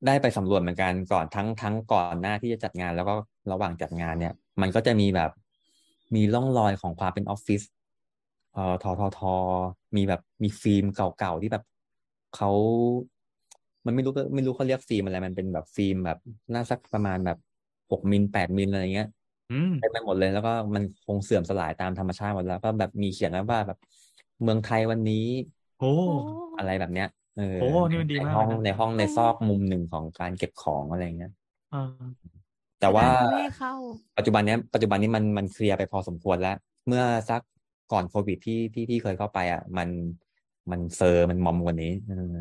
[0.07, 3.15] ได้ไปสำรวจเหมือนกันก่อนทั้งทั้งก่อนหน้าที่จะจัดงาน แล้วก็
[3.53, 5.31] ระหว่างจัดงานเนี่ย มันก็จะมีแบบ
[6.15, 7.63] มีร่องรอยของความเป็นออฟฟิศ
[8.55, 9.35] เอ่อทอทอทอ
[9.97, 11.65] มีแบบมีฟิล์มเก่าๆที่แบบ
[12.37, 12.51] เขา
[13.87, 16.19] มันไม่รู้ก็ไม่รู้เขาเรียกฟิล์มอะไรมันเป็นแบบฟิล์มแบบ
[16.53, 17.39] น่าสักประมาณแบบ
[17.91, 19.09] หกมิลแปดมิลอะไรเงี้ย
[19.53, 23.79] อืมเต็มไปหมดเลยแล้วก็มันคงเสื่อมสลายตามธรรมชาติหมดแล้ว ก็แบบมีเขียนไว้ว่าแบบ
[24.43, 25.27] เมืองไทยวันนี้
[25.79, 26.13] โอ้ โอ้
[26.59, 31.33] อะไรแบบเนี้ย เออ โอ้ นี่มันดีมากในห้องเลยนะในห้องในซอกมุมหนึ่งของการเก็บของอะไรเงี้ย
[31.73, 31.81] อ่า
[32.81, 33.73] แต่ว่าไม่ให้เข้า
[34.19, 36.57] ปัจจุบันเนี้ยปัจจุบันนี้มันมันเคลียร์ไปพอสมควรแล้ว
[36.87, 37.41] เมื่อสัก
[37.93, 39.89] ก่อนโควิดที่ที่ที่เคยเข้าไปอะมัน
[40.71, 42.37] มันเซอร์มันมอมกว่านี้เออ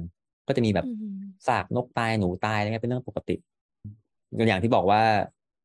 [0.47, 1.15] ก็จะมีแบบอืม
[1.47, 3.35] ซากนกตายหนูตายอะไรเงี้ยเป็นเรื่องปกติ
[4.47, 5.01] อย่างที่บอกว่า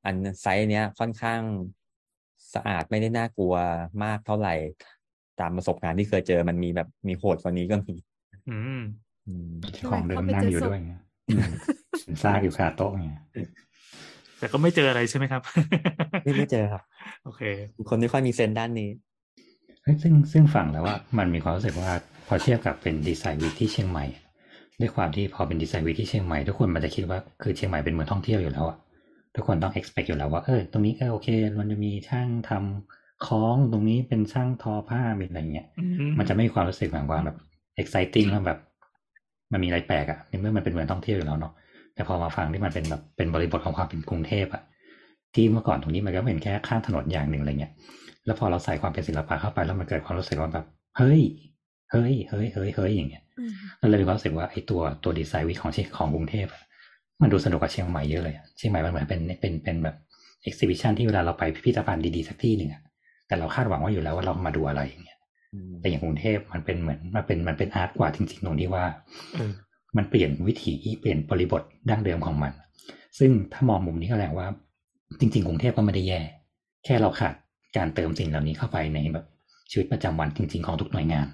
[0.04, 1.42] อันไซส์เนี้ยค่อนข้าง
[2.54, 3.54] สะอาดไม่ได้น่ากลัว
[4.04, 4.54] มากเท่าไหร่
[5.40, 7.94] ตามประสบการณ์ที่เคยเจอมันมีแบบมีโหดกว่านี้ก็มี
[8.50, 8.80] อืม
[9.26, 9.50] อืม
[9.88, 10.92] ของเดิมนั่งอยู่ด้วยไง
[12.04, 13.10] เป็นซากอยู่คาโต๊ะไง
[14.38, 15.42] แต่ก็ไม่เจออะไรใช่ไหมครับ
[16.22, 16.82] ไม่ไม่เจอครับ
[17.24, 17.42] โอเค
[17.88, 18.90] คนไม่ค่อยมีเซนส์ด้านนี้
[19.82, 21.90] เฮ้ยซึ่งซึ่งฟังแล้วว่ามันมีความรู้สึกว่า
[22.26, 24.04] พอเทียบกับเป็นดีไซน์วีคที่เชียงใหม่
[24.80, 28.78] ด้วยความที่พอเป็นดีไซน์วีคที่เชียงใหม่ทุกคนมันจะคิดว่าคือเชียงใหม่เป็นเมืองท่องเที่ยวอยู่แล้วอะ
[29.34, 31.28] ทุกคนต้อง expect อยู่แล้วว่าเออตรงนี้ก็โอเค
[31.58, 32.95] มันจะมีช่างทำ
[33.26, 37.36] คล้องตรงนี้เป็นช่างทอผ้ามีอะไรเงี้ยอืมมันจะไม่มีความรู้สึกแบบว่าแบบ
[37.80, 38.58] exciting แล้วแบบ
[39.52, 41.52] มันมีอะไรแปลกอะในเมื่อมันเป็นเมืองท่องเที่ยวอยู่แล้วเนาะ
[41.94, 44.62] แต่พอมาฟังที่มันเป็นแบบเป็นบริบทของความเป็นกรุงเทพอะ
[45.34, 47.72] ที่เมื่อก่อนตรงนี้มันก็เป็นแค่ข้างถนนอย่างหนึ่งอะไรเงี้ย
[48.26, 50.64] แล้วพอเราใส่ความเป็นศิลปะเข้าไปแล้วมันเกิดความรู้สึกว่าแบบ
[50.98, 51.20] เฮ้ย
[51.92, 56.62] เฮ้ยเฮ้ยเฮ้ยเฮ้ยอย่างเงี้ยอืมเราเลยมีความรู้สึกว่าไอ้ตัวตัวดีไซน์วิของเชียงของกรุงเทพอะ
[57.22, 59.96] มันดูสนุกกว่าเชียงใหม่เยอะเลยอะเชียงใหม่มันเหมือนเป็นเป็นเป็นแบบ
[60.42, 62.82] เอ็กซิบิชันที่เวลาเราไปพิพิธภัณฑ์ดีๆสักที่หนึ่งอะ
[63.26, 65.18] แต่เราคาดหวังว่าอยู่แล้วว่าเรามาดูอะไรอย่างเงี้ย
[65.80, 68.84] แต่อย่างกรุงเทพมันเป็นเหมือนมันเป็นมันเป็นอาร์ตกว่าจริงๆตรงที่ว่า
[69.36, 69.52] เออ
[69.96, 72.52] มันเปลี่ยนวิถีเปลี่ยนบริบทดั้งเดิมของมัน
[73.18, 74.46] ซึ่งถ้ามองมุมนี้ก็แปลว่า
[75.20, 76.20] จริง ๆกรุงเทพก็ไม่ได้แย่
[76.84, 77.34] แค่เราขาด
[77.76, 79.24] การเติมสิ่งเหล่านี้เข้าไปในแบบ
[79.70, 81.26] ชีวิตประจำวันจริง ๆของทุกหน่วยงาน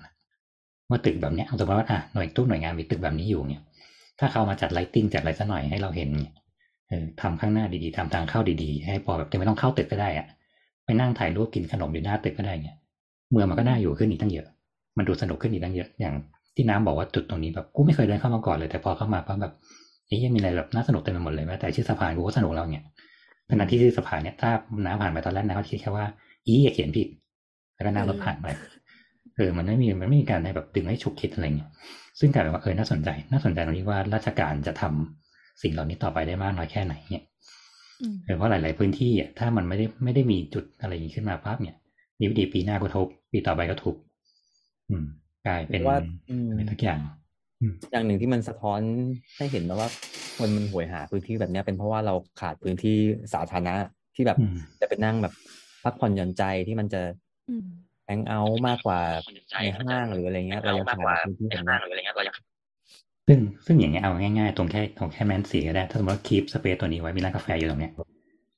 [0.90, 3.62] ว่าตึกแบบเนี้ยเอาสมมติว่าอะหน่วยทุกหน่วยงานมีตึกแบบนี้อยู่เนี่ย
[4.18, 6.32] ถ้าเขามาจัดไลติ้งจัดอะไรสักหน่อยให้เราเห็นเนี่ย
[6.88, 10.41] เออทำข้างหน้าดีๆทำทางเข้าดีๆ ให้พอแบบจะไม่ต้องเข้าตึกก็ได้อะไป
[11.00, 12.76] นั่งถ่ายรูปกินขนมอยู่หน้าตึกก็ได้เนี่ย
[13.32, 14.46] เมืองมันก็น่าอยู่ขึ้นอีกตั้งเยอะ
[14.96, 16.14] มันดูสนุกขึ้นอีกตั้งเยอะอย่าง
[16.54, 19.52] ที่น้ำบอกว่าจุดตรงนี้แบบกูไม่เคยเดินเข้ามาก่อนเลยแต่พอเข้ามาปั๊บแบบ
[20.06, 22.84] เอ้ยมีอะไรแบบน่าสนุกเต็มไปหมดเลยแม้แต่ชื่อสะพานกูก็สนุกแล้วเนี่ย
[23.50, 24.50] ขณะที่ชื่อสะพานเนี่ยถ้า
[24.84, 26.06] น้ำผ่านไปตอนแรกน้ำก็คิดแค่ว่า
[26.46, 27.08] อีอย่าเขียนผิด
[27.74, 28.46] แล้วก็นั่งรถผ่านไป
[29.36, 31.70] เออมันไม่มีมันไม่มีการให้แบบดึงให้ฉุกคิดอะไรเงี้ย
[32.20, 37.24] ซึ่งกลายเป็นว่าเออน่าสนใจ น่าสนใจตรงนี้ว่าราชการจะทำสิ่งเหล่านี้ต่อไปได้มากน้อยแค่ไหนเนี่ย
[38.02, 41.76] อืมเออเพราะหลาย ๆ พื้นที่อะถ้ามันไม่ได้ไม่ได้มีจุดอะไรอย่างนี้ขึ้นมาปั๊บเนี่ย
[42.20, 43.94] ดีวดีปีหน้าก็ทุบปีต่อไปก็ทุบ
[44.90, 45.04] อืม
[45.46, 45.96] กลายเป็นว่า
[46.30, 47.00] อืมอะไรทุกอย่าง
[47.60, 48.80] อืมอย่างหนึ่งที่มันสะท้อน
[49.36, 49.88] ให้เห็นนะว่า
[50.38, 52.96] คนมันหวยหาพื้นที่แบบเนี้ยเป็นเพราะว่าเราขาดพื้นที่
[53.34, 53.74] สาธารณะ
[54.14, 55.34] ที่แบบอืมจะไปนั่งแบบ
[55.84, 57.02] พักผ่อนหย่อนใจที่มันจะ
[57.48, 57.66] อืม
[58.06, 59.00] แฮงเอาท์มากกว่า
[59.60, 61.78] ในห้างหรืออะไรเงี้ยเรายังขาดพื้นที่แบบนี้
[63.26, 67.92] ซึ่งซึ่งอย่างเงี้ยเอาง่ายๆ ตรงแค่ตรงแค่แมนสีก็ได้ ถ้าสมมติว่าคีปสเปซตัวนี้ไว้มีร้านกาแฟอยู่ตรงเนี้ย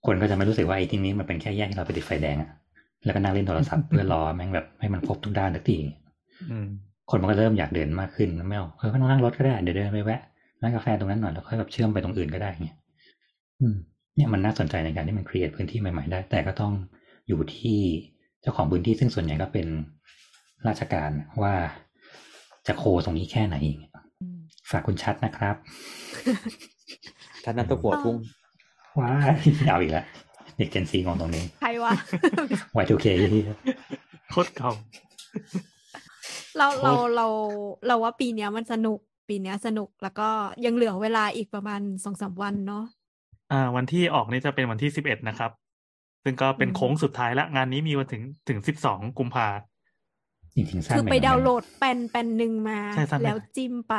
[0.07, 2.51] คนก็จะไม่รู้สึกว่าไอ้ที่นี้มันเป็นแค่แยกที่เราไปติดไฟแดงอะ
[3.05, 5.79] แล้วก็นั่งเล่นโทรศัพท์เพื่อรอแม่งแบบให้มันครบทุกด้านสักที
[6.51, 6.67] อืม
[7.11, 10.21] คนมันก็เริ่มอยากเดินมากขึ้นแล้วไม่เอาเออก็ต้องนั่งรถก็ได้เดี๋ยวเดินไปแวะ
[10.63, 12.77] ร้านกาแฟตรงนั้นหน่อยแล้วค่อยแบบเชื่อมไปตรงอื่นก็ได้เงี้ย
[13.61, 13.75] อืม
[14.17, 16.73] เนี่ยมันน่าสนใจในการที่มันครีเอทพื้นที่ใหม่ๆได้ แต่ก็ต้อง
[17.29, 17.81] อยู่ที่
[18.43, 19.67] เจ้าของพื้นที่ซึ่งส่วนใหญ่ก็เป็น
[20.69, 21.11] ราชการ
[21.43, 21.55] ว่า
[22.67, 24.04] จะโคตรงนี้แค่ไหนอืม
[24.71, 25.57] ฝากคุณชัดนะครับ
[27.45, 28.17] ถ้านับตัวหัวทุ่ง
[28.99, 29.35] ว้าย
[29.67, 30.07] เอาอีกแล้ว
[30.57, 31.93] เด็กเจนซีงงตรงนี้ใครวะ
[32.83, 33.43] Y2K ที่
[34.31, 34.71] โคตรเก่า
[36.57, 37.27] เราเราโอ้เรา
[37.87, 40.29] เราว่าปีเนี้ยมันสนุกปีเนี้ยสนุกแล้วก็
[40.65, 42.85] ยังเหลือเวลาอีกประมาณสองสามวันเนาะ
[43.53, 45.51] อ่า วันที่ออกนี่จะเป็นวันที่สิบเอ็ดนะครับ
[46.25, 49.49] ซึ่งก็เป็นอืมโค้งสุดท้ายละงานนี้มีวันถึงถึงสิบสองกุมภา
[50.57, 53.95] จริงๆสั้นคือไปไปหน่อยดาวน์โหลนะดแปลนแปลนหนึ่งมาใช่สั้นไปแล้วหน่อยจิ้มไป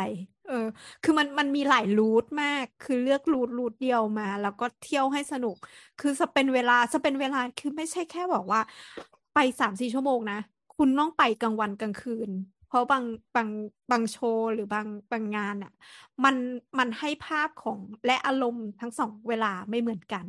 [0.45, 0.53] เออ
[1.01, 5.55] คือมันมันมีหลายรูทมาก คือเลือกรูทรูทเดียวมา แล้วก็เที่ยวให้สนุก
[5.97, 8.61] คือจะเป็นเวลาจะเป็นเวลาคือไม่ใช่แค่บอกว่า
[9.34, 10.35] ไปสามสี่ชั่วโมงนะ
[10.76, 12.30] คุณต้องไปกลางวันกลางคืน
[12.67, 13.03] เพราะบาง
[13.35, 13.49] บาง
[13.91, 15.72] บางโชว์หรือบางบางงานอะ
[16.23, 16.35] มัน
[16.80, 20.26] มันให้ภาพของและอารมณ์ทั้งสองเวลาไม่เหมือนกัน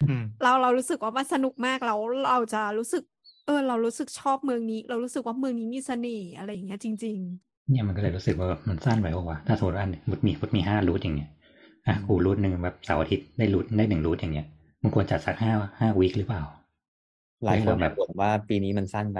[0.00, 3.02] อืมเราเรารู้สึกว่ามันสนุกมากแล้วเราจะรู้สึก
[3.44, 7.20] เออ เรารู้สึกชอบเมืองนี้ เรารู้สึกว่าเมืองนี้มีเสน่ห์อะไรอย่างเงี้ยจริง
[7.70, 11.30] เนี่ยมันก็เลยรู้สึกว่าแบบมันสั้นไปปะวะถ้าสมมติว่ามุดมีมุดมีห้ารูทอย่างเงี้ย
[11.86, 14.46] อะกูรูทหนึ่งแบบเสาร์อาทิตย์ได้รูทได้หนึ่งรูทอย่างเงี้ย
[14.82, 16.42] มันควรจัดสักห้าห้าวีคหรือเปล่า
[17.44, 19.18] หลายคนแบบบ่นว่าปีนี้มันสั้นไป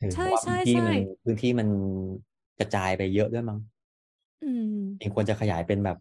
[0.00, 1.68] เออใช่เพราะว่าพื้นที่มันพื้นที่มัน
[2.58, 5.98] กระจายไปเยอะด้วยมั้งๆอืมเองควรจะขยายเป็นแบบ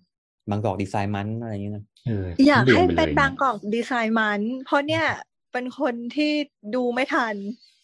[0.49, 5.05] บางกอกดีไซน์มันอะไรอย่างเงี้ยนะเอออยากดืให้ไปเป็นลยบางกอกดีไซน์มัน เพราะเนี่ย
[5.51, 6.31] เป็นคนที่
[6.75, 7.78] ดูไม่ทันอืม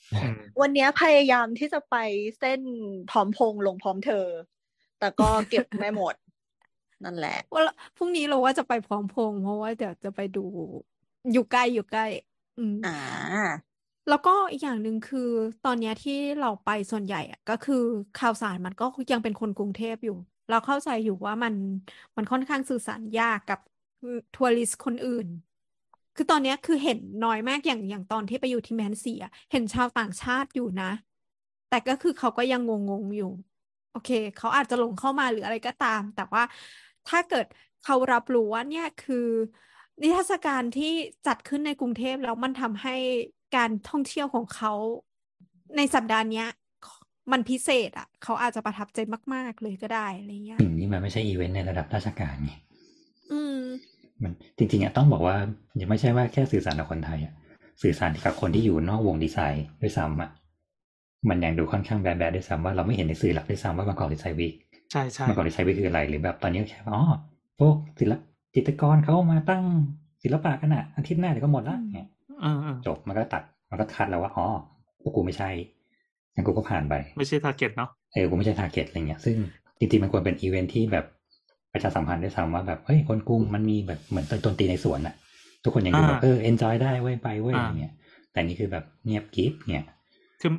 [0.62, 1.96] วันเนี้ยพยายามที่จะไป
[2.40, 2.62] เส้น
[3.12, 4.26] พร้อมพงษ์ลงพร้อมเธอ
[5.00, 6.16] แต่ก็เก็บไม่หมด
[7.04, 7.64] นั่นแหละว่า
[7.98, 10.46] พรุ่งนี้เราว่าจะไปพร้อมพงษ์เพราะว่าเดี๋ยวจะไปดู
[11.32, 12.06] อยู่ใกล้อยู่ใกล้
[12.58, 12.98] อืมอ่า
[14.10, 15.30] แล้วก็อีกอย่างหนึ่งคือ
[15.66, 17.84] ตอนเนี้ยที่เราไปส่วนใหญ่อะก็คือ
[18.20, 20.18] ข่าวสารมันก็ยังเป็นคนกรุงเทพอยู่
[20.50, 21.54] เราเข้าใจอยู่ว่ามัน
[22.16, 23.60] มันค่อนข้างสื่อสารยากกับ
[24.36, 25.28] ทัวริสต์คนอื่น
[26.16, 30.92] คือตอนเนี้ยคือเห็นน้อยมากอย่างอย่างตอนที่ไปอยู่ที่แมนซีอะเห็นชาวต่างชาติอยู่นะ
[31.70, 33.32] แต่ก็คือเขาก็ยังงงๆอยู่
[33.92, 36.44] โอเค เขาอาจจะหลงเข้ามาหรืออะไรก็ตาม แต่ว่า
[37.10, 37.46] ถ้าเกิด
[37.84, 39.28] เขารับรู้ว่าเนี่ยคือ
[40.02, 40.94] นิทรรศการที่
[41.28, 42.96] จัดขึ้นในกรุงเทพแล้วมันทำให้
[43.56, 44.74] การท่องเที่ยวของเขา
[45.78, 46.48] ในสัปดาห์เนี้ย
[47.32, 49.00] มันพิเศษอะ เขาอาจจะประทับใจ
[49.34, 52.54] มาก ๆ เลยก็ได้อะไรเงี้ยสิ่งนี้มันไม่ใช่อีเวนต์ในระดับราชการไง
[53.32, 53.60] อืม
[54.24, 55.36] มันจริงๆอะต้องบอกว่า
[55.80, 57.34] ยังไม่ใช่ว่าแค่สื่อสารกับคนไทยอะ
[57.82, 60.30] สื่อสารกับคนที่อยู่นอกวงดีไซน์ด้วยซ้ำอะ
[61.30, 64.54] มันยังดูค่อนข้างแบดๆด้วยซ้ำว่าเราไม่เห็นในสื่อหลักด้วยซ้ำว่าบางกอกดีไซน์วีค
[64.92, 67.00] ใช่ใช่บางกอกดีไซน์วีคคืออะไรหรือแบบตอนนี้แค่อ๋อ
[67.60, 68.20] พวกศิลป
[68.56, 69.64] จิตรกรเขามาตั้ง
[70.24, 72.08] ศิลปะกันอะอาทิตย์หน้าเดี๋ยวก็หมดละเนี่ย
[72.42, 74.46] เออเออจบมันก็ตัดมันก็คัดแล้วว่าอ๋อ
[75.02, 75.50] พวกกูไม่ใช่
[76.34, 79.36] งั้นกูก็ผ่านไป ไม่ใช่ target เนาะเออกูไม่ใช่ target อะไรเงี้ยซึ่ง
[79.80, 81.06] จริงๆมันควรเป็นอีเวนท์ที่แบบ
[81.76, 85.16] ประชาสัมพันธ์ด้วยซ้ำว่าแบบเฮ้ยคนกรุงมันมีแบบเหมือนดนตรีในสวนอะ
[85.64, 87.94] ทุกคนยังดูแบบเออ enjoy ได้เว้ยไปเว้ยอะไรเงี้ย
[88.32, 89.88] แต่นี่คือแบบเงียบกริบเนี่ย
[90.42, 90.52] คือ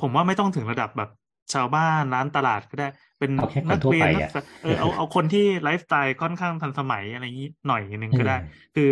[0.00, 1.10] ผมว่าไม่ต้องถึงระดับแบบ
[1.54, 2.88] ชาวบ้านร้านตลาดก็ได้
[3.18, 8.36] เป็นเอาแค่คนนักทั่วไปอะนักเรียนนัอะกศึกษาเออเอาเอาคนที่ไลฟ์สไตล์ค่อนข้างทันสมัยอะไรอย่างนี้หน่อยนึงก็ได้
[8.76, 8.90] คือ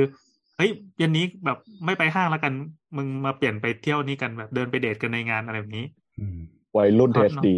[0.56, 2.52] เฮ้ยเย็นนี้แบบไม่ไปห้างแล้วกัน
[2.96, 5.84] มึงมาเปลี่ยนไปเที่ยวนี้กันแบบเดินไปเดทกันในงานอะไรแบบนี้
[6.18, 6.38] อืม
[6.76, 7.56] วัยรุ่นเทสดี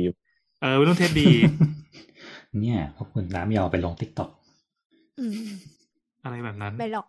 [0.60, 1.28] เออวัยรุ่นเทดี
[2.62, 4.30] เนี่ยพวกคุณน้ำยอไปลง TikTok
[5.20, 5.50] อืม
[6.24, 7.06] อะไรแบบนั้นไม่หรอก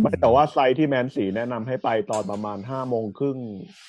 [0.00, 3.38] ไม่แต่ว่า site ที่แม้นศรีแนะนำให้ไปตอนประมาณห้าโมงครึ่ง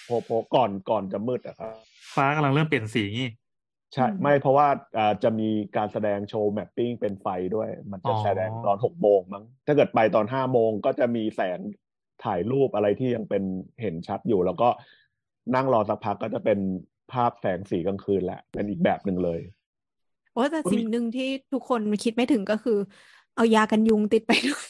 [0.05, 1.73] โพโพก่อนก่อนจะมืดอะครับ
[2.15, 3.29] ฟ้ากำลังเริ่มเปลี่ยนสีงี้
[3.93, 11.59] ใช่อืมไม่เพราะว่าอ่าจะมีการแสดงโชว์ mapping เป็นไฟด้วย มันจะอ๋อแสดงตอนหกโมงมั้ง ถ้าเกิดไปตอนห้าโมงก็จะมีแสง
[12.23, 13.43] ถ่ายรูปอะไรที่ยังเป็น
[13.81, 14.69] เห็นชัดอยู่ แล้วก็
[15.55, 16.59] นั่งรอสักพักก็จะเป็น
[17.11, 19.39] ภาพแสงสีกลางคืนแหละเป็นอีกแบบหนึ่งเลย
[20.31, 22.73] โอ้แต่สิ่งหนึ่งที่ทุกคนคิดไม่ถึงก็คือ
[23.33, 24.67] เอายากันยุงติดไปด้วย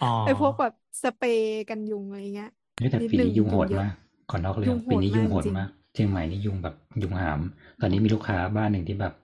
[0.00, 0.72] อ๋อไอ้พวกแบบ
[1.02, 3.94] สเปรย์กันยุงอะไรเงี้ยเฮ้ยแต่นิดปีนึงนี้ยุงโหดยุงเยอะมาก
[4.30, 7.40] ขอนอกเรื่ยุองงโหดปีนี้ยุงโหดมากจริงมากเชียงใหม่นี่ยุงแบบยุงหาม
[7.80, 9.14] ตอนนี้มีลูกค้าบ้านหนึ่งที่แบบ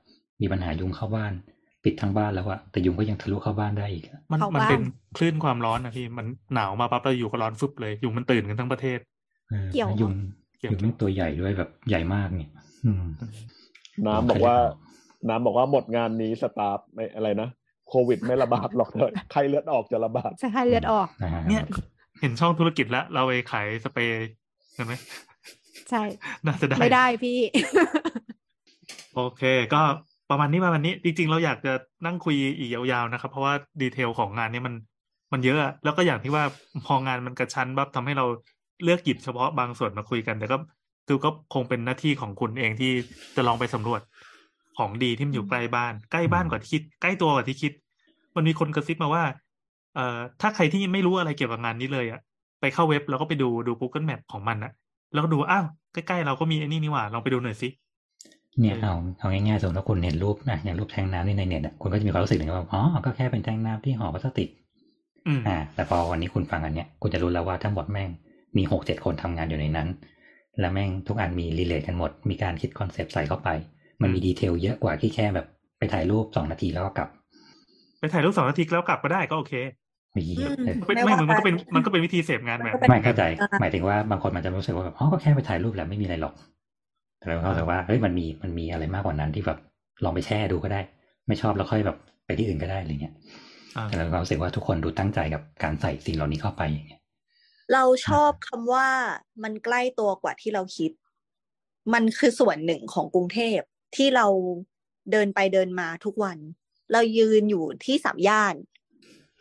[0.40, 1.32] มีปัญหายุงเข้าบ้าน
[1.85, 4.81] ปิดทั้งบ้านแล้วอะแต่ยุงก็ยังทะลุเข้าบ้านได้อีกอะมันเข้ามันบ้านเป็น
[5.16, 8.98] คลื่นความร้อนนะพี่มันหนาวมาปั๊บแล้วอยู่ก็ร้อนฟึบเลยอยู่มันตื่นกันทั้งประเทศ
[9.48, 10.12] เออเกี่ยวแล้วยุง
[10.59, 12.52] เกี่ยวยุงมันตัวใหญ่ด้วยแบบใหญ่มากเนี่ย
[12.85, 13.05] อืม
[14.06, 14.56] น้ำบอกว่า
[15.28, 17.48] น้ำบอกว่าหมดงานนี้สตาฟไม่อะไรนะ
[17.88, 21.62] โควิดไม่ระบาดหรอกเถอะไข้เลือดออกจะระบาดใช่เลือดออกนะฮะเนี่ย
[22.20, 24.28] เห็นช่องธุรกิจแล้ว เราไปขายสเปรย์
[24.74, 24.94] เห็นไหม
[25.90, 26.02] ใช่
[26.46, 27.38] น่าจะได้ไม่ได้พี่
[29.14, 29.42] โอเค
[29.74, 29.82] ก็
[30.30, 31.72] ประมาณนี้ประมาณนี้ จริง ๆ เราอยากจะ
[32.06, 34.74] นั่งคุยอีกยาวๆนะครับ เพราะว่าดีเทลของงานนี้มัน
[35.32, 36.44] มันเยอะอะแล้วก็อย่างที่ว่า
[36.86, 38.26] พองานมันกระชั้นแบบทำให้เรา
[38.84, 40.56] เลือกหยิบเฉพาะบางส่วนมาคุยกัน แต่ก็
[41.09, 42.92] คือก็คงเป็นหน้าที่ของคุณเองที่
[43.36, 44.01] จะลองไปสำรวจ
[44.78, 47.72] ของดีที่มันอยู่ใกล้บ้าน ใกล้บ้านกว่าที่คิด ใกล้ตัวกว่าที่คิด
[48.36, 49.24] มันมีคนกระซิบมาว่า
[49.94, 52.20] เอ่อถ้าใครที่ไม่รู้อะไรเกี่ยวกับงานนี้เลยอะ
[52.60, 54.72] ไปเข้าเว็บแล้วก็ไปดูดู Google Map ของมันอะ
[55.12, 57.68] แล้วก็ดูอ้าวใกล้ๆเราก็มีไอ้นี่นี่หว่าลองไปดูหน่อยสิ
[58.60, 64.48] เนี่ยเอาเอาง่ายๆสมมติว่าคุณเห็นรูปนะอย่างรูปแทงค์น้ำนี่ในเน็ตอะคุณก็จะมีความรู้สึกถึงว่าอ๋อก็แค่เป็นแทงค์น้ำที่ห่อพลาสติก
[65.26, 68.10] อืมอ่า แต่พอวันนี้คุณฟังอันเนี้ยคุณจะรู้แล้วว่าทั้งหมดแม่ง
[68.56, 69.88] มีหกเจ็ดคนทำงานอยู่ในนั้น
[70.60, 73.48] แล้วแม่งทุกอันมี relate กันหมด มีการคิด concept ใส่เข้าไป
[74.03, 75.47] มันมี detail เยอะกว่าที่แค่แบบ
[75.79, 77.09] ไปถ่ายรูปสองนาทีแล้วก็กลับ
[78.01, 79.55] ไปถ่ายรูปสองนาทีแล้วกลับก็ได้ก็โอเค
[80.16, 83.23] มีอืมเออเป็นไม่ไม่ว่ามันก็เป็นกันมันก็เป็นวิธีเสพงานแบบไม่เข้าใจ
[83.61, 86.35] หมายถึงว่าบางคนมันจะรู้สึกว่าแบบอ๋อก็แค่ไปถ่ายรูปแหละไม่มีอะไรหรอก
[87.19, 89.59] แต่เราเข้าใจว่าเฮ้ยมันมีมันมีอะไรมากกว่านั้นที่แบบ
[90.05, 90.81] ลองไปแช่ดูก็ได้
[91.29, 91.97] ไม่ชอบแล้วค่อยแบบ
[92.27, 93.15] ไปที่อื่นก็ได้อะไรเงี้ย
[93.77, 97.01] อ่าแต่เรารู้สึกว่าทุกคนดูตั้งใจกับการใส่สิ่งเหล่านี้เข้าไปอย่างเงี้ย
[97.73, 98.89] เราชอบคำว่า
[99.43, 100.91] มันใกล้ตัวกว่าที่เราคิด
[101.95, 103.61] มันคือส่วนหนึ่งของกรุงเทพ
[103.97, 104.27] ที่เรา
[105.12, 106.39] เดินไปเดินมาทุกวัน
[106.93, 108.55] เรายืนอยู่ที่สามย่าน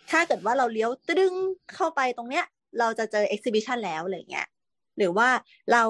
[0.10, 1.34] ถ้าเกิดว่าเราเลี้ยวตึ้ง
[1.74, 2.46] เข้าไปตรงเนี้ย
[2.80, 4.48] เราจะเจอเอ็กซิบิชันแล้วอะไรเงี้ย
[4.98, 5.30] หรือว่า
[5.72, 5.84] เรา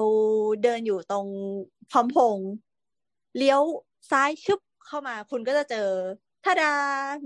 [0.62, 1.26] เดินอยู่ตรง
[1.90, 2.38] พร้อมพง
[3.36, 3.60] เลี้ยว
[4.10, 5.88] ซ้ายชึบเข้ามา คุณก็จะเจอ
[6.44, 6.72] ท่าดา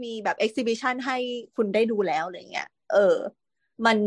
[0.03, 1.17] มีแบบเอ็กซิบิชันให้
[1.57, 3.17] คุณได้ดูแล้วอะไรเงี้ย เออ
[3.87, 3.99] มัน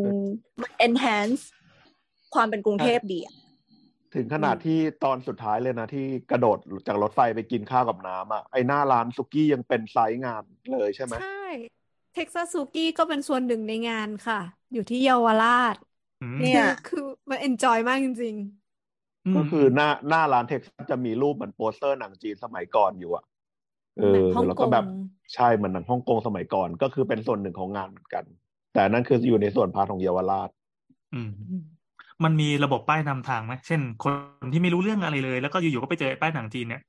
[0.62, 1.44] มัน enhance
[2.34, 3.36] ความเป็นกรุงเทพดีอะ
[4.16, 6.58] ถึงขนาดที่ตอนสุดท้ายเลยนะ ที่กระโดด
[6.88, 11.28] จากรถไฟไปกินข้าวกับน้ำอะไอหน้าร้านสุกี้ยังเป็น site งานเลยใช่ไหมใช่
[12.14, 14.36] เท็กซัสสุกี้ก็เป็นส่วนหนึ่งในงานค่ะ
[14.74, 15.76] อยู่ที่เยาวราช
[16.22, 18.36] อืมเนี่ยคือมัน enjoy มากจริง
[19.26, 23.24] มก็คือหน้าหน้าร้านเท็กซัสจะมีรูปเหมือนโปสเตอร์หนังจีนสมัยก่อนอยู่อะ
[23.98, 24.88] เออหนังฮ่องกงแล้วก็แบบ
[25.34, 28.24] ใช่เหมือนหนังฮ่องกงสมัยก่อนก็คือเป็นส่วนหนึ่งของงานเหมือนกัน
[28.74, 30.50] แต่นั่นคืออยู่ในส่วน part ของเยาวราช
[31.14, 31.56] อืมๆอื
[32.22, 34.06] มมันมีระบบป้ายนำทางไหมเช่น ค
[34.46, 36.82] นที่ไม่รู้เรื่องอะไรเลย แล้วก็อยู่ๆก็ไปเจอป้ายหนังจีนเนี่ย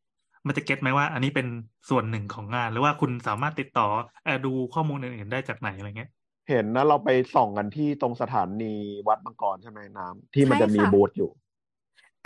[0.46, 1.46] มันจะเก็ตไหมว่า อันนี้เป็น
[1.90, 3.86] ส่วนหนึ่งของงาน หรือว่าคุณสามารถติดต่อ
[4.24, 6.10] เอ่อดูข้อมูลอื่นๆได้จากไหนอะไรเงี้ย
[6.48, 8.72] เห็นนะเราไปส่องกันที่ตรงสถานี
[9.08, 11.30] วัดมังกรใช่ไหมน้ำที่มันใช่จะมีค่ะบูธอยู่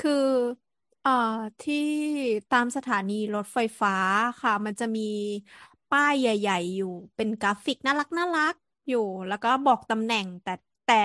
[0.02, 0.26] คือ
[1.02, 1.86] เอ่อที่
[2.52, 3.94] ตามสถานีรถไฟฟ้า
[4.42, 5.10] ค่ะ มันจะมี
[5.92, 8.54] ป้ายใหญ่ ๆ อยู่เป็นกราฟิกน่ารักน่ารัก
[8.88, 10.54] อยู่ แล้วก็บอกตำแหน่งแต่
[10.86, 11.02] แต่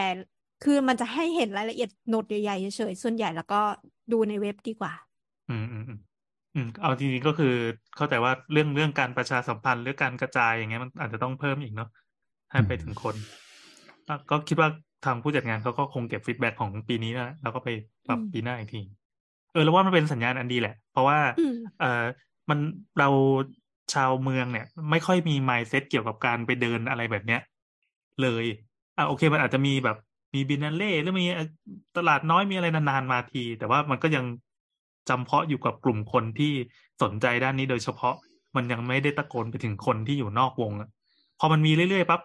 [0.64, 3.60] คือมันจะให้เห็นรายละเอียดโน้ตใหญ่ๆเฉยๆส่วนใหญ่แล้วก็
[4.12, 4.94] ดูในเว็บดีกว่า
[5.50, 6.00] อืมอืมอืม
[6.56, 7.54] อืมเอาจริงๆก็คือ
[7.96, 11.90] เข้าใจว่าเรื่องเรื่องการประชาสัมพันธ์หรือการกระจายอย่างเงี้ยมันอาจจะต้องเพิ่มอีกเนาะ
[12.52, 13.16] ให้ไปถึงคน
[14.08, 14.70] อะก็คิดว่า
[15.06, 17.70] ทางผู้จัดงานเขาก็คงเก็บ feedback ของปีนี้นะแล้วก็ไป
[18.08, 18.82] ปรับอืมปีหน้าอีกที
[19.54, 22.06] เออแล้วว่ามันเป็นสัญญาณอันดีแหละ เพราะว่าอืมเออ
[22.50, 22.60] มัน
[23.00, 23.10] เรา
[23.94, 27.42] ชาวเมืองเนี่ย ไม่ค่อยมี mindset เกี่ยวกับการไปเดินอะไรแบบเนี้ย
[28.22, 28.46] เลย
[28.98, 29.98] อะโอเค มันอาจจะมีแบบ
[30.34, 31.48] มีบินนัลเล่หรือมีเอ่อ
[31.98, 34.26] ตลาดน้อยมีอะไรนานๆมาที แต่ว่ามันก็ยัง
[35.10, 36.52] จำเพาะอยู่กับกลุ่มคนที่
[37.02, 38.16] สนใจด้านนี้โดยเฉพาะ
[38.56, 40.90] มันยังไม่ได้ตะโกนไปถึงคนที่อยู่นอกวงอะ
[41.40, 42.22] พอมันมีเรื่อยๆปั๊บ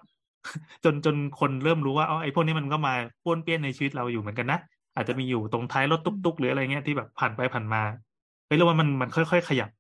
[0.85, 4.59] จนจนคนเริ่มรู้ว่าอ๋อไอ้พวกนี้มันก็มาป้วนเปี้ยนในชีวิตเราอยู่เหมือนกันนะ
[4.97, 7.83] อาจจะมีอยู่ตรงท้ายรถตุ๊กๆ หรืออะไรเงี้ยที่แบบผ่านไปผ่านมา
[8.47, 9.71] เฮ้ยแล้วว่ามันมันค่อยๆขยับ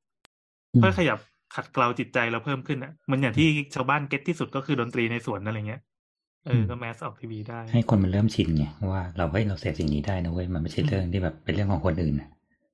[0.74, 1.18] อืมค่อยขยับ
[1.54, 5.80] ขัดเกลาจิตใจเราเพิ่มขึ้นอะมันอย่างที่ชาวบ้านเก็ตที่สุดก็คือดนตรีในสวนอะไรเงี้ย
[6.46, 12.28] เออก็แมสออกทีวีได้ ให้คนมันเริ่มชินไงว่าเราเฮ้ยเราเสพสิ่งนี้ได้นะเว้ยมันไม่ใช่เรื่องที่แบบเป็นเรื่องของคนอื่นนะ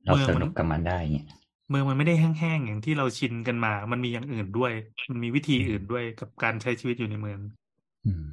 [0.07, 1.27] เราสนุกกับมันได้เงี้ย
[1.71, 4.73] เมืองมันไม่ได้แห้งๆอย่างที่เราชินกันมา มันมีอย่างอื่นด้วย
[5.11, 7.39] มันมีวิธีอื่นด้วยกับการใช้ชีวิตอยู่ในเมือง
[8.07, 8.25] อืม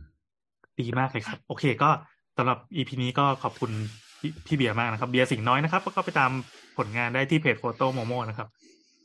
[0.79, 1.89] ดีมากเลยครับ โอเค ก็
[2.37, 3.71] สำหรับ EP นี้ก็ขอบคุณ
[4.19, 6.31] พี่พี่เบียร์มากนะครับ เบียร์สิงห์น้อยนะครับ ก็ไปตาม
[6.77, 8.47] ผลงานได้ที่เพจ Foto_momo นะครับ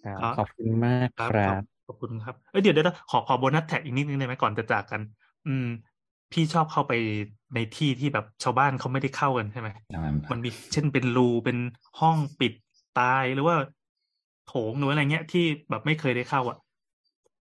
[0.05, 5.01] ครับครับขอบคุณมากครับครัขอบบขอบคุณครับ เอ้ยเดี๋ยวเดี๋ยวขอขอโบนัส track อีกนิดนึงได้ไหมก่อนจะจากกัน
[5.49, 5.67] อืม
[6.35, 6.93] พี่ชอบเข้าไป
[7.55, 11.59] ในที่ที่แบบชาวบ้านเขาไม่ได้เข้ากันใช่ไหมเอามามันมีเช่นเป็นรูเป็น
[12.01, 12.53] ห้องปิด
[13.01, 13.57] ตายหรือว่า
[14.49, 16.59] โถงหรืออะไรเงี้ยที่แบบไม่เคยได้เข้าอะ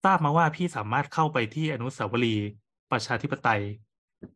[0.05, 2.49] ทราบมาว่าพี่สามารถเข้าไปที่อนุสาวรีย์
[2.91, 3.61] ประชาธิปไตย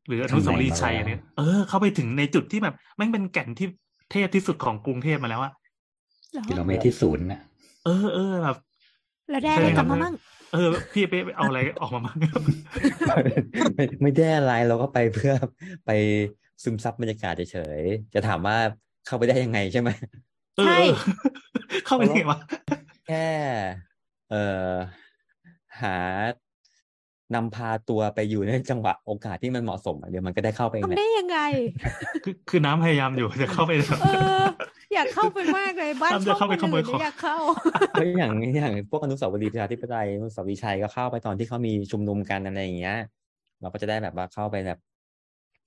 [0.07, 3.67] หรืออนุสาวรีย์ชัยอันเนี้ยเออเข้าไปถึงในจุดที่แบบแม่งเป็นแก่นที่
[4.11, 5.53] เทพที่สุดของกรุงเทพมาแล้วอะ
[6.31, 7.41] เหรอกิโลเมตรที่ศูนย์น่ะ
[7.85, 8.57] เออเออแบบ
[9.29, 10.13] แล้วได้ใช่อะไรคกรัลับบมามั่ง
[10.53, 12.41] เออ พี่ไปไปเอาอะไรออกมาบ้างครับ
[13.75, 15.33] ไม่ไม่ได้อะไรเราก็ไปเพื่อ
[15.85, 15.91] ไป
[16.63, 18.57] ซึมซับบรรยากาศเฉยๆจะถามว่า
[19.05, 19.89] เข้าไปได้ยังไงใช่ไหม
[20.57, 20.83] เออใช่เอ
[21.77, 22.39] อเข้าไปได้ไงวะ
[23.07, 23.27] แค่
[24.29, 24.71] เอ่อ
[25.81, 25.97] หา
[27.35, 31.39] นำพาตัวไปอยู่ในจังหวะโอกาสที่มันเหมาะสมอะเดี๋ยวมันก็ได้เข้าไปเองแหทำละได้ยังไง
[32.23, 37.37] คือคือน้ำพยายามอยู่จะเข้าไปแบบเอออยากเข้าไปมากเลยบ้านทำช่จะองเข้าไปคนขโมยอื่นของเนี่ยอยากเข้า
[37.91, 42.97] เพราะอย่างอย่างพวกอนุสาวรีย์ประชาธิปไตยอนุสาวรีย์ชัยก็เข้าไปตอนที่เขามีชุมนุมกันอะไรอย่างเงี้ย
[43.61, 44.79] เราก็จะได้แบบว่าเข้าไปแบบ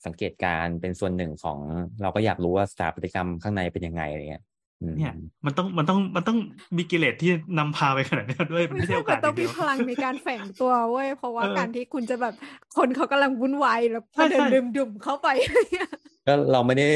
[0.06, 1.58] สังเกตการณ์เป็นส่วนหนึ่งของ
[2.02, 4.44] เราก็อยากรู้ว่าสถาปัตยกรรมข้างในเป็นยังไงอะไรเงี้ย
[4.82, 5.14] อืมเนี่ย
[5.46, 6.38] มันต้องมันต้องมันต้อง
[6.76, 12.34] มีกิเลสที่นำพาไปขนาดนี้ด้วยมันไม่ใช่โอกามัสนต้องเดีมียวพลังในการแฝงตัวเว้ยเพราะว่าเออการที่คุณจะแบบ
[12.76, 15.28] คนเขากำลังวุ่นวายแล้วใช่ก็เดินใช่ดื่มดื่มๆเข้าไป
[16.26, 16.86] ก็เราไม่ได้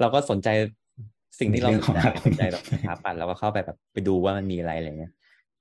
[0.00, 0.48] เราก็สนใจ
[1.42, 5.12] สิ่งที่เราเรื่องของสนใจเราสนใจแบบสถาปัตย์เราก็เข้าไปแบบไปดูว่ามันมีอะไรอะไรเงี้ย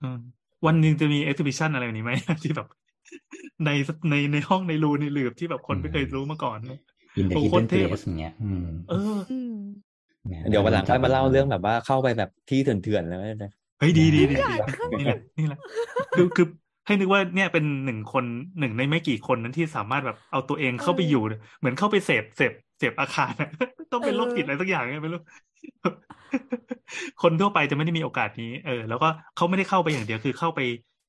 [0.01, 0.17] อืม
[0.65, 2.13] วันหนึ่งจะมีเอ็กซิบิชันอะไรแบบนี้ไหม
[2.43, 2.67] ที่แบบ
[3.65, 3.69] ใน
[4.09, 6.79] ในในห้องในรูในหลืบที่แบบคนไม่เคยรู้มาก่อนนะ
[7.17, 9.55] อินเดโอ้ฮิโคเดตรนเทเพพลสอย่างเงี้ยอืมเอออืม
[10.49, 15.59] เดี๋ยววันหลังค่อยมาเล่าเรื่องแบบว่าเข้าไปแบบที่เถื่อนๆแล้วนะเฮ้ยดีดีดีอยากนี่แหละนี่แหละ
[16.15, 16.47] คือคือ
[16.85, 18.25] ให้นึกว่าเนี่ยเป็นหนึ่งคน
[18.59, 21.23] หนึ่งในไม่กี่คนนั้นที่สามารถแบบเอาตัวเองเข้าไปอยู่
[21.59, 23.49] เหมือนเข้าไปเสพเสพเสพอาคารอะ
[23.91, 25.21] ต้องเป็นโรคจิตอะไรสักอย่างไงไม่รู้
[27.21, 30.59] คนทั่วไปจะไม่ได้มีโอกาสนี้ เออ แล้วก็เขาไม่ได้เข้าไปอย่างเดียวคือเข้าไป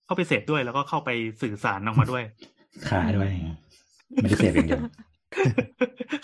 [0.06, 1.10] เข้าไปเสพด้วยแล้วก็เข้าไป
[1.42, 2.22] สื่อสารออกมาด้วย
[2.88, 3.28] ค้าด้วย
[4.22, 4.82] ไม่ได้เสพอย่างเดียว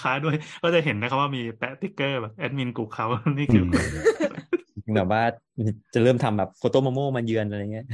[0.03, 3.07] ค้าด้วย ก็จะเห็นนะครับว่ามีแปะสติ๊กเกอร์แบบแอดมินกลุ่มเขา
[3.39, 3.65] นี่คือ
[4.87, 5.23] อแบบว่า
[5.95, 7.87] จะเริ่มทำแบบ Foto_momo มาเยือนอะไรเงี้ย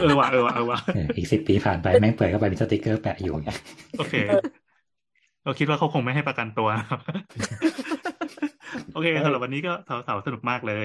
[0.00, 3.58] เออว่ะเออว่ะเออว่ะเอออีกสิบปีผ่านไปแม่งเปิดเข้าไปมีสติกเกอร์แปะอยู่เนี่ย
[3.98, 4.14] โอเค
[5.44, 7.00] เราคิดว่าเขาคงไม่ให้ประกันตัวนะครับ
[8.92, 9.72] โอเคสำหรับวันนี้ก็
[10.06, 10.74] สาวๆสนุกมากเล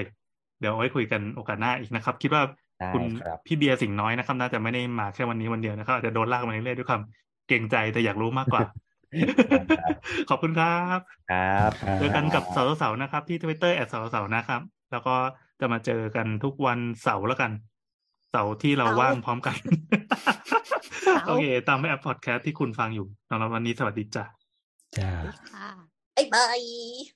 [0.60, 2.42] เดี๋ยวเอาไว้คุยกันโอกาสหน้าอีกนะครับ คิดว่า
[2.80, 7.02] ได้คุณครับพี่เบียร์สิงห์น้อยนะครับ น่าจะไม่ได้มาแค่วันนี้วันเดียวนะครับอาจจะโดนลากมาเรื่อยๆด้วยความ
[7.48, 8.62] เกรงใจแต่อยากรู้มากกว่า
[10.28, 10.98] ขอบคุณครับ
[11.32, 14.60] ครับเจอกันกับเสาเสาเสานะครับ ที่ทวิตเตอร์ at เสาเสาเสานะครับ
[14.92, 15.14] แล้วก็
[15.60, 17.52] จะมาเจอกันทุกวันเสาร์แล้วกัน
[18.32, 19.56] เสาร์ที่เราเสาร์ว่างพร้อมกัน
[21.04, 24.24] เสาร์โอเค ตามแอปพอดแคสต์ที่คุณฟังอยู่สำหรับวันนี้สวัสดีจ้ะ
[24.98, 25.12] จ้า
[25.50, 25.68] ค่ะ
[26.16, 27.15] bye bye